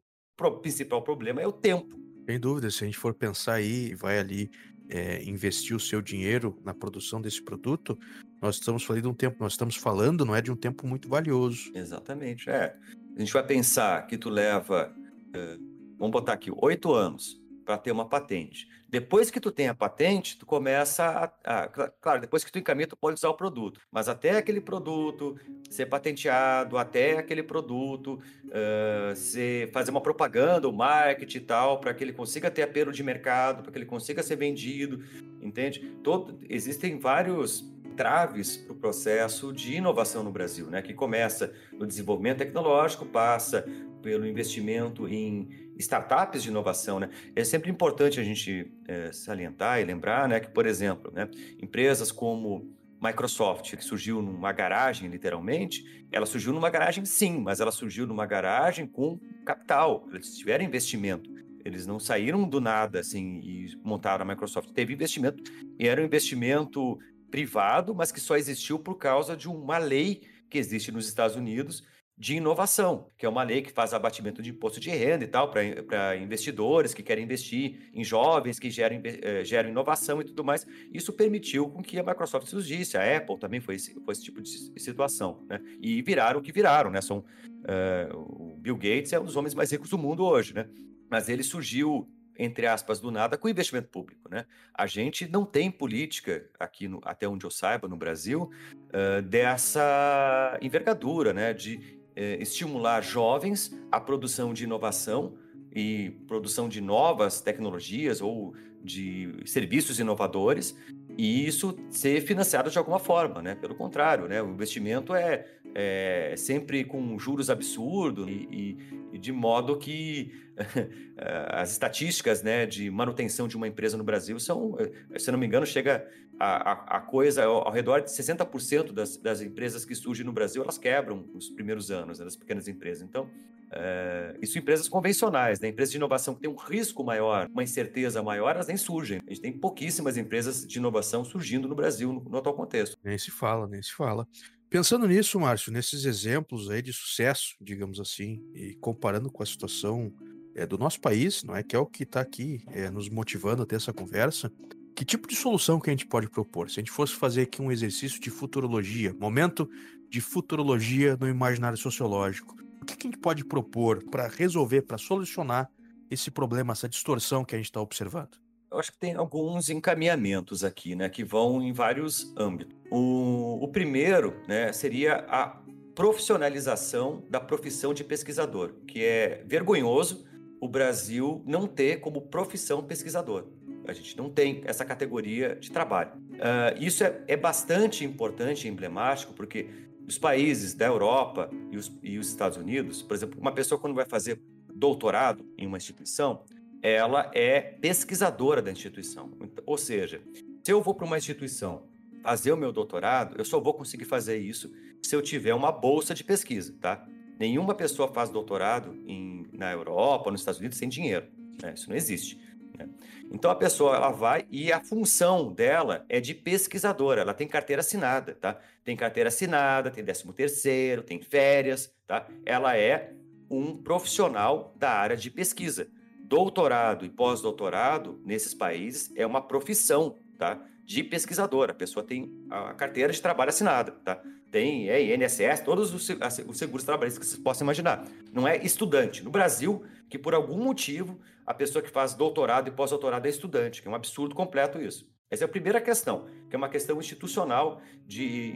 principal 0.60 1.02
problema 1.02 1.40
é 1.40 1.46
o 1.46 1.52
tempo. 1.52 2.07
Sem 2.28 2.38
dúvida, 2.38 2.70
se 2.70 2.84
a 2.84 2.86
gente 2.86 2.98
for 2.98 3.14
pensar 3.14 3.54
aí, 3.54 3.94
vai 3.94 4.18
ali 4.18 4.50
é, 4.86 5.22
investir 5.24 5.74
o 5.74 5.80
seu 5.80 6.02
dinheiro 6.02 6.60
na 6.62 6.74
produção 6.74 7.22
desse 7.22 7.40
produto, 7.40 7.98
nós 8.38 8.56
estamos 8.56 8.84
falando 8.84 9.02
de 9.04 9.08
um 9.08 9.14
tempo, 9.14 9.38
nós 9.40 9.54
estamos 9.54 9.76
falando, 9.76 10.26
não 10.26 10.36
é 10.36 10.42
de 10.42 10.52
um 10.52 10.54
tempo 10.54 10.86
muito 10.86 11.08
valioso. 11.08 11.72
Exatamente, 11.74 12.50
é. 12.50 12.76
A 13.16 13.18
gente 13.18 13.32
vai 13.32 13.42
pensar 13.46 14.06
que 14.06 14.18
tu 14.18 14.28
leva, 14.28 14.94
uh, 15.28 15.96
vamos 15.98 16.12
botar 16.12 16.34
aqui, 16.34 16.52
oito 16.54 16.92
anos 16.92 17.40
para 17.64 17.78
ter 17.78 17.92
uma 17.92 18.06
patente. 18.06 18.68
Depois 18.88 19.30
que 19.30 19.38
tu 19.38 19.52
tem 19.52 19.68
a 19.68 19.74
patente, 19.74 20.38
tu 20.38 20.46
começa 20.46 21.32
a, 21.44 21.64
a, 21.64 21.68
Claro, 21.68 22.22
depois 22.22 22.42
que 22.42 22.50
tu 22.50 22.58
encaminha, 22.58 22.86
tu 22.86 22.96
pode 22.96 23.16
usar 23.16 23.28
o 23.28 23.34
produto. 23.34 23.80
Mas 23.92 24.08
até 24.08 24.38
aquele 24.38 24.62
produto 24.62 25.38
ser 25.68 25.86
patenteado, 25.86 26.78
até 26.78 27.18
aquele 27.18 27.42
produto 27.42 28.18
uh, 28.46 29.14
ser, 29.14 29.70
fazer 29.72 29.90
uma 29.90 30.00
propaganda, 30.00 30.66
o 30.66 30.72
um 30.72 30.74
marketing 30.74 31.36
e 31.36 31.40
tal, 31.40 31.80
para 31.80 31.92
que 31.92 32.02
ele 32.02 32.14
consiga 32.14 32.50
ter 32.50 32.62
apelo 32.62 32.90
de 32.90 33.02
mercado, 33.02 33.62
para 33.62 33.70
que 33.70 33.76
ele 33.76 33.84
consiga 33.84 34.22
ser 34.22 34.36
vendido, 34.36 35.04
entende? 35.42 35.80
Todo, 36.02 36.40
existem 36.48 36.98
vários 36.98 37.70
traves 37.94 38.56
para 38.56 38.72
o 38.72 38.76
processo 38.76 39.52
de 39.52 39.74
inovação 39.74 40.22
no 40.22 40.30
Brasil, 40.30 40.68
né? 40.68 40.80
Que 40.80 40.94
começa 40.94 41.52
no 41.72 41.86
desenvolvimento 41.86 42.38
tecnológico, 42.38 43.04
passa 43.04 43.66
pelo 44.00 44.26
investimento 44.26 45.08
em 45.08 45.67
startups 45.78 46.42
de 46.42 46.48
inovação, 46.48 46.98
né? 46.98 47.08
É 47.34 47.44
sempre 47.44 47.70
importante 47.70 48.18
a 48.20 48.24
gente 48.24 48.72
é, 48.86 49.12
salientar 49.12 49.80
e 49.80 49.84
lembrar, 49.84 50.28
né, 50.28 50.40
que, 50.40 50.50
por 50.50 50.66
exemplo, 50.66 51.12
né, 51.12 51.28
empresas 51.62 52.10
como 52.10 52.74
Microsoft, 53.00 53.76
que 53.76 53.84
surgiu 53.84 54.20
numa 54.20 54.52
garagem, 54.52 55.08
literalmente, 55.08 56.06
ela 56.10 56.26
surgiu 56.26 56.52
numa 56.52 56.68
garagem, 56.68 57.04
sim, 57.04 57.38
mas 57.40 57.60
ela 57.60 57.70
surgiu 57.70 58.06
numa 58.06 58.26
garagem 58.26 58.86
com 58.86 59.20
capital. 59.46 60.06
Eles 60.12 60.36
tiveram 60.36 60.64
investimento. 60.64 61.30
Eles 61.64 61.86
não 61.86 61.98
saíram 62.00 62.48
do 62.48 62.60
nada, 62.60 62.98
assim, 63.00 63.40
e 63.40 63.76
montaram 63.84 64.22
a 64.22 64.28
Microsoft. 64.28 64.70
Teve 64.70 64.94
investimento, 64.94 65.42
e 65.78 65.86
era 65.86 66.00
um 66.00 66.04
investimento 66.04 66.98
privado, 67.30 67.94
mas 67.94 68.10
que 68.10 68.20
só 68.20 68.36
existiu 68.36 68.78
por 68.78 68.96
causa 68.96 69.36
de 69.36 69.48
uma 69.48 69.78
lei 69.78 70.22
que 70.48 70.58
existe 70.58 70.90
nos 70.90 71.06
Estados 71.06 71.36
Unidos 71.36 71.84
de 72.18 72.34
inovação, 72.34 73.06
que 73.16 73.24
é 73.24 73.28
uma 73.28 73.44
lei 73.44 73.62
que 73.62 73.70
faz 73.70 73.94
abatimento 73.94 74.42
de 74.42 74.50
imposto 74.50 74.80
de 74.80 74.90
renda 74.90 75.22
e 75.22 75.28
tal, 75.28 75.52
para 75.52 76.16
investidores 76.16 76.92
que 76.92 77.00
querem 77.00 77.22
investir 77.22 77.88
em 77.94 78.02
jovens, 78.02 78.58
que 78.58 78.68
geram, 78.70 79.00
eh, 79.04 79.44
geram 79.44 79.68
inovação 79.68 80.20
e 80.20 80.24
tudo 80.24 80.42
mais. 80.42 80.66
Isso 80.92 81.12
permitiu 81.12 81.70
com 81.70 81.80
que 81.80 81.96
a 81.96 82.02
Microsoft 82.02 82.48
surgisse, 82.48 82.96
a 82.96 83.16
Apple 83.16 83.38
também 83.38 83.60
foi 83.60 83.76
esse, 83.76 83.94
foi 84.04 84.12
esse 84.12 84.24
tipo 84.24 84.42
de 84.42 84.50
situação, 84.80 85.46
né? 85.48 85.60
E 85.80 86.02
viraram 86.02 86.40
o 86.40 86.42
que 86.42 86.50
viraram, 86.50 86.90
né? 86.90 87.00
São, 87.00 87.18
uh, 87.18 88.18
o 88.18 88.56
Bill 88.58 88.76
Gates 88.76 89.12
é 89.12 89.20
um 89.20 89.24
dos 89.24 89.36
homens 89.36 89.54
mais 89.54 89.70
ricos 89.70 89.90
do 89.90 89.96
mundo 89.96 90.24
hoje, 90.24 90.52
né? 90.52 90.68
Mas 91.08 91.28
ele 91.28 91.44
surgiu 91.44 92.08
entre 92.40 92.68
aspas, 92.68 93.00
do 93.00 93.10
nada, 93.10 93.36
com 93.36 93.48
investimento 93.48 93.88
público. 93.88 94.28
Né? 94.30 94.46
A 94.72 94.86
gente 94.86 95.28
não 95.28 95.44
tem 95.44 95.72
política, 95.72 96.48
aqui 96.56 96.86
no, 96.86 97.00
até 97.02 97.26
onde 97.26 97.44
eu 97.44 97.50
saiba, 97.50 97.88
no 97.88 97.96
Brasil, 97.96 98.48
uh, 98.90 99.20
dessa 99.22 100.56
envergadura, 100.62 101.32
né? 101.32 101.52
de 101.52 101.97
eh, 102.18 102.36
estimular 102.40 103.00
jovens 103.00 103.72
à 103.92 104.00
produção 104.00 104.52
de 104.52 104.64
inovação 104.64 105.34
e 105.72 106.10
produção 106.26 106.68
de 106.68 106.80
novas 106.80 107.40
tecnologias 107.40 108.20
ou 108.20 108.54
de 108.82 109.32
serviços 109.44 110.00
inovadores 110.00 110.76
e 111.16 111.46
isso 111.46 111.78
ser 111.88 112.20
financiado 112.22 112.70
de 112.70 112.76
alguma 112.76 112.98
forma, 112.98 113.40
né? 113.40 113.54
Pelo 113.54 113.76
contrário, 113.76 114.26
né? 114.26 114.42
O 114.42 114.50
investimento 114.50 115.14
é, 115.14 115.46
é 115.72 116.34
sempre 116.36 116.82
com 116.82 117.16
juros 117.20 117.50
absurdos 117.50 118.26
e, 118.26 118.48
e, 118.50 118.78
e 119.12 119.18
de 119.18 119.30
modo 119.30 119.76
que 119.76 120.32
as 121.50 121.72
estatísticas, 121.72 122.42
né, 122.42 122.66
de 122.66 122.90
manutenção 122.90 123.48
de 123.48 123.56
uma 123.56 123.68
empresa 123.68 123.96
no 123.96 124.04
Brasil 124.04 124.38
são, 124.38 124.76
eh, 124.78 125.18
se 125.18 125.30
não 125.30 125.38
me 125.38 125.46
engano, 125.46 125.66
chega 125.66 126.06
a, 126.38 126.72
a, 126.72 126.96
a 126.98 127.00
coisa 127.00 127.44
ao, 127.44 127.66
ao, 127.66 127.72
redor 127.72 128.00
de 128.00 128.10
60% 128.10 128.92
das, 128.92 129.16
das 129.16 129.40
empresas 129.40 129.84
que 129.84 129.94
surgem 129.94 130.24
no 130.24 130.32
Brasil, 130.32 130.62
elas 130.62 130.78
quebram 130.78 131.24
nos 131.34 131.48
primeiros 131.48 131.90
anos, 131.90 132.18
né, 132.18 132.24
das 132.24 132.36
pequenas 132.36 132.68
empresas. 132.68 133.02
Então, 133.02 133.28
é, 133.70 134.36
isso 134.40 134.58
empresas 134.58 134.88
convencionais, 134.88 135.60
né? 135.60 135.68
empresas 135.68 135.92
de 135.92 135.98
inovação 135.98 136.34
que 136.34 136.40
têm 136.40 136.50
um 136.50 136.56
risco 136.56 137.04
maior, 137.04 137.48
uma 137.52 137.62
incerteza 137.62 138.22
maior, 138.22 138.54
elas 138.54 138.66
nem 138.66 138.76
surgem. 138.76 139.20
A 139.26 139.30
gente 139.30 139.42
tem 139.42 139.52
pouquíssimas 139.52 140.16
empresas 140.16 140.66
de 140.66 140.78
inovação 140.78 141.24
surgindo 141.24 141.68
no 141.68 141.74
Brasil 141.74 142.12
no, 142.12 142.20
no 142.20 142.38
atual 142.38 142.54
contexto. 142.54 142.96
Nem 143.04 143.18
se 143.18 143.30
fala, 143.30 143.66
nem 143.66 143.82
se 143.82 143.92
fala. 143.92 144.26
Pensando 144.70 145.06
nisso, 145.06 145.40
Márcio, 145.40 145.72
nesses 145.72 146.04
exemplos 146.04 146.68
aí 146.68 146.82
de 146.82 146.92
sucesso, 146.92 147.54
digamos 147.58 147.98
assim, 147.98 148.42
e 148.54 148.74
comparando 148.74 149.30
com 149.30 149.42
a 149.42 149.46
situação 149.46 150.12
é, 150.54 150.66
do 150.66 150.78
nosso 150.78 151.00
país, 151.00 151.42
não 151.44 151.54
é 151.54 151.62
que 151.62 151.74
é 151.74 151.78
o 151.78 151.86
que 151.86 152.02
está 152.02 152.20
aqui 152.20 152.62
é, 152.68 152.90
nos 152.90 153.08
motivando 153.08 153.62
a 153.62 153.66
ter 153.66 153.76
essa 153.76 153.92
conversa, 153.92 154.52
que 154.94 155.04
tipo 155.04 155.28
de 155.28 155.36
solução 155.36 155.78
que 155.78 155.88
a 155.88 155.92
gente 155.92 156.06
pode 156.06 156.28
propor? 156.28 156.68
Se 156.68 156.80
a 156.80 156.82
gente 156.82 156.90
fosse 156.90 157.14
fazer 157.14 157.42
aqui 157.42 157.62
um 157.62 157.70
exercício 157.70 158.20
de 158.20 158.30
futurologia, 158.30 159.14
momento 159.14 159.70
de 160.10 160.20
futurologia 160.20 161.16
no 161.16 161.28
imaginário 161.28 161.78
sociológico, 161.78 162.56
o 162.82 162.84
que, 162.84 162.96
que 162.96 163.06
a 163.06 163.10
gente 163.10 163.20
pode 163.20 163.44
propor 163.44 164.02
para 164.10 164.26
resolver, 164.26 164.82
para 164.82 164.98
solucionar 164.98 165.70
esse 166.10 166.30
problema, 166.30 166.72
essa 166.72 166.88
distorção 166.88 167.44
que 167.44 167.54
a 167.54 167.58
gente 167.58 167.66
está 167.66 167.80
observando? 167.80 168.38
Eu 168.70 168.78
acho 168.78 168.92
que 168.92 168.98
tem 168.98 169.14
alguns 169.14 169.70
encaminhamentos 169.70 170.64
aqui, 170.64 170.94
né, 170.94 171.08
que 171.08 171.24
vão 171.24 171.62
em 171.62 171.72
vários 171.72 172.34
âmbitos. 172.36 172.76
O, 172.90 173.64
o 173.64 173.68
primeiro, 173.68 174.34
né, 174.46 174.72
seria 174.72 175.24
a 175.28 175.60
profissionalização 175.94 177.24
da 177.30 177.40
profissão 177.40 177.94
de 177.94 178.04
pesquisador, 178.04 178.74
que 178.86 179.02
é 179.02 179.42
vergonhoso 179.46 180.24
o 180.60 180.68
Brasil 180.68 181.42
não 181.46 181.66
ter 181.66 182.00
como 182.00 182.20
profissão 182.20 182.82
pesquisador. 182.82 183.46
A 183.86 183.92
gente 183.92 184.16
não 184.16 184.28
tem 184.28 184.60
essa 184.64 184.84
categoria 184.84 185.56
de 185.56 185.70
trabalho. 185.70 186.12
Uh, 186.34 186.76
isso 186.78 187.02
é, 187.02 187.22
é, 187.26 187.36
bastante 187.36 188.04
importante 188.04 188.68
emblemático, 188.68 189.32
porque 189.32 189.68
os 190.06 190.18
países 190.18 190.74
da 190.74 190.86
Europa 190.86 191.50
e 191.70 191.76
os, 191.76 191.92
e 192.02 192.18
os 192.18 192.28
Estados 192.28 192.58
Unidos, 192.58 193.02
por 193.02 193.14
exemplo, 193.14 193.40
uma 193.40 193.52
pessoa 193.52 193.80
quando 193.80 193.94
vai 193.94 194.04
fazer 194.04 194.40
doutorado 194.74 195.44
em 195.56 195.66
uma 195.66 195.78
instituição, 195.78 196.44
ela 196.82 197.30
é 197.34 197.60
pesquisadora 197.60 198.62
da 198.62 198.70
instituição. 198.70 199.30
Ou 199.66 199.78
seja, 199.78 200.20
se 200.62 200.72
eu 200.72 200.82
vou 200.82 200.94
para 200.94 201.06
uma 201.06 201.18
instituição 201.18 201.84
fazer 202.22 202.52
o 202.52 202.56
meu 202.56 202.72
doutorado, 202.72 203.36
eu 203.38 203.44
só 203.44 203.58
vou 203.58 203.74
conseguir 203.74 204.04
fazer 204.04 204.38
isso 204.38 204.70
se 205.02 205.14
eu 205.14 205.22
tiver 205.22 205.54
uma 205.54 205.72
bolsa 205.72 206.14
de 206.14 206.22
pesquisa, 206.22 206.74
tá? 206.80 207.06
Nenhuma 207.38 207.74
pessoa 207.74 208.08
faz 208.08 208.30
doutorado 208.30 208.94
em, 209.06 209.46
na 209.52 209.70
Europa, 209.72 210.30
nos 210.30 210.40
Estados 210.40 210.58
Unidos, 210.58 210.78
sem 210.78 210.88
dinheiro. 210.88 211.26
Né? 211.62 211.74
Isso 211.74 211.88
não 211.88 211.96
existe. 211.96 212.40
Né? 212.76 212.88
Então 213.30 213.50
a 213.50 213.54
pessoa 213.54 213.94
ela 213.94 214.10
vai 214.10 214.46
e 214.50 214.72
a 214.72 214.80
função 214.80 215.52
dela 215.52 216.04
é 216.08 216.20
de 216.20 216.34
pesquisadora. 216.34 217.20
Ela 217.20 217.34
tem 217.34 217.46
carteira 217.46 217.80
assinada, 217.80 218.34
tá? 218.34 218.58
Tem 218.84 218.96
carteira 218.96 219.28
assinada, 219.28 219.90
tem 219.90 220.02
décimo 220.02 220.32
terceiro, 220.32 221.02
tem 221.02 221.20
férias, 221.20 221.92
tá? 222.06 222.26
Ela 222.44 222.76
é 222.76 223.12
um 223.50 223.76
profissional 223.76 224.74
da 224.76 224.90
área 224.90 225.16
de 225.16 225.30
pesquisa. 225.30 225.88
Doutorado 226.20 227.04
e 227.04 227.08
pós-doutorado 227.08 228.20
nesses 228.24 228.54
países 228.54 229.12
é 229.16 229.26
uma 229.26 229.40
profissão, 229.40 230.16
tá? 230.38 230.60
De 230.84 231.02
pesquisador. 231.02 231.70
A 231.70 231.74
pessoa 231.74 232.04
tem 232.04 232.32
a 232.50 232.74
carteira 232.74 233.12
de 233.12 233.20
trabalho 233.20 233.50
assinada, 233.50 233.92
tá? 234.04 234.22
Tem 234.50 234.88
é, 234.88 235.14
INSS, 235.14 235.60
todos 235.64 235.92
os, 235.92 236.08
os 236.46 236.58
seguros 236.58 236.84
trabalhistas 236.84 237.26
que 237.26 237.36
você 237.36 237.42
possa 237.42 237.62
imaginar. 237.62 238.06
Não 238.32 238.48
é 238.48 238.56
estudante. 238.58 239.22
No 239.22 239.30
Brasil, 239.30 239.82
que 240.08 240.18
por 240.18 240.34
algum 240.34 240.62
motivo 240.62 241.18
a 241.46 241.54
pessoa 241.54 241.82
que 241.82 241.90
faz 241.90 242.14
doutorado 242.14 242.68
e 242.68 242.70
pós-doutorado 242.70 243.26
é 243.26 243.30
estudante, 243.30 243.80
que 243.80 243.88
é 243.88 243.90
um 243.90 243.94
absurdo 243.94 244.34
completo 244.34 244.80
isso. 244.80 245.08
Essa 245.30 245.44
é 245.44 245.46
a 245.46 245.48
primeira 245.48 245.80
questão, 245.80 246.26
que 246.48 246.56
é 246.56 246.58
uma 246.58 246.68
questão 246.68 246.98
institucional 246.98 247.82
de 248.06 248.52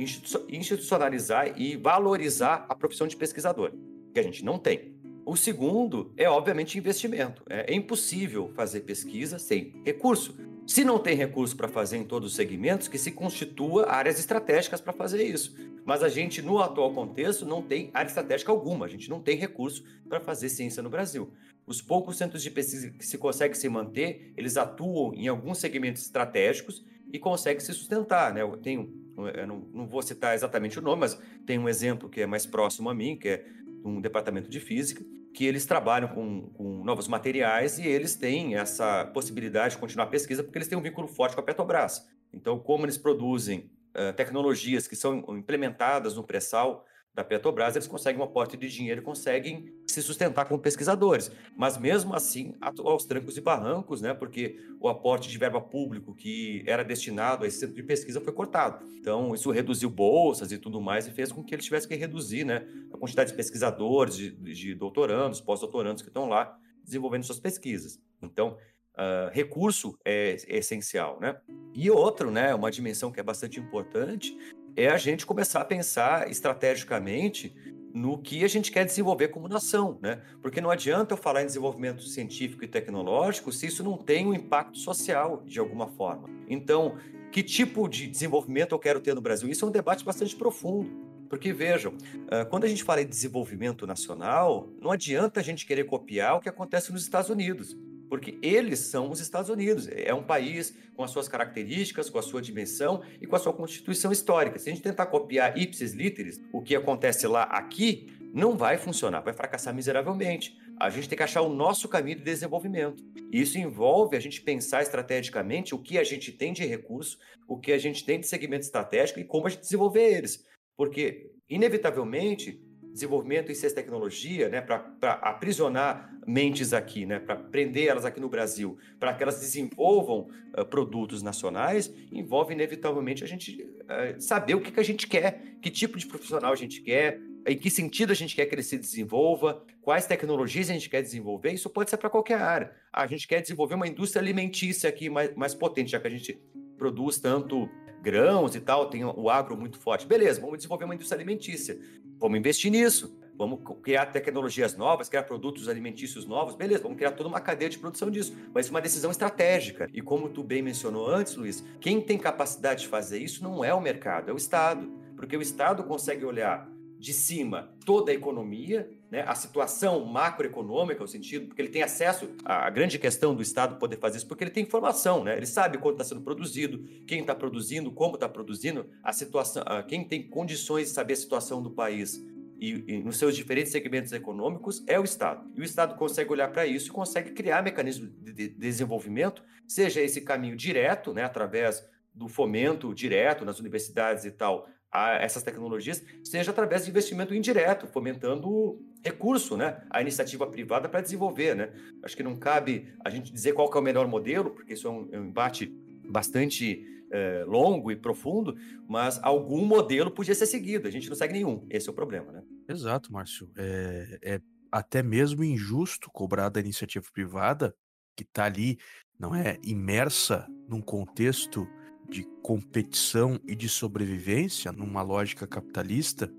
institucionalizar 0.49 1.59
e 1.61 1.77
valorizar 1.77 2.65
a 2.69 2.75
profissão 2.75 3.07
de 3.07 3.17
pesquisador, 3.17 3.73
que 4.13 4.19
a 4.19 4.23
gente 4.23 4.45
não 4.45 4.59
tem. 4.59 4.95
O 5.25 5.37
segundo 5.37 6.13
é, 6.17 6.29
obviamente, 6.29 6.79
investimento. 6.79 7.43
É, 7.49 7.73
impossível 7.75 8.51
fazer 8.55 8.81
pesquisa 8.81 9.39
sem 9.39 9.81
recurso. 9.85 10.35
Se 10.67 10.85
não 10.85 10.99
tem 10.99 11.17
recurso 11.17 11.57
para 11.57 11.69
fazer 11.69 11.97
em 11.97 12.05
todos 12.05 12.31
os 12.31 12.37
segmentos, 12.37 12.89
que 12.89 12.99
se 12.99 13.13
constitua 13.13 13.91
áreas 13.91 14.19
estratégicas 14.19 14.81
para 14.81 14.93
fazer 14.93 15.23
isso. 15.23 15.55
Mas 15.85 16.03
a 16.03 16.09
gente, 16.09 16.41
no 16.41 16.59
atual 16.59 16.93
contexto, 16.93 17.45
não 17.45 17.63
tem 17.63 17.91
área 17.93 18.09
estratégica 18.09 18.53
alguma. 18.53 18.87
A 18.87 18.89
gente 18.89 19.11
não 19.11 19.21
tem 19.21 19.37
recurso 19.37 19.85
para 20.09 20.21
fazer 20.21 20.49
ciência 20.49 20.83
no 20.83 20.91
Brasil. 20.91 21.33
Os 21.67 21.81
poucos 21.81 22.17
centros 22.17 22.43
de 22.43 22.51
pesquisa 22.51 22.91
que 22.91 23.05
se 23.05 23.19
conseguem 23.19 23.55
se 23.55 23.69
manter, 23.69 24.33
eles 24.37 24.57
atuam 24.57 25.13
em 25.15 25.29
alguns 25.29 25.59
segmentos 25.59 26.03
estratégicos 26.03 26.85
e 27.13 27.19
conseguem 27.19 27.61
se 27.61 27.73
sustentar. 27.73 28.33
Né? 28.33 28.43
Eu 28.43 28.57
tenho, 28.57 28.93
eu 29.35 29.47
não, 29.47 29.59
não 29.73 29.87
vou 29.87 30.03
citar 30.03 30.35
exatamente 30.35 30.79
o 30.79 30.83
nome, 30.83 31.01
mas 31.01 31.21
tem 31.47 31.59
um 31.59 31.69
exemplo 31.69 32.09
que 32.09 32.21
é 32.21 32.27
mais 32.27 32.47
próximo 32.47 32.89
a 32.89 32.95
mim, 32.95 33.17
que 33.17 33.29
é 33.29 33.45
um 33.85 34.01
departamento 34.01 34.49
de 34.49 34.61
física, 34.61 35.05
que 35.35 35.45
eles 35.45 35.65
trabalham 35.67 36.09
com, 36.09 36.51
com, 36.55 36.85
novos 36.85 37.09
materiais 37.09 37.79
e 37.79 37.87
eles 37.87 38.15
têm 38.15 38.57
essa 38.57 39.05
possibilidade 39.07 39.75
de 39.75 39.81
continuar 39.81 40.05
a 40.05 40.09
pesquisa 40.09 40.43
porque 40.43 40.59
eles 40.59 40.69
têm 40.69 40.79
um 40.79 40.83
vínculo 40.83 41.09
forte 41.09 41.35
com 41.35 41.41
a 41.41 41.45
Petrobras. 41.45 42.07
Então, 42.33 42.59
como 42.59 42.85
eles 42.85 42.99
produzem 42.99 43.71
tecnologias 44.17 44.89
que 44.89 44.97
são 44.97 45.25
implementadas 45.37 46.17
no 46.17 46.25
pré-sal, 46.25 46.85
da 47.15 47.23
Petrobras, 47.23 47.77
eles 47.77 47.87
conseguem 47.87 48.21
um 48.21 48.25
aporte 48.25 48.57
de 48.57 48.69
dinheiro 48.69 49.03
e 49.03 49.05
conseguem 49.05 49.71
se 49.87 50.01
sustentar 50.01 50.47
como 50.47 50.59
pesquisadores. 50.59 51.31
Mas 51.55 51.77
mesmo 51.77 52.15
assim, 52.15 52.55
aos 52.61 53.05
trancos 53.05 53.37
e 53.37 53.41
barrancos, 53.41 54.01
né? 54.01 54.15
Porque 54.15 54.59
o 54.81 54.89
aporte 54.89 55.29
de 55.29 55.37
verba 55.37 55.61
público 55.61 56.15
que 56.15 56.65
era 56.67 56.83
destinado 56.83 57.45
a 57.45 57.49
esse 57.49 57.59
centro 57.59 57.77
de 57.77 57.83
pesquisa 57.83 58.21
foi 58.21 58.33
cortado. 58.33 58.87
Então, 58.99 59.35
isso 59.35 59.51
reduziu 59.51 59.91
bolsas 59.91 60.51
e 60.53 60.59
tudo 60.59 60.81
mais 60.81 61.07
e 61.07 61.11
fez 61.11 61.31
com 61.31 61.45
que 61.45 61.55
eles 61.55 61.67
tivessem 61.67 61.89
que 61.89 61.95
reduzir, 61.97 62.45
né? 62.45 62.67
A 62.91 62.97
quantidade 62.97 63.31
de 63.31 63.37
pesquisadores, 63.37 64.17
de, 64.17 64.31
de 64.31 64.75
doutorandos, 64.75 65.41
pós-doutorandos 65.41 66.03
que 66.03 66.09
estão 66.09 66.29
lá 66.29 66.57
desenvolvendo 66.83 67.25
suas 67.25 67.39
pesquisas. 67.39 68.01
Então, 68.23 68.57
Uh, 68.93 69.31
recurso 69.33 69.99
é, 70.05 70.37
é, 70.47 70.59
essencial, 70.59 71.19
né? 71.19 71.37
E 71.75 71.91
outro, 71.91 72.31
né, 72.31 72.55
uma 72.55 72.71
dimensão 72.71 73.11
que 73.11 73.19
é 73.19 73.23
bastante 73.23 73.59
importante 73.59 74.37
é 74.77 74.89
a 74.89 74.99
gente 74.99 75.25
começar 75.25 75.63
a 75.63 75.65
pensar 75.65 76.31
estrategicamente 76.31 77.55
no 77.95 78.19
que 78.19 78.45
a 78.45 78.49
gente 78.49 78.71
quer 78.71 78.85
desenvolver 78.85 79.29
como 79.29 79.49
nação, 79.49 79.99
né? 80.01 80.21
Porque 80.41 80.61
não 80.61 80.71
adianta 80.71 81.15
eu 81.15 81.19
falar 81.19 81.43
em 81.43 81.47
desenvolvimento 81.47 82.03
científico 82.03 82.65
e 82.65 82.69
tecnológico 82.69 83.53
se 83.53 83.67
isso 83.67 83.85
não 83.85 83.97
tem 83.97 84.27
um 84.27 84.35
impacto 84.35 84.79
social 84.79 85.43
de 85.47 85.59
alguma 85.59 85.89
forma. 85.89 86.29
Então, 86.49 86.97
que 87.31 87.43
tipo 87.43 87.89
de 87.89 88.07
desenvolvimento 88.07 88.73
eu 88.75 88.79
quero 88.79 89.01
ter 89.01 89.15
no 89.15 89.21
Brasil? 89.21 89.49
Isso 89.49 89.65
é 89.65 89.69
um 89.69 89.73
debate 89.73 90.05
bastante 90.05 90.35
profundo. 90.35 90.91
Porque 91.29 91.51
vejam, 91.51 91.95
ah, 92.31 92.45
quando 92.45 92.65
a 92.65 92.69
gente 92.69 92.85
fala 92.85 93.01
em 93.01 93.07
desenvolvimento 93.07 93.87
nacional, 93.87 94.69
não 94.81 94.91
adianta 94.91 95.41
a 95.41 95.43
gente 95.43 95.65
querer 95.65 95.85
copiar 95.85 96.37
o 96.37 96.41
que 96.41 96.49
acontece 96.49 96.93
nos 96.93 97.03
Estados 97.03 97.31
Unidos 97.31 97.77
porque 98.13 98.39
eles 98.43 98.79
são 98.81 99.11
os 99.11 99.21
Estados 99.21 99.49
Unidos. 99.49 99.89
É 99.91 100.13
um 100.13 100.23
país 100.23 100.77
com 100.95 101.03
as 101.03 101.11
suas 101.11 101.29
características, 101.29 102.11
com 102.11 102.19
a 102.19 102.23
sua 102.23 102.43
dimensão 102.43 103.03
e 103.19 103.27
com 103.27 103.35
a 103.35 103.39
sua 103.39 103.55
constituição 103.55 104.13
histórica. 104.13 104.59
Se 104.59 104.69
a 104.69 104.73
gente 104.75 104.83
tentar 104.83 105.07
copiar 105.07 105.57
ipsis 105.57 105.95
literis, 105.95 106.39
o 106.53 106.61
que 106.61 106.77
acontece 106.77 107.27
lá 107.27 107.45
aqui, 107.45 108.13
não 108.35 108.55
vai 108.55 108.77
funcionar, 108.77 109.23
vai 109.23 109.33
fracassar 109.33 109.75
miseravelmente. 109.75 110.55
A 110.79 110.91
gente 110.91 111.09
tem 111.09 111.17
que 111.17 111.23
achar 111.23 111.41
o 111.41 111.49
nosso 111.49 111.89
caminho 111.89 112.19
de 112.19 112.23
desenvolvimento. 112.23 113.03
E 113.33 113.41
isso 113.41 113.57
envolve 113.57 114.15
a 114.15 114.21
gente 114.21 114.43
pensar 114.43 114.83
estrategicamente 114.83 115.75
o 115.75 115.79
que 115.79 115.97
a 115.97 116.05
gente 116.05 116.33
tem 116.33 116.53
de 116.53 116.67
recurso, 116.67 117.19
o 117.49 117.59
que 117.59 117.73
a 117.73 117.79
gente 117.79 118.05
tem 118.05 118.21
de 118.21 118.27
segmento 118.27 118.67
estratégico 118.67 119.21
e 119.21 119.25
como 119.25 119.47
a 119.47 119.51
gente 119.51 119.63
desenvolver 119.63 120.19
eles. 120.19 120.45
Porque, 120.77 121.31
inevitavelmente, 121.49 122.62
desenvolvimento 122.93 123.51
em 123.51 123.55
ciência 123.55 123.75
e 123.75 123.83
tecnologia, 123.83 124.49
né, 124.49 124.61
para 124.61 125.13
aprisionar 125.23 126.13
mentes 126.27 126.73
aqui, 126.73 127.07
né, 127.07 127.19
para 127.19 127.37
prender 127.37 127.89
elas 127.89 128.05
aqui 128.05 128.21
no 128.21 128.29
Brasil, 128.29 128.77
para 129.01 129.15
que 129.15 129.23
elas 129.23 129.41
desenvolvam 129.41 130.29
uh, 130.57 130.65
produtos 130.65 131.23
nacionais, 131.23 131.93
envolve 132.13 132.53
inevitavelmente 132.53 133.25
a 133.25 133.27
gente 133.27 133.63
uh, 133.63 134.21
saber 134.21 134.55
o 134.55 134.61
que, 134.61 134.71
que 134.71 134.81
a 134.81 134.85
gente 134.85 135.07
quer, 135.07 135.57
que 135.61 135.71
tipo 135.71 135.99
de 135.99 136.07
profissional 136.07 136.53
a 136.53 136.57
gente 136.57 136.81
quer, 136.83 137.21
em 137.47 137.57
que 137.57 137.71
sentido 137.71 138.13
a 138.13 138.15
gente 138.15 138.37
quer 138.37 138.47
que 138.47 138.55
ele 138.55 138.63
se 138.63 138.79
desenvolva, 138.79 139.65
quais 139.81 140.07
tecnologias 140.07 140.71
a 140.71 140.75
gente 140.75 140.89
quer 140.89 141.03
desenvolver, 141.03 141.51
isso 141.51 141.69
pode 141.69 141.91
ser 141.91 141.97
para 141.97 142.11
qualquer 142.11 142.41
área. 142.41 142.73
a 142.93 143.07
gente 143.07 143.27
quer 143.27 143.41
desenvolver 143.41 143.75
uma 143.75 143.89
indústria 143.89 144.23
alimentícia 144.23 144.89
aqui 144.89 145.11
mais, 145.11 145.35
mais 145.35 145.55
potente, 145.55 145.91
já 145.91 145.99
que 145.99 146.07
a 146.07 146.11
gente 146.11 146.41
produz 146.77 147.19
tanto 147.19 147.69
grãos 148.03 148.57
e 148.57 148.61
tal, 148.61 148.91
tem 148.91 149.05
o 149.05 149.31
agro 149.31 149.57
muito 149.57 149.79
forte. 149.79 150.07
Beleza, 150.07 150.41
vamos 150.41 150.59
desenvolver 150.59 150.85
uma 150.85 150.95
indústria 150.95 151.17
alimentícia. 151.17 151.79
Vamos 152.23 152.39
investir 152.39 152.71
nisso. 152.71 153.19
Vamos 153.37 153.59
criar 153.83 154.07
tecnologias 154.07 154.77
novas, 154.77 155.09
criar 155.09 155.25
produtos 155.25 155.69
alimentícios 155.69 156.25
novos, 156.25 156.55
beleza, 156.55 156.85
vamos 156.85 156.97
criar 156.97 157.11
toda 157.11 157.29
uma 157.29 157.41
cadeia 157.41 157.69
de 157.69 157.79
produção 157.79 158.09
disso. 158.09 158.33
Mas 158.55 158.71
uma 158.71 158.81
decisão 158.81 159.11
estratégica. 159.11 159.89
E 159.93 160.01
como 160.01 160.29
tu 160.29 160.45
bem 160.45 160.63
mencionou 160.63 161.11
antes, 161.11 161.35
Luiz, 161.35 161.65
quem 161.81 162.01
tem 162.01 162.17
capacidade 162.17 162.83
de 162.83 162.89
fazer 162.89 163.19
isso 163.19 163.43
não 163.43 163.65
é 163.65 163.75
o 163.75 163.81
mercado, 163.81 164.31
é 164.31 164.33
o 164.33 164.37
Estado. 164.37 164.89
Porque 165.17 165.37
o 165.37 165.43
Estado 165.43 165.83
consegue 165.83 166.25
olhar 166.25 166.71
de 166.97 167.13
cima 167.13 167.75
toda 167.85 168.13
a 168.13 168.15
economia, 168.15 168.89
né, 169.13 169.23
a 169.27 169.35
situação 169.35 170.07
macroeconômica, 170.07 171.05
o 171.05 171.07
sentido, 171.07 171.47
porque 171.47 171.61
ele 171.61 171.69
tem 171.69 171.83
acesso 171.83 172.31
à 172.47 172.71
grande 172.71 172.99
questão 172.99 173.35
do 173.35 173.43
Estado 173.43 173.77
poder 173.77 173.99
fazer 173.99 174.17
isso, 174.17 174.27
porque 174.27 174.43
ele 174.43 174.51
tem 174.51 174.63
informação, 174.63 175.23
né, 175.23 175.37
ele 175.37 175.45
sabe 175.45 175.77
quanto 175.77 175.97
está 176.01 176.05
sendo 176.05 176.23
produzido, 176.23 176.83
quem 177.07 177.21
está 177.21 177.35
produzindo, 177.35 177.93
como 177.93 178.15
está 178.15 178.27
produzindo, 178.27 178.89
a 179.03 179.13
situação, 179.13 179.63
quem 179.87 180.03
tem 180.03 180.27
condições 180.27 180.89
de 180.89 180.95
saber 180.95 181.13
a 181.13 181.17
situação 181.17 181.63
do 181.63 181.71
país 181.71 182.25
e, 182.59 182.85
e, 182.87 183.03
nos 183.03 183.19
seus 183.19 183.37
diferentes 183.37 183.71
segmentos 183.71 184.13
econômicos 184.13 184.83
é 184.87 184.99
o 184.99 185.05
Estado. 185.05 185.47
E 185.55 185.61
o 185.61 185.65
Estado 185.65 185.95
consegue 185.95 186.33
olhar 186.33 186.49
para 186.49 186.65
isso 186.65 186.89
e 186.89 186.91
consegue 186.91 187.33
criar 187.33 187.63
mecanismos 187.63 188.09
de, 188.19 188.33
de 188.33 188.49
desenvolvimento, 188.49 189.45
seja 189.69 190.01
esse 190.01 190.23
caminho 190.23 190.57
direto, 190.57 191.13
né, 191.13 191.23
através 191.23 191.87
do 192.15 192.29
fomento 192.29 192.95
direto 192.95 193.45
nas 193.45 193.61
universidades 193.61 194.25
e 194.25 194.31
tal, 194.31 194.67
a 194.91 195.15
essas 195.15 195.43
tecnologias, 195.43 196.03
seja 196.23 196.51
através 196.51 196.85
de 196.85 196.91
investimento 196.91 197.35
indireto, 197.35 197.87
fomentando 197.87 198.79
recurso, 199.05 199.57
né, 199.57 199.83
a 199.91 200.01
iniciativa 200.01 200.47
privada 200.47 200.89
para 200.89 201.01
desenvolver, 201.01 201.55
né. 201.55 201.71
Acho 202.03 202.17
que 202.17 202.23
não 202.23 202.37
cabe 202.37 202.93
a 203.05 203.11
gente 203.11 203.33
dizer 203.33 203.53
qual 203.53 203.71
é 203.73 203.79
o 203.79 203.83
melhor 203.83 204.07
modelo, 204.07 204.51
porque 204.51 204.75
isso 204.75 204.87
é 204.87 204.91
um, 204.91 205.09
é 205.13 205.19
um 205.19 205.27
embate 205.27 205.67
bastante 206.09 206.87
é, 207.11 207.45
longo 207.47 207.91
e 207.91 207.97
profundo, 207.97 208.57
mas 208.89 209.21
algum 209.23 209.65
modelo 209.65 210.11
podia 210.11 210.35
ser 210.35 210.47
seguido. 210.47 210.89
A 210.89 210.91
gente 210.91 211.09
não 211.09 211.17
segue 211.17 211.35
nenhum. 211.35 211.67
Esse 211.69 211.89
é 211.89 211.93
o 211.93 211.95
problema, 211.95 212.33
né? 212.33 212.43
Exato, 212.69 213.13
Márcio. 213.13 213.51
É, 213.57 214.19
é 214.23 214.41
até 214.71 215.03
mesmo 215.03 215.45
injusto 215.45 216.11
cobrar 216.11 216.49
da 216.49 216.59
iniciativa 216.59 217.07
privada 217.13 217.75
que 218.17 218.25
está 218.25 218.45
ali, 218.45 218.79
não 219.19 219.35
é 219.35 219.59
imersa 219.63 220.47
num 220.69 220.81
contexto 220.81 221.69
de 222.09 222.25
competição 222.43 223.39
e 223.47 223.55
de 223.55 223.69
sobrevivência 223.69 224.73
numa 224.73 225.03
lógica 225.03 225.47
capitalista 225.47 226.31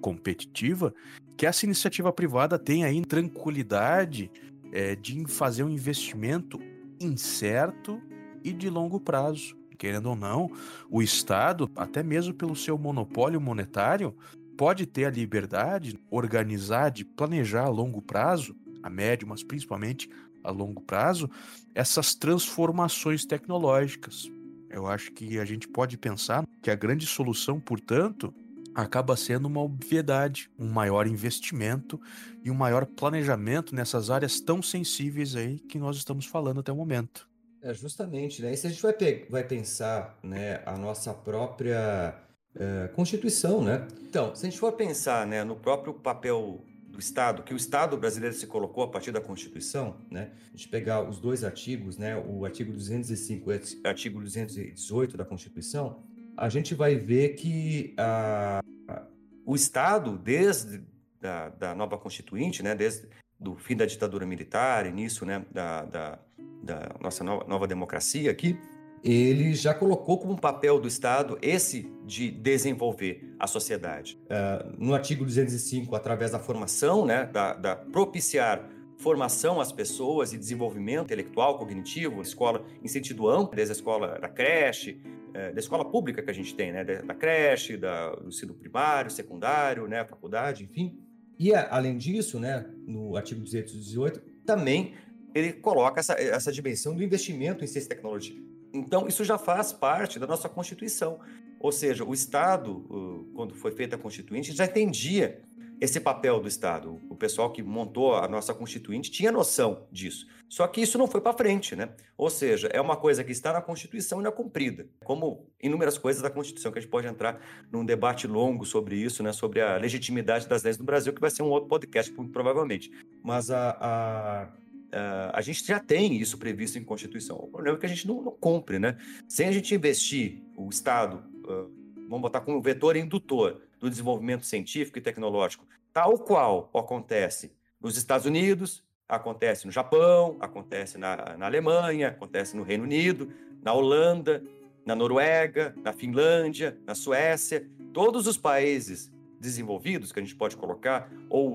competitiva, 0.00 0.94
que 1.36 1.46
essa 1.46 1.64
iniciativa 1.64 2.12
privada 2.12 2.58
tem 2.58 2.84
aí 2.84 3.04
tranquilidade 3.04 4.30
é, 4.72 4.94
de 4.94 5.26
fazer 5.26 5.62
um 5.62 5.70
investimento 5.70 6.60
incerto 7.00 8.00
e 8.42 8.52
de 8.52 8.68
longo 8.68 9.00
prazo. 9.00 9.56
Querendo 9.76 10.06
ou 10.06 10.16
não, 10.16 10.50
o 10.88 11.02
Estado, 11.02 11.70
até 11.76 12.02
mesmo 12.02 12.32
pelo 12.32 12.54
seu 12.54 12.78
monopólio 12.78 13.40
monetário, 13.40 14.14
pode 14.56 14.86
ter 14.86 15.06
a 15.06 15.10
liberdade 15.10 15.94
de 15.94 16.00
organizar, 16.10 16.90
de 16.90 17.04
planejar 17.04 17.64
a 17.64 17.68
longo 17.68 18.00
prazo, 18.00 18.56
a 18.82 18.88
médio, 18.88 19.26
mas 19.26 19.42
principalmente 19.42 20.08
a 20.42 20.50
longo 20.50 20.80
prazo, 20.82 21.28
essas 21.74 22.14
transformações 22.14 23.24
tecnológicas. 23.24 24.30
Eu 24.70 24.86
acho 24.86 25.12
que 25.12 25.38
a 25.38 25.44
gente 25.44 25.66
pode 25.66 25.96
pensar 25.96 26.44
que 26.62 26.70
a 26.70 26.74
grande 26.74 27.06
solução, 27.06 27.58
portanto, 27.58 28.34
acaba 28.74 29.16
sendo 29.16 29.46
uma 29.46 29.60
obviedade, 29.60 30.50
um 30.58 30.68
maior 30.68 31.06
investimento 31.06 32.00
e 32.42 32.50
um 32.50 32.54
maior 32.54 32.84
planejamento 32.84 33.74
nessas 33.74 34.10
áreas 34.10 34.40
tão 34.40 34.62
sensíveis 34.62 35.36
aí 35.36 35.58
que 35.58 35.78
nós 35.78 35.96
estamos 35.96 36.26
falando 36.26 36.60
até 36.60 36.72
o 36.72 36.76
momento. 36.76 37.28
É 37.62 37.72
justamente, 37.72 38.42
né? 38.42 38.52
E 38.52 38.56
se 38.56 38.66
a 38.66 38.70
gente 38.70 38.82
vai, 38.82 38.94
vai 39.30 39.44
pensar, 39.44 40.18
né, 40.22 40.60
a 40.66 40.76
nossa 40.76 41.14
própria 41.14 42.14
uh, 42.54 42.94
Constituição, 42.94 43.62
né? 43.62 43.86
Então, 44.02 44.34
se 44.34 44.46
a 44.46 44.50
gente 44.50 44.58
for 44.58 44.72
pensar, 44.72 45.26
né, 45.26 45.44
no 45.44 45.56
próprio 45.56 45.94
papel 45.94 46.62
do 46.86 47.00
Estado, 47.00 47.42
que 47.42 47.52
o 47.54 47.56
Estado 47.56 47.96
brasileiro 47.96 48.36
se 48.36 48.46
colocou 48.46 48.84
a 48.84 48.88
partir 48.88 49.10
da 49.10 49.20
Constituição, 49.20 49.96
né? 50.10 50.30
A 50.52 50.56
gente 50.56 50.68
pegar 50.68 51.02
os 51.02 51.18
dois 51.18 51.42
artigos, 51.42 51.96
né? 51.96 52.16
O 52.16 52.44
artigo 52.44 52.72
205 52.72 53.50
e 53.50 53.56
o 53.56 53.88
artigo 53.88 54.20
218 54.20 55.16
da 55.16 55.24
Constituição, 55.24 56.02
a 56.36 56.48
gente 56.48 56.74
vai 56.74 56.96
ver 56.96 57.30
que 57.34 57.94
a, 57.96 58.60
a, 58.88 59.02
o 59.46 59.54
Estado, 59.54 60.18
desde 60.18 60.82
da, 61.20 61.48
da, 61.50 61.74
nova 61.74 61.96
Constituinte, 61.96 62.62
né? 62.62 62.74
Desde 62.74 63.08
do 63.38 63.56
fim 63.56 63.76
da 63.76 63.86
ditadura 63.86 64.26
militar, 64.26 64.86
início, 64.86 65.24
né? 65.26 65.44
Da, 65.50 65.84
da, 65.84 66.18
da 66.62 66.90
nossa 67.00 67.24
nova, 67.24 67.44
nova 67.46 67.66
democracia 67.66 68.30
aqui, 68.30 68.58
ele 69.02 69.54
já 69.54 69.74
colocou 69.74 70.18
como 70.18 70.40
papel 70.40 70.80
do 70.80 70.88
Estado 70.88 71.38
esse 71.42 71.92
de 72.06 72.30
desenvolver 72.30 73.34
a 73.38 73.46
sociedade. 73.46 74.18
Uh, 74.24 74.74
no 74.78 74.94
artigo 74.94 75.24
205, 75.24 75.94
através 75.94 76.30
da 76.30 76.38
formação, 76.38 77.04
né, 77.04 77.26
da, 77.26 77.52
da, 77.52 77.76
propiciar 77.76 78.66
formação 78.96 79.60
às 79.60 79.70
pessoas 79.70 80.32
e 80.32 80.38
desenvolvimento 80.38 81.04
intelectual, 81.04 81.58
cognitivo, 81.58 82.22
escola 82.22 82.64
em 82.82 82.88
sentido 82.88 83.28
amplo, 83.28 83.54
desde 83.54 83.72
a 83.72 83.76
escola 83.76 84.18
da 84.18 84.28
creche, 84.28 84.98
uh, 85.34 85.52
da 85.54 85.58
escola 85.58 85.84
pública 85.84 86.22
que 86.22 86.30
a 86.30 86.34
gente 86.34 86.54
tem, 86.54 86.72
né, 86.72 86.84
da 86.84 87.14
creche, 87.14 87.76
da, 87.76 88.14
do 88.14 88.28
ensino 88.28 88.54
primário, 88.54 89.10
secundário, 89.10 89.86
né, 89.86 90.04
faculdade, 90.04 90.64
enfim. 90.64 90.98
E, 91.38 91.52
além 91.54 91.98
disso, 91.98 92.38
né, 92.38 92.64
no 92.86 93.16
artigo 93.16 93.40
218, 93.40 94.20
também 94.46 94.94
ele 95.34 95.52
coloca 95.52 95.98
essa, 95.98 96.14
essa 96.14 96.52
dimensão 96.52 96.94
do 96.94 97.02
investimento 97.02 97.64
em 97.64 97.66
ciência 97.66 97.88
e 97.88 97.88
tecnologia. 97.88 98.36
Então, 98.72 99.08
isso 99.08 99.24
já 99.24 99.36
faz 99.36 99.72
parte 99.72 100.18
da 100.18 100.26
nossa 100.26 100.48
Constituição. 100.48 101.18
Ou 101.60 101.72
seja, 101.72 102.04
o 102.04 102.12
Estado, 102.12 103.30
quando 103.34 103.54
foi 103.54 103.72
feita 103.72 103.96
a 103.96 103.98
Constituinte, 103.98 104.52
já 104.52 104.64
entendia 104.64 105.42
esse 105.80 106.00
papel 106.00 106.40
do 106.40 106.48
Estado. 106.48 107.00
O 107.08 107.16
pessoal 107.16 107.50
que 107.50 107.62
montou 107.62 108.14
a 108.14 108.28
nossa 108.28 108.54
Constituinte 108.54 109.10
tinha 109.10 109.32
noção 109.32 109.86
disso. 109.90 110.26
Só 110.48 110.66
que 110.66 110.80
isso 110.80 110.96
não 110.96 111.06
foi 111.06 111.20
para 111.20 111.36
frente, 111.36 111.74
né? 111.74 111.90
Ou 112.16 112.30
seja, 112.30 112.68
é 112.68 112.80
uma 112.80 112.96
coisa 112.96 113.24
que 113.24 113.32
está 113.32 113.52
na 113.52 113.60
Constituição 113.60 114.20
e 114.20 114.22
não 114.22 114.30
é 114.30 114.32
cumprida. 114.32 114.86
Como 115.04 115.50
inúmeras 115.60 115.98
coisas 115.98 116.22
da 116.22 116.30
Constituição, 116.30 116.70
que 116.70 116.78
a 116.78 116.82
gente 116.82 116.90
pode 116.90 117.06
entrar 117.06 117.40
num 117.72 117.84
debate 117.84 118.26
longo 118.26 118.64
sobre 118.64 118.96
isso, 118.96 119.22
né? 119.22 119.32
Sobre 119.32 119.60
a 119.60 119.76
legitimidade 119.76 120.48
das 120.48 120.62
leis 120.62 120.76
do 120.76 120.84
Brasil, 120.84 121.12
que 121.12 121.20
vai 121.20 121.30
ser 121.30 121.42
um 121.42 121.50
outro 121.50 121.68
podcast, 121.68 122.12
provavelmente. 122.32 122.90
Mas 123.22 123.50
a, 123.50 123.76
a 123.80 124.48
Uh, 124.94 125.26
a 125.32 125.40
gente 125.40 125.66
já 125.66 125.80
tem 125.80 126.14
isso 126.20 126.38
previsto 126.38 126.78
em 126.78 126.84
Constituição. 126.84 127.34
O 127.36 127.48
problema 127.48 127.76
é 127.76 127.80
que 127.80 127.86
a 127.86 127.88
gente 127.88 128.06
não, 128.06 128.22
não 128.22 128.30
cumpre, 128.30 128.78
né? 128.78 128.96
Sem 129.26 129.48
a 129.48 129.50
gente 129.50 129.74
investir 129.74 130.40
o 130.56 130.68
Estado, 130.68 131.16
uh, 131.48 131.68
vamos 132.08 132.20
botar 132.20 132.40
como 132.42 132.62
vetor 132.62 132.94
indutor 132.96 133.60
do 133.84 133.90
desenvolvimento 133.90 134.46
científico 134.46 134.96
e 134.96 135.02
tecnológico, 135.02 135.66
tal 135.92 136.18
qual 136.18 136.70
acontece 136.72 137.52
nos 137.78 137.98
Estados 137.98 138.24
Unidos, 138.24 138.82
acontece 139.06 139.66
no 139.66 139.70
Japão, 139.70 140.38
acontece 140.40 140.96
na, 140.96 141.36
na 141.36 141.44
Alemanha, 141.44 142.08
acontece 142.08 142.56
no 142.56 142.62
Reino 142.62 142.84
Unido, 142.84 143.30
na 143.62 143.74
Holanda, 143.74 144.42
na 144.86 144.94
Noruega, 144.94 145.74
na 145.82 145.92
Finlândia, 145.92 146.78
na 146.86 146.94
Suécia, 146.94 147.68
todos 147.92 148.26
os 148.26 148.38
países 148.38 149.12
desenvolvidos 149.38 150.12
que 150.12 150.18
a 150.18 150.22
gente 150.22 150.34
pode 150.34 150.56
colocar, 150.56 151.12
ou, 151.28 151.54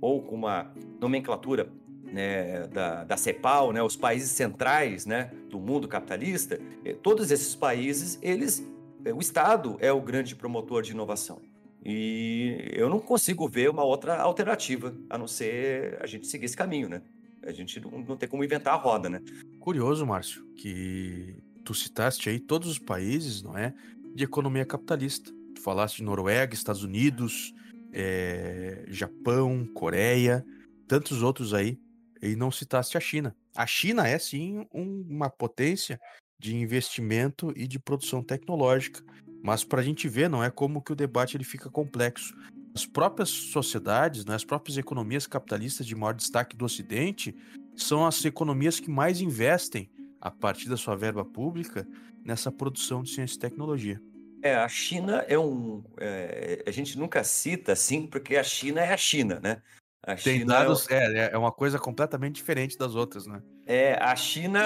ou, 0.00 0.22
com 0.22 0.34
uma 0.34 0.72
nomenclatura 1.00 1.70
né, 2.02 2.66
da, 2.66 3.04
da 3.04 3.16
CEPAL, 3.16 3.72
né, 3.72 3.80
os 3.80 3.94
países 3.94 4.32
centrais 4.32 5.06
né, 5.06 5.30
do 5.48 5.60
mundo 5.60 5.86
capitalista, 5.86 6.58
eh, 6.84 6.92
todos 6.92 7.30
esses 7.30 7.54
países, 7.54 8.18
eles, 8.20 8.66
o 9.12 9.20
Estado 9.20 9.76
é 9.80 9.92
o 9.92 10.00
grande 10.00 10.34
promotor 10.34 10.82
de 10.82 10.92
inovação. 10.92 11.40
E 11.84 12.70
eu 12.72 12.88
não 12.88 12.98
consigo 12.98 13.48
ver 13.48 13.70
uma 13.70 13.84
outra 13.84 14.20
alternativa, 14.20 14.94
a 15.08 15.16
não 15.16 15.28
ser 15.28 15.96
a 16.00 16.06
gente 16.06 16.26
seguir 16.26 16.46
esse 16.46 16.56
caminho, 16.56 16.88
né? 16.88 17.02
A 17.44 17.52
gente 17.52 17.78
não, 17.80 17.90
não 18.00 18.16
tem 18.16 18.28
como 18.28 18.42
inventar 18.42 18.74
a 18.74 18.76
roda, 18.76 19.08
né? 19.08 19.22
Curioso, 19.60 20.04
Márcio, 20.04 20.44
que 20.56 21.36
tu 21.64 21.74
citaste 21.74 22.28
aí 22.28 22.40
todos 22.40 22.68
os 22.68 22.78
países, 22.78 23.42
não 23.42 23.56
é, 23.56 23.72
de 24.14 24.24
economia 24.24 24.64
capitalista. 24.64 25.30
Tu 25.54 25.60
falaste 25.60 25.98
de 25.98 26.02
Noruega, 26.02 26.54
Estados 26.54 26.82
Unidos, 26.82 27.54
é, 27.92 28.84
Japão, 28.88 29.64
Coreia, 29.72 30.44
tantos 30.88 31.22
outros 31.22 31.54
aí 31.54 31.78
e 32.22 32.34
não 32.34 32.50
citaste 32.50 32.96
a 32.96 33.00
China. 33.00 33.34
A 33.54 33.66
China 33.66 34.06
é 34.06 34.18
sim 34.18 34.66
um, 34.72 35.06
uma 35.08 35.30
potência 35.30 36.00
de 36.38 36.56
investimento 36.56 37.52
e 37.56 37.66
de 37.66 37.78
produção 37.78 38.22
tecnológica, 38.22 39.02
mas 39.42 39.64
para 39.64 39.80
a 39.80 39.84
gente 39.84 40.08
ver, 40.08 40.28
não 40.28 40.42
é 40.42 40.50
como 40.50 40.82
que 40.82 40.92
o 40.92 40.96
debate 40.96 41.36
ele 41.36 41.44
fica 41.44 41.70
complexo. 41.70 42.36
As 42.74 42.84
próprias 42.84 43.30
sociedades, 43.30 44.24
né, 44.24 44.34
as 44.34 44.44
próprias 44.44 44.76
economias 44.76 45.26
capitalistas 45.26 45.86
de 45.86 45.94
maior 45.94 46.12
destaque 46.12 46.56
do 46.56 46.64
Ocidente 46.64 47.34
são 47.74 48.06
as 48.06 48.24
economias 48.24 48.80
que 48.80 48.90
mais 48.90 49.20
investem, 49.20 49.90
a 50.20 50.30
partir 50.30 50.68
da 50.68 50.76
sua 50.76 50.96
verba 50.96 51.24
pública, 51.24 51.86
nessa 52.24 52.50
produção 52.50 53.02
de 53.02 53.10
ciência 53.10 53.36
e 53.36 53.38
tecnologia. 53.38 54.00
É, 54.42 54.54
a 54.56 54.68
China 54.68 55.24
é 55.28 55.38
um. 55.38 55.82
É, 55.98 56.62
a 56.66 56.70
gente 56.70 56.98
nunca 56.98 57.24
cita 57.24 57.72
assim, 57.72 58.06
porque 58.06 58.36
a 58.36 58.42
China 58.42 58.80
é 58.80 58.92
a 58.92 58.96
China, 58.96 59.40
né? 59.42 59.62
A 60.02 60.14
Tem 60.14 60.40
China 60.40 60.54
dados, 60.54 60.88
é, 60.88 61.26
é, 61.26 61.30
é 61.32 61.38
uma 61.38 61.50
coisa 61.50 61.78
completamente 61.78 62.36
diferente 62.36 62.78
das 62.78 62.94
outras, 62.94 63.26
né? 63.26 63.42
É, 63.66 63.94
a 63.94 64.14
China 64.14 64.60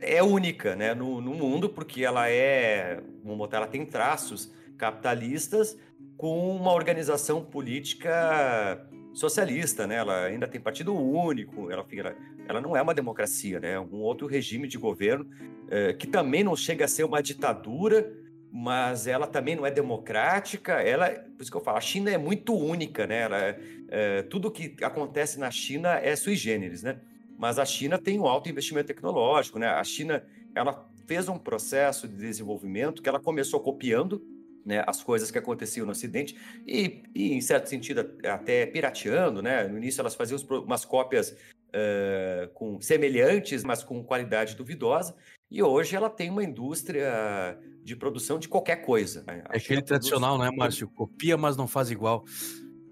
é 0.00 0.22
única, 0.22 0.76
né, 0.76 0.94
no, 0.94 1.20
no 1.20 1.34
mundo, 1.34 1.68
porque 1.68 2.04
ela 2.04 2.28
é, 2.28 3.00
vamos 3.22 3.38
botar, 3.38 3.58
ela 3.58 3.66
tem 3.66 3.84
traços 3.84 4.52
capitalistas 4.76 5.78
com 6.16 6.56
uma 6.56 6.72
organização 6.72 7.44
política 7.44 8.86
socialista, 9.12 9.86
né? 9.86 9.96
Ela 9.96 10.24
ainda 10.24 10.46
tem 10.46 10.60
partido 10.60 10.94
único, 10.94 11.70
ela, 11.70 11.86
ela, 11.92 12.16
ela 12.48 12.60
não 12.60 12.76
é 12.76 12.82
uma 12.82 12.92
democracia, 12.92 13.60
né? 13.60 13.72
É 13.72 13.80
um 13.80 14.00
outro 14.00 14.26
regime 14.26 14.66
de 14.66 14.76
governo 14.76 15.26
é, 15.70 15.92
que 15.92 16.06
também 16.06 16.44
não 16.44 16.56
chega 16.56 16.84
a 16.84 16.88
ser 16.88 17.04
uma 17.04 17.22
ditadura, 17.22 18.12
mas 18.50 19.06
ela 19.06 19.26
também 19.26 19.56
não 19.56 19.64
é 19.64 19.70
democrática. 19.70 20.74
Ela, 20.74 21.10
por 21.10 21.42
isso 21.42 21.50
que 21.50 21.56
eu 21.56 21.60
falo, 21.60 21.78
a 21.78 21.80
China 21.80 22.10
é 22.10 22.18
muito 22.18 22.54
única, 22.54 23.06
né? 23.06 23.22
Ela, 23.22 23.38
é, 23.38 23.58
é 23.88 24.22
tudo 24.22 24.50
que 24.50 24.76
acontece 24.82 25.38
na 25.38 25.50
China 25.50 25.98
é 25.98 26.14
sui 26.16 26.36
generis, 26.36 26.82
né? 26.82 26.98
Mas 27.38 27.58
a 27.58 27.64
China 27.64 27.98
tem 27.98 28.18
um 28.18 28.26
alto 28.26 28.48
investimento 28.48 28.88
tecnológico, 28.88 29.58
né? 29.58 29.68
A 29.68 29.84
China, 29.84 30.24
ela 30.54 30.88
fez 31.06 31.28
um 31.28 31.38
processo 31.38 32.08
de 32.08 32.16
desenvolvimento 32.16 33.02
que 33.02 33.08
ela 33.08 33.20
começou 33.20 33.60
copiando 33.60 34.22
né, 34.64 34.82
as 34.86 35.02
coisas 35.02 35.30
que 35.30 35.36
aconteciam 35.36 35.84
no 35.84 35.92
Ocidente 35.92 36.36
e, 36.66 37.02
e, 37.14 37.34
em 37.34 37.40
certo 37.40 37.68
sentido, 37.68 38.10
até 38.24 38.64
pirateando, 38.64 39.42
né? 39.42 39.68
No 39.68 39.76
início 39.76 40.00
elas 40.00 40.14
faziam 40.14 40.40
umas 40.64 40.84
cópias 40.84 41.30
uh, 41.30 42.48
com 42.54 42.80
semelhantes, 42.80 43.62
mas 43.62 43.84
com 43.84 44.02
qualidade 44.02 44.56
duvidosa. 44.56 45.14
E 45.50 45.62
hoje 45.62 45.94
ela 45.94 46.08
tem 46.08 46.30
uma 46.30 46.42
indústria 46.42 47.58
de 47.82 47.94
produção 47.94 48.38
de 48.38 48.48
qualquer 48.48 48.76
coisa. 48.76 49.22
Né? 49.26 49.44
É 49.50 49.58
aquele 49.58 49.82
tradicional, 49.82 50.38
né, 50.38 50.50
Márcio? 50.50 50.88
Copia, 50.88 51.36
mas 51.36 51.56
não 51.56 51.68
faz 51.68 51.90
igual. 51.90 52.24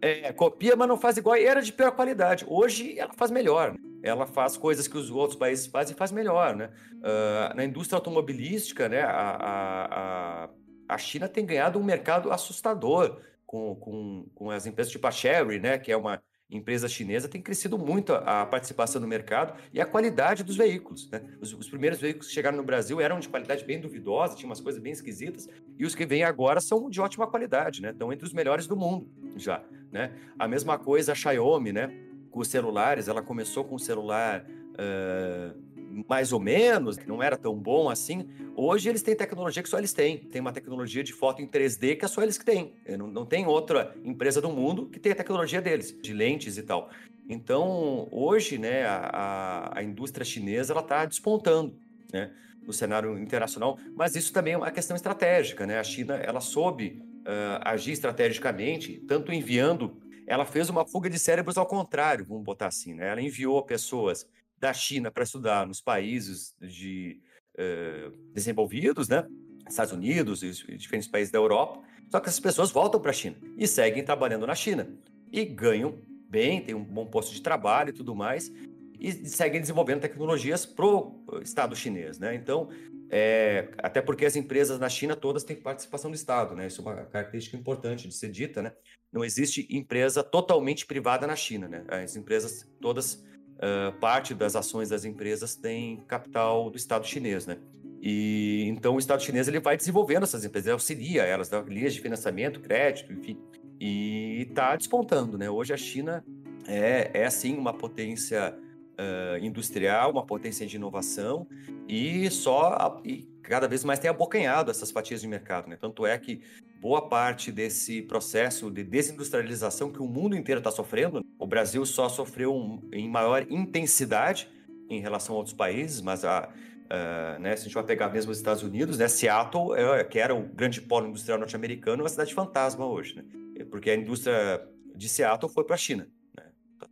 É, 0.02 0.32
copia, 0.32 0.74
mas 0.74 0.88
não 0.88 0.98
faz 0.98 1.16
igual. 1.16 1.36
E 1.36 1.44
era 1.44 1.62
de 1.62 1.72
pior 1.72 1.92
qualidade. 1.92 2.44
Hoje 2.48 2.98
ela 2.98 3.12
faz 3.12 3.30
melhor. 3.30 3.76
Ela 4.02 4.26
faz 4.26 4.56
coisas 4.56 4.88
que 4.88 4.98
os 4.98 5.08
outros 5.12 5.38
países 5.38 5.68
fazem 5.68 5.94
e 5.94 5.96
faz 5.96 6.10
melhor, 6.10 6.56
né? 6.56 6.70
Uh, 6.96 7.54
na 7.54 7.64
indústria 7.64 7.96
automobilística, 7.96 8.88
né, 8.88 9.02
a, 9.02 10.48
a, 10.48 10.48
a 10.88 10.98
China 10.98 11.28
tem 11.28 11.46
ganhado 11.46 11.78
um 11.78 11.84
mercado 11.84 12.32
assustador 12.32 13.20
com, 13.46 13.76
com, 13.76 14.26
com 14.34 14.50
as 14.50 14.66
empresas 14.66 14.90
tipo 14.90 15.06
a 15.06 15.12
Chery, 15.12 15.60
né, 15.60 15.78
que 15.78 15.92
é 15.92 15.96
uma 15.96 16.20
empresa 16.50 16.88
chinesa 16.88 17.28
tem 17.28 17.40
crescido 17.40 17.78
muito 17.78 18.12
a, 18.12 18.42
a, 18.42 18.46
participação 18.46 19.00
no 19.00 19.08
mercado 19.08 19.54
e 19.72 19.80
a 19.80 19.86
qualidade 19.86 20.42
dos 20.42 20.56
veículos. 20.56 21.08
Né? 21.10 21.22
Os, 21.40 21.52
os, 21.54 21.68
primeiros 21.68 22.00
veículos 22.00 22.28
que 22.28 22.34
chegaram 22.34 22.56
no 22.56 22.62
Brasil 22.62 23.00
eram 23.00 23.18
de 23.18 23.28
qualidade 23.28 23.64
bem 23.64 23.80
duvidosa, 23.80 24.36
tinham 24.36 24.50
umas 24.50 24.60
coisas 24.60 24.80
bem 24.80 24.92
esquisitas, 24.92 25.48
e 25.78 25.86
os 25.86 25.94
que 25.94 26.04
vêm 26.04 26.24
agora 26.24 26.60
são 26.60 26.90
de 26.90 27.00
ótima 27.00 27.26
qualidade, 27.26 27.80
né? 27.80 27.90
Estão 27.90 28.12
entre 28.12 28.26
os 28.26 28.32
melhores 28.32 28.66
do 28.66 28.76
mundo 28.76 29.10
já. 29.36 29.64
Né? 29.92 30.12
A 30.38 30.48
mesma 30.48 30.78
coisa 30.78 31.12
a 31.12 31.14
Xiaomi, 31.14 31.72
né? 31.72 31.92
Com 32.30 32.40
os 32.40 32.48
celulares, 32.48 33.08
ela 33.08 33.22
começou 33.22 33.62
com 33.64 33.74
o 33.74 33.78
celular. 33.78 34.44
Uh 34.72 35.72
mais 36.08 36.32
ou 36.32 36.40
menos, 36.40 36.96
não 37.06 37.22
era 37.22 37.36
tão 37.36 37.54
bom 37.54 37.90
assim. 37.90 38.26
Hoje 38.56 38.88
eles 38.88 39.02
têm 39.02 39.14
tecnologia 39.14 39.62
que 39.62 39.68
só 39.68 39.78
eles 39.78 39.92
têm. 39.92 40.18
Tem 40.18 40.40
uma 40.40 40.52
tecnologia 40.52 41.04
de 41.04 41.12
foto 41.12 41.42
em 41.42 41.46
3D 41.46 41.96
que 41.98 42.04
é 42.04 42.08
só 42.08 42.22
eles 42.22 42.38
que 42.38 42.44
têm. 42.44 42.72
Não, 42.98 43.06
não 43.06 43.26
tem 43.26 43.46
outra 43.46 43.94
empresa 44.02 44.40
do 44.40 44.50
mundo 44.50 44.88
que 44.88 44.98
tenha 44.98 45.12
a 45.12 45.16
tecnologia 45.16 45.60
deles, 45.60 45.94
de 46.00 46.12
lentes 46.12 46.56
e 46.56 46.62
tal. 46.62 46.90
Então, 47.28 48.08
hoje, 48.10 48.58
né, 48.58 48.84
a, 48.86 49.70
a 49.74 49.82
indústria 49.82 50.24
chinesa 50.24 50.76
está 50.78 51.04
despontando, 51.04 51.74
né, 52.12 52.32
no 52.66 52.72
cenário 52.72 53.18
internacional. 53.18 53.78
Mas 53.94 54.16
isso 54.16 54.32
também 54.32 54.54
é 54.54 54.56
uma 54.56 54.70
questão 54.70 54.96
estratégica, 54.96 55.66
né? 55.66 55.78
A 55.78 55.84
China 55.84 56.14
ela 56.16 56.40
soube 56.40 57.02
uh, 57.22 57.60
agir 57.64 57.92
estrategicamente, 57.92 59.02
tanto 59.06 59.32
enviando 59.32 60.00
ela 60.26 60.44
fez 60.44 60.70
uma 60.70 60.86
fuga 60.86 61.10
de 61.10 61.18
cérebros 61.18 61.58
ao 61.58 61.66
contrário, 61.66 62.24
vamos 62.24 62.44
botar 62.44 62.68
assim, 62.68 62.94
né? 62.94 63.08
Ela 63.08 63.20
enviou 63.20 63.60
pessoas 63.62 64.26
da 64.58 64.72
China 64.72 65.10
para 65.10 65.24
estudar 65.24 65.66
nos 65.66 65.80
países 65.80 66.54
de, 66.60 67.20
uh, 67.54 68.16
desenvolvidos, 68.32 69.08
né? 69.08 69.26
Estados 69.68 69.92
Unidos 69.92 70.42
e 70.42 70.76
diferentes 70.76 71.08
países 71.08 71.32
da 71.32 71.38
Europa. 71.38 71.82
Só 72.10 72.20
que 72.20 72.28
essas 72.28 72.40
pessoas 72.40 72.70
voltam 72.70 73.00
para 73.00 73.10
a 73.10 73.14
China 73.14 73.36
e 73.56 73.66
seguem 73.66 74.04
trabalhando 74.04 74.46
na 74.46 74.54
China 74.54 74.88
e 75.32 75.44
ganham 75.44 75.98
bem, 76.28 76.62
têm 76.62 76.74
um 76.74 76.84
bom 76.84 77.06
posto 77.06 77.32
de 77.32 77.42
trabalho 77.42 77.90
e 77.90 77.92
tudo 77.92 78.14
mais, 78.14 78.50
e 78.98 79.12
seguem 79.28 79.60
desenvolvendo 79.60 80.00
tecnologias 80.00 80.64
para 80.64 80.86
o 80.86 81.40
Estado 81.42 81.74
chinês, 81.74 82.18
né? 82.18 82.34
Então, 82.34 82.68
é, 83.14 83.68
até 83.76 84.00
porque 84.00 84.24
as 84.24 84.36
empresas 84.36 84.78
na 84.78 84.88
China 84.88 85.14
todas 85.14 85.44
têm 85.44 85.54
participação 85.54 86.10
do 86.10 86.14
Estado, 86.14 86.56
né? 86.56 86.66
Isso 86.66 86.80
é 86.80 86.84
uma 86.84 87.04
característica 87.04 87.54
importante 87.54 88.08
de 88.08 88.14
ser 88.14 88.30
dita, 88.30 88.62
né? 88.62 88.72
Não 89.12 89.22
existe 89.22 89.68
empresa 89.70 90.22
totalmente 90.22 90.86
privada 90.86 91.26
na 91.26 91.36
China, 91.36 91.68
né? 91.68 91.84
As 91.88 92.16
empresas 92.16 92.66
todas, 92.80 93.16
uh, 93.16 93.92
parte 94.00 94.32
das 94.32 94.56
ações 94.56 94.88
das 94.88 95.04
empresas 95.04 95.54
tem 95.54 96.02
capital 96.08 96.70
do 96.70 96.78
Estado 96.78 97.06
chinês, 97.06 97.46
né? 97.46 97.58
E 98.00 98.64
então 98.66 98.94
o 98.94 98.98
Estado 98.98 99.22
chinês 99.22 99.46
ele 99.46 99.60
vai 99.60 99.76
desenvolvendo 99.76 100.22
essas 100.22 100.42
empresas, 100.42 100.72
auxilia 100.72 101.22
elas, 101.22 101.50
dá 101.50 101.60
linhas 101.60 101.92
de 101.92 102.00
financiamento, 102.00 102.60
crédito, 102.60 103.12
enfim, 103.12 103.38
e 103.78 104.46
está 104.48 104.74
despontando, 104.74 105.36
né? 105.36 105.50
Hoje 105.50 105.74
a 105.74 105.76
China 105.76 106.24
é, 106.66 107.10
é 107.12 107.28
sim 107.28 107.58
uma 107.58 107.74
potência 107.74 108.58
uh, 108.92 109.44
industrial, 109.44 110.10
uma 110.10 110.24
potência 110.24 110.66
de 110.66 110.76
inovação 110.76 111.46
e 111.88 112.30
só 112.30 113.00
e 113.04 113.28
cada 113.42 113.66
vez 113.66 113.84
mais 113.84 113.98
tem 113.98 114.10
abocanhado 114.10 114.70
essas 114.70 114.90
fatias 114.90 115.20
de 115.20 115.28
mercado, 115.28 115.68
né? 115.68 115.76
Tanto 115.76 116.06
é 116.06 116.16
que 116.18 116.40
boa 116.80 117.08
parte 117.08 117.50
desse 117.52 118.02
processo 118.02 118.70
de 118.70 118.82
desindustrialização 118.82 119.90
que 119.90 120.00
o 120.00 120.06
mundo 120.06 120.36
inteiro 120.36 120.58
está 120.58 120.70
sofrendo, 120.70 121.24
o 121.38 121.46
Brasil 121.46 121.84
só 121.84 122.08
sofreu 122.08 122.54
um, 122.54 122.88
em 122.92 123.08
maior 123.08 123.46
intensidade 123.50 124.48
em 124.88 125.00
relação 125.00 125.34
a 125.34 125.38
outros 125.38 125.54
países, 125.54 126.00
mas 126.00 126.24
a 126.24 126.52
Uh, 126.92 127.40
né, 127.40 127.56
se 127.56 127.62
a 127.62 127.64
gente 127.64 127.74
vai 127.74 127.84
pegar 127.84 128.10
mesmo 128.10 128.30
os 128.30 128.36
Estados 128.36 128.62
Unidos, 128.62 128.98
né, 128.98 129.08
Seattle, 129.08 129.74
é, 129.74 130.04
que 130.04 130.18
era 130.18 130.34
o 130.34 130.42
grande 130.42 130.78
polo 130.78 131.06
industrial 131.06 131.38
norte-americano, 131.38 132.02
é 132.02 132.02
uma 132.02 132.08
cidade 132.10 132.34
fantasma 132.34 132.84
hoje, 132.84 133.16
né? 133.16 133.24
Porque 133.70 133.88
a 133.88 133.94
indústria 133.94 134.62
de 134.94 135.08
Seattle 135.08 135.50
foi 135.50 135.64
para 135.64 135.74
a 135.74 135.78
China, 135.78 136.02
né? 136.04 136.10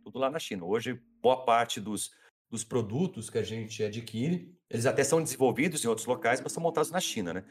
Tudo 0.01 0.19
lá 0.19 0.29
na 0.29 0.39
China. 0.39 0.65
Hoje, 0.65 0.99
boa 1.21 1.45
parte 1.45 1.79
dos, 1.79 2.11
dos 2.49 2.63
produtos 2.63 3.29
que 3.29 3.37
a 3.37 3.43
gente 3.43 3.83
adquire, 3.83 4.53
eles 4.69 4.85
até 4.85 5.03
são 5.03 5.21
desenvolvidos 5.21 5.83
em 5.83 5.87
outros 5.87 6.07
locais, 6.07 6.41
mas 6.41 6.51
são 6.51 6.61
montados 6.61 6.91
na 6.91 6.99
China, 6.99 7.33
né? 7.33 7.43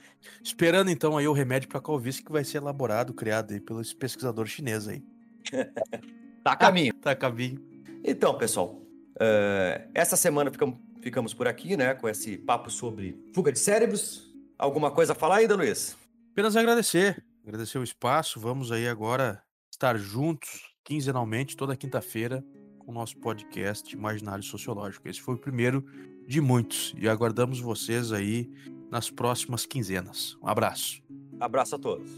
Esperando 0.42 0.90
então 0.90 1.16
aí 1.16 1.26
o 1.26 1.32
remédio 1.32 1.68
para 1.68 1.78
a 1.78 1.82
calvície 1.82 2.22
que 2.22 2.32
vai 2.32 2.44
ser 2.44 2.58
elaborado, 2.58 3.14
criado 3.14 3.52
aí 3.52 3.60
pelos 3.60 3.92
pesquisadores 3.92 4.52
chineses 4.52 4.88
aí. 4.88 5.04
tá 6.44 6.52
a 6.52 6.56
caminho. 6.56 6.94
tá 6.94 7.12
a 7.12 7.16
caminho. 7.16 7.62
Então, 8.04 8.36
pessoal, 8.36 8.74
uh, 9.16 9.90
essa 9.94 10.16
semana 10.16 10.50
ficamos, 10.50 10.78
ficamos 11.00 11.34
por 11.34 11.46
aqui, 11.46 11.76
né, 11.76 11.94
com 11.94 12.08
esse 12.08 12.36
papo 12.38 12.70
sobre 12.70 13.18
fuga 13.34 13.52
de 13.52 13.58
cérebros. 13.58 14.30
Alguma 14.58 14.90
coisa 14.90 15.12
a 15.12 15.16
falar 15.16 15.36
ainda, 15.36 15.56
Luiz? 15.56 15.96
Apenas 16.32 16.56
agradecer, 16.56 17.22
agradecer 17.42 17.78
o 17.78 17.82
espaço. 17.82 18.40
Vamos 18.40 18.70
aí 18.72 18.88
agora 18.88 19.42
estar 19.70 19.96
juntos 19.96 20.69
quinzenalmente 20.90 21.56
toda 21.56 21.76
quinta-feira 21.76 22.44
com 22.80 22.90
o 22.90 22.94
nosso 22.94 23.16
podcast 23.18 23.94
Imaginário 23.94 24.42
Sociológico. 24.42 25.08
Esse 25.08 25.20
foi 25.20 25.36
o 25.36 25.38
primeiro 25.38 25.84
de 26.26 26.40
muitos 26.40 26.92
e 26.98 27.08
aguardamos 27.08 27.60
vocês 27.60 28.10
aí 28.10 28.50
nas 28.90 29.08
próximas 29.08 29.64
quinzenas. 29.64 30.36
Um 30.42 30.48
abraço. 30.48 31.00
Abraço 31.38 31.76
a 31.76 31.78
todos. 31.78 32.10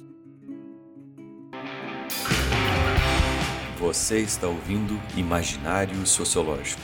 Você 3.79 4.21
está 4.21 4.49
ouvindo 4.49 4.99
Imaginário 5.19 6.07
Sociológico. 6.07 6.81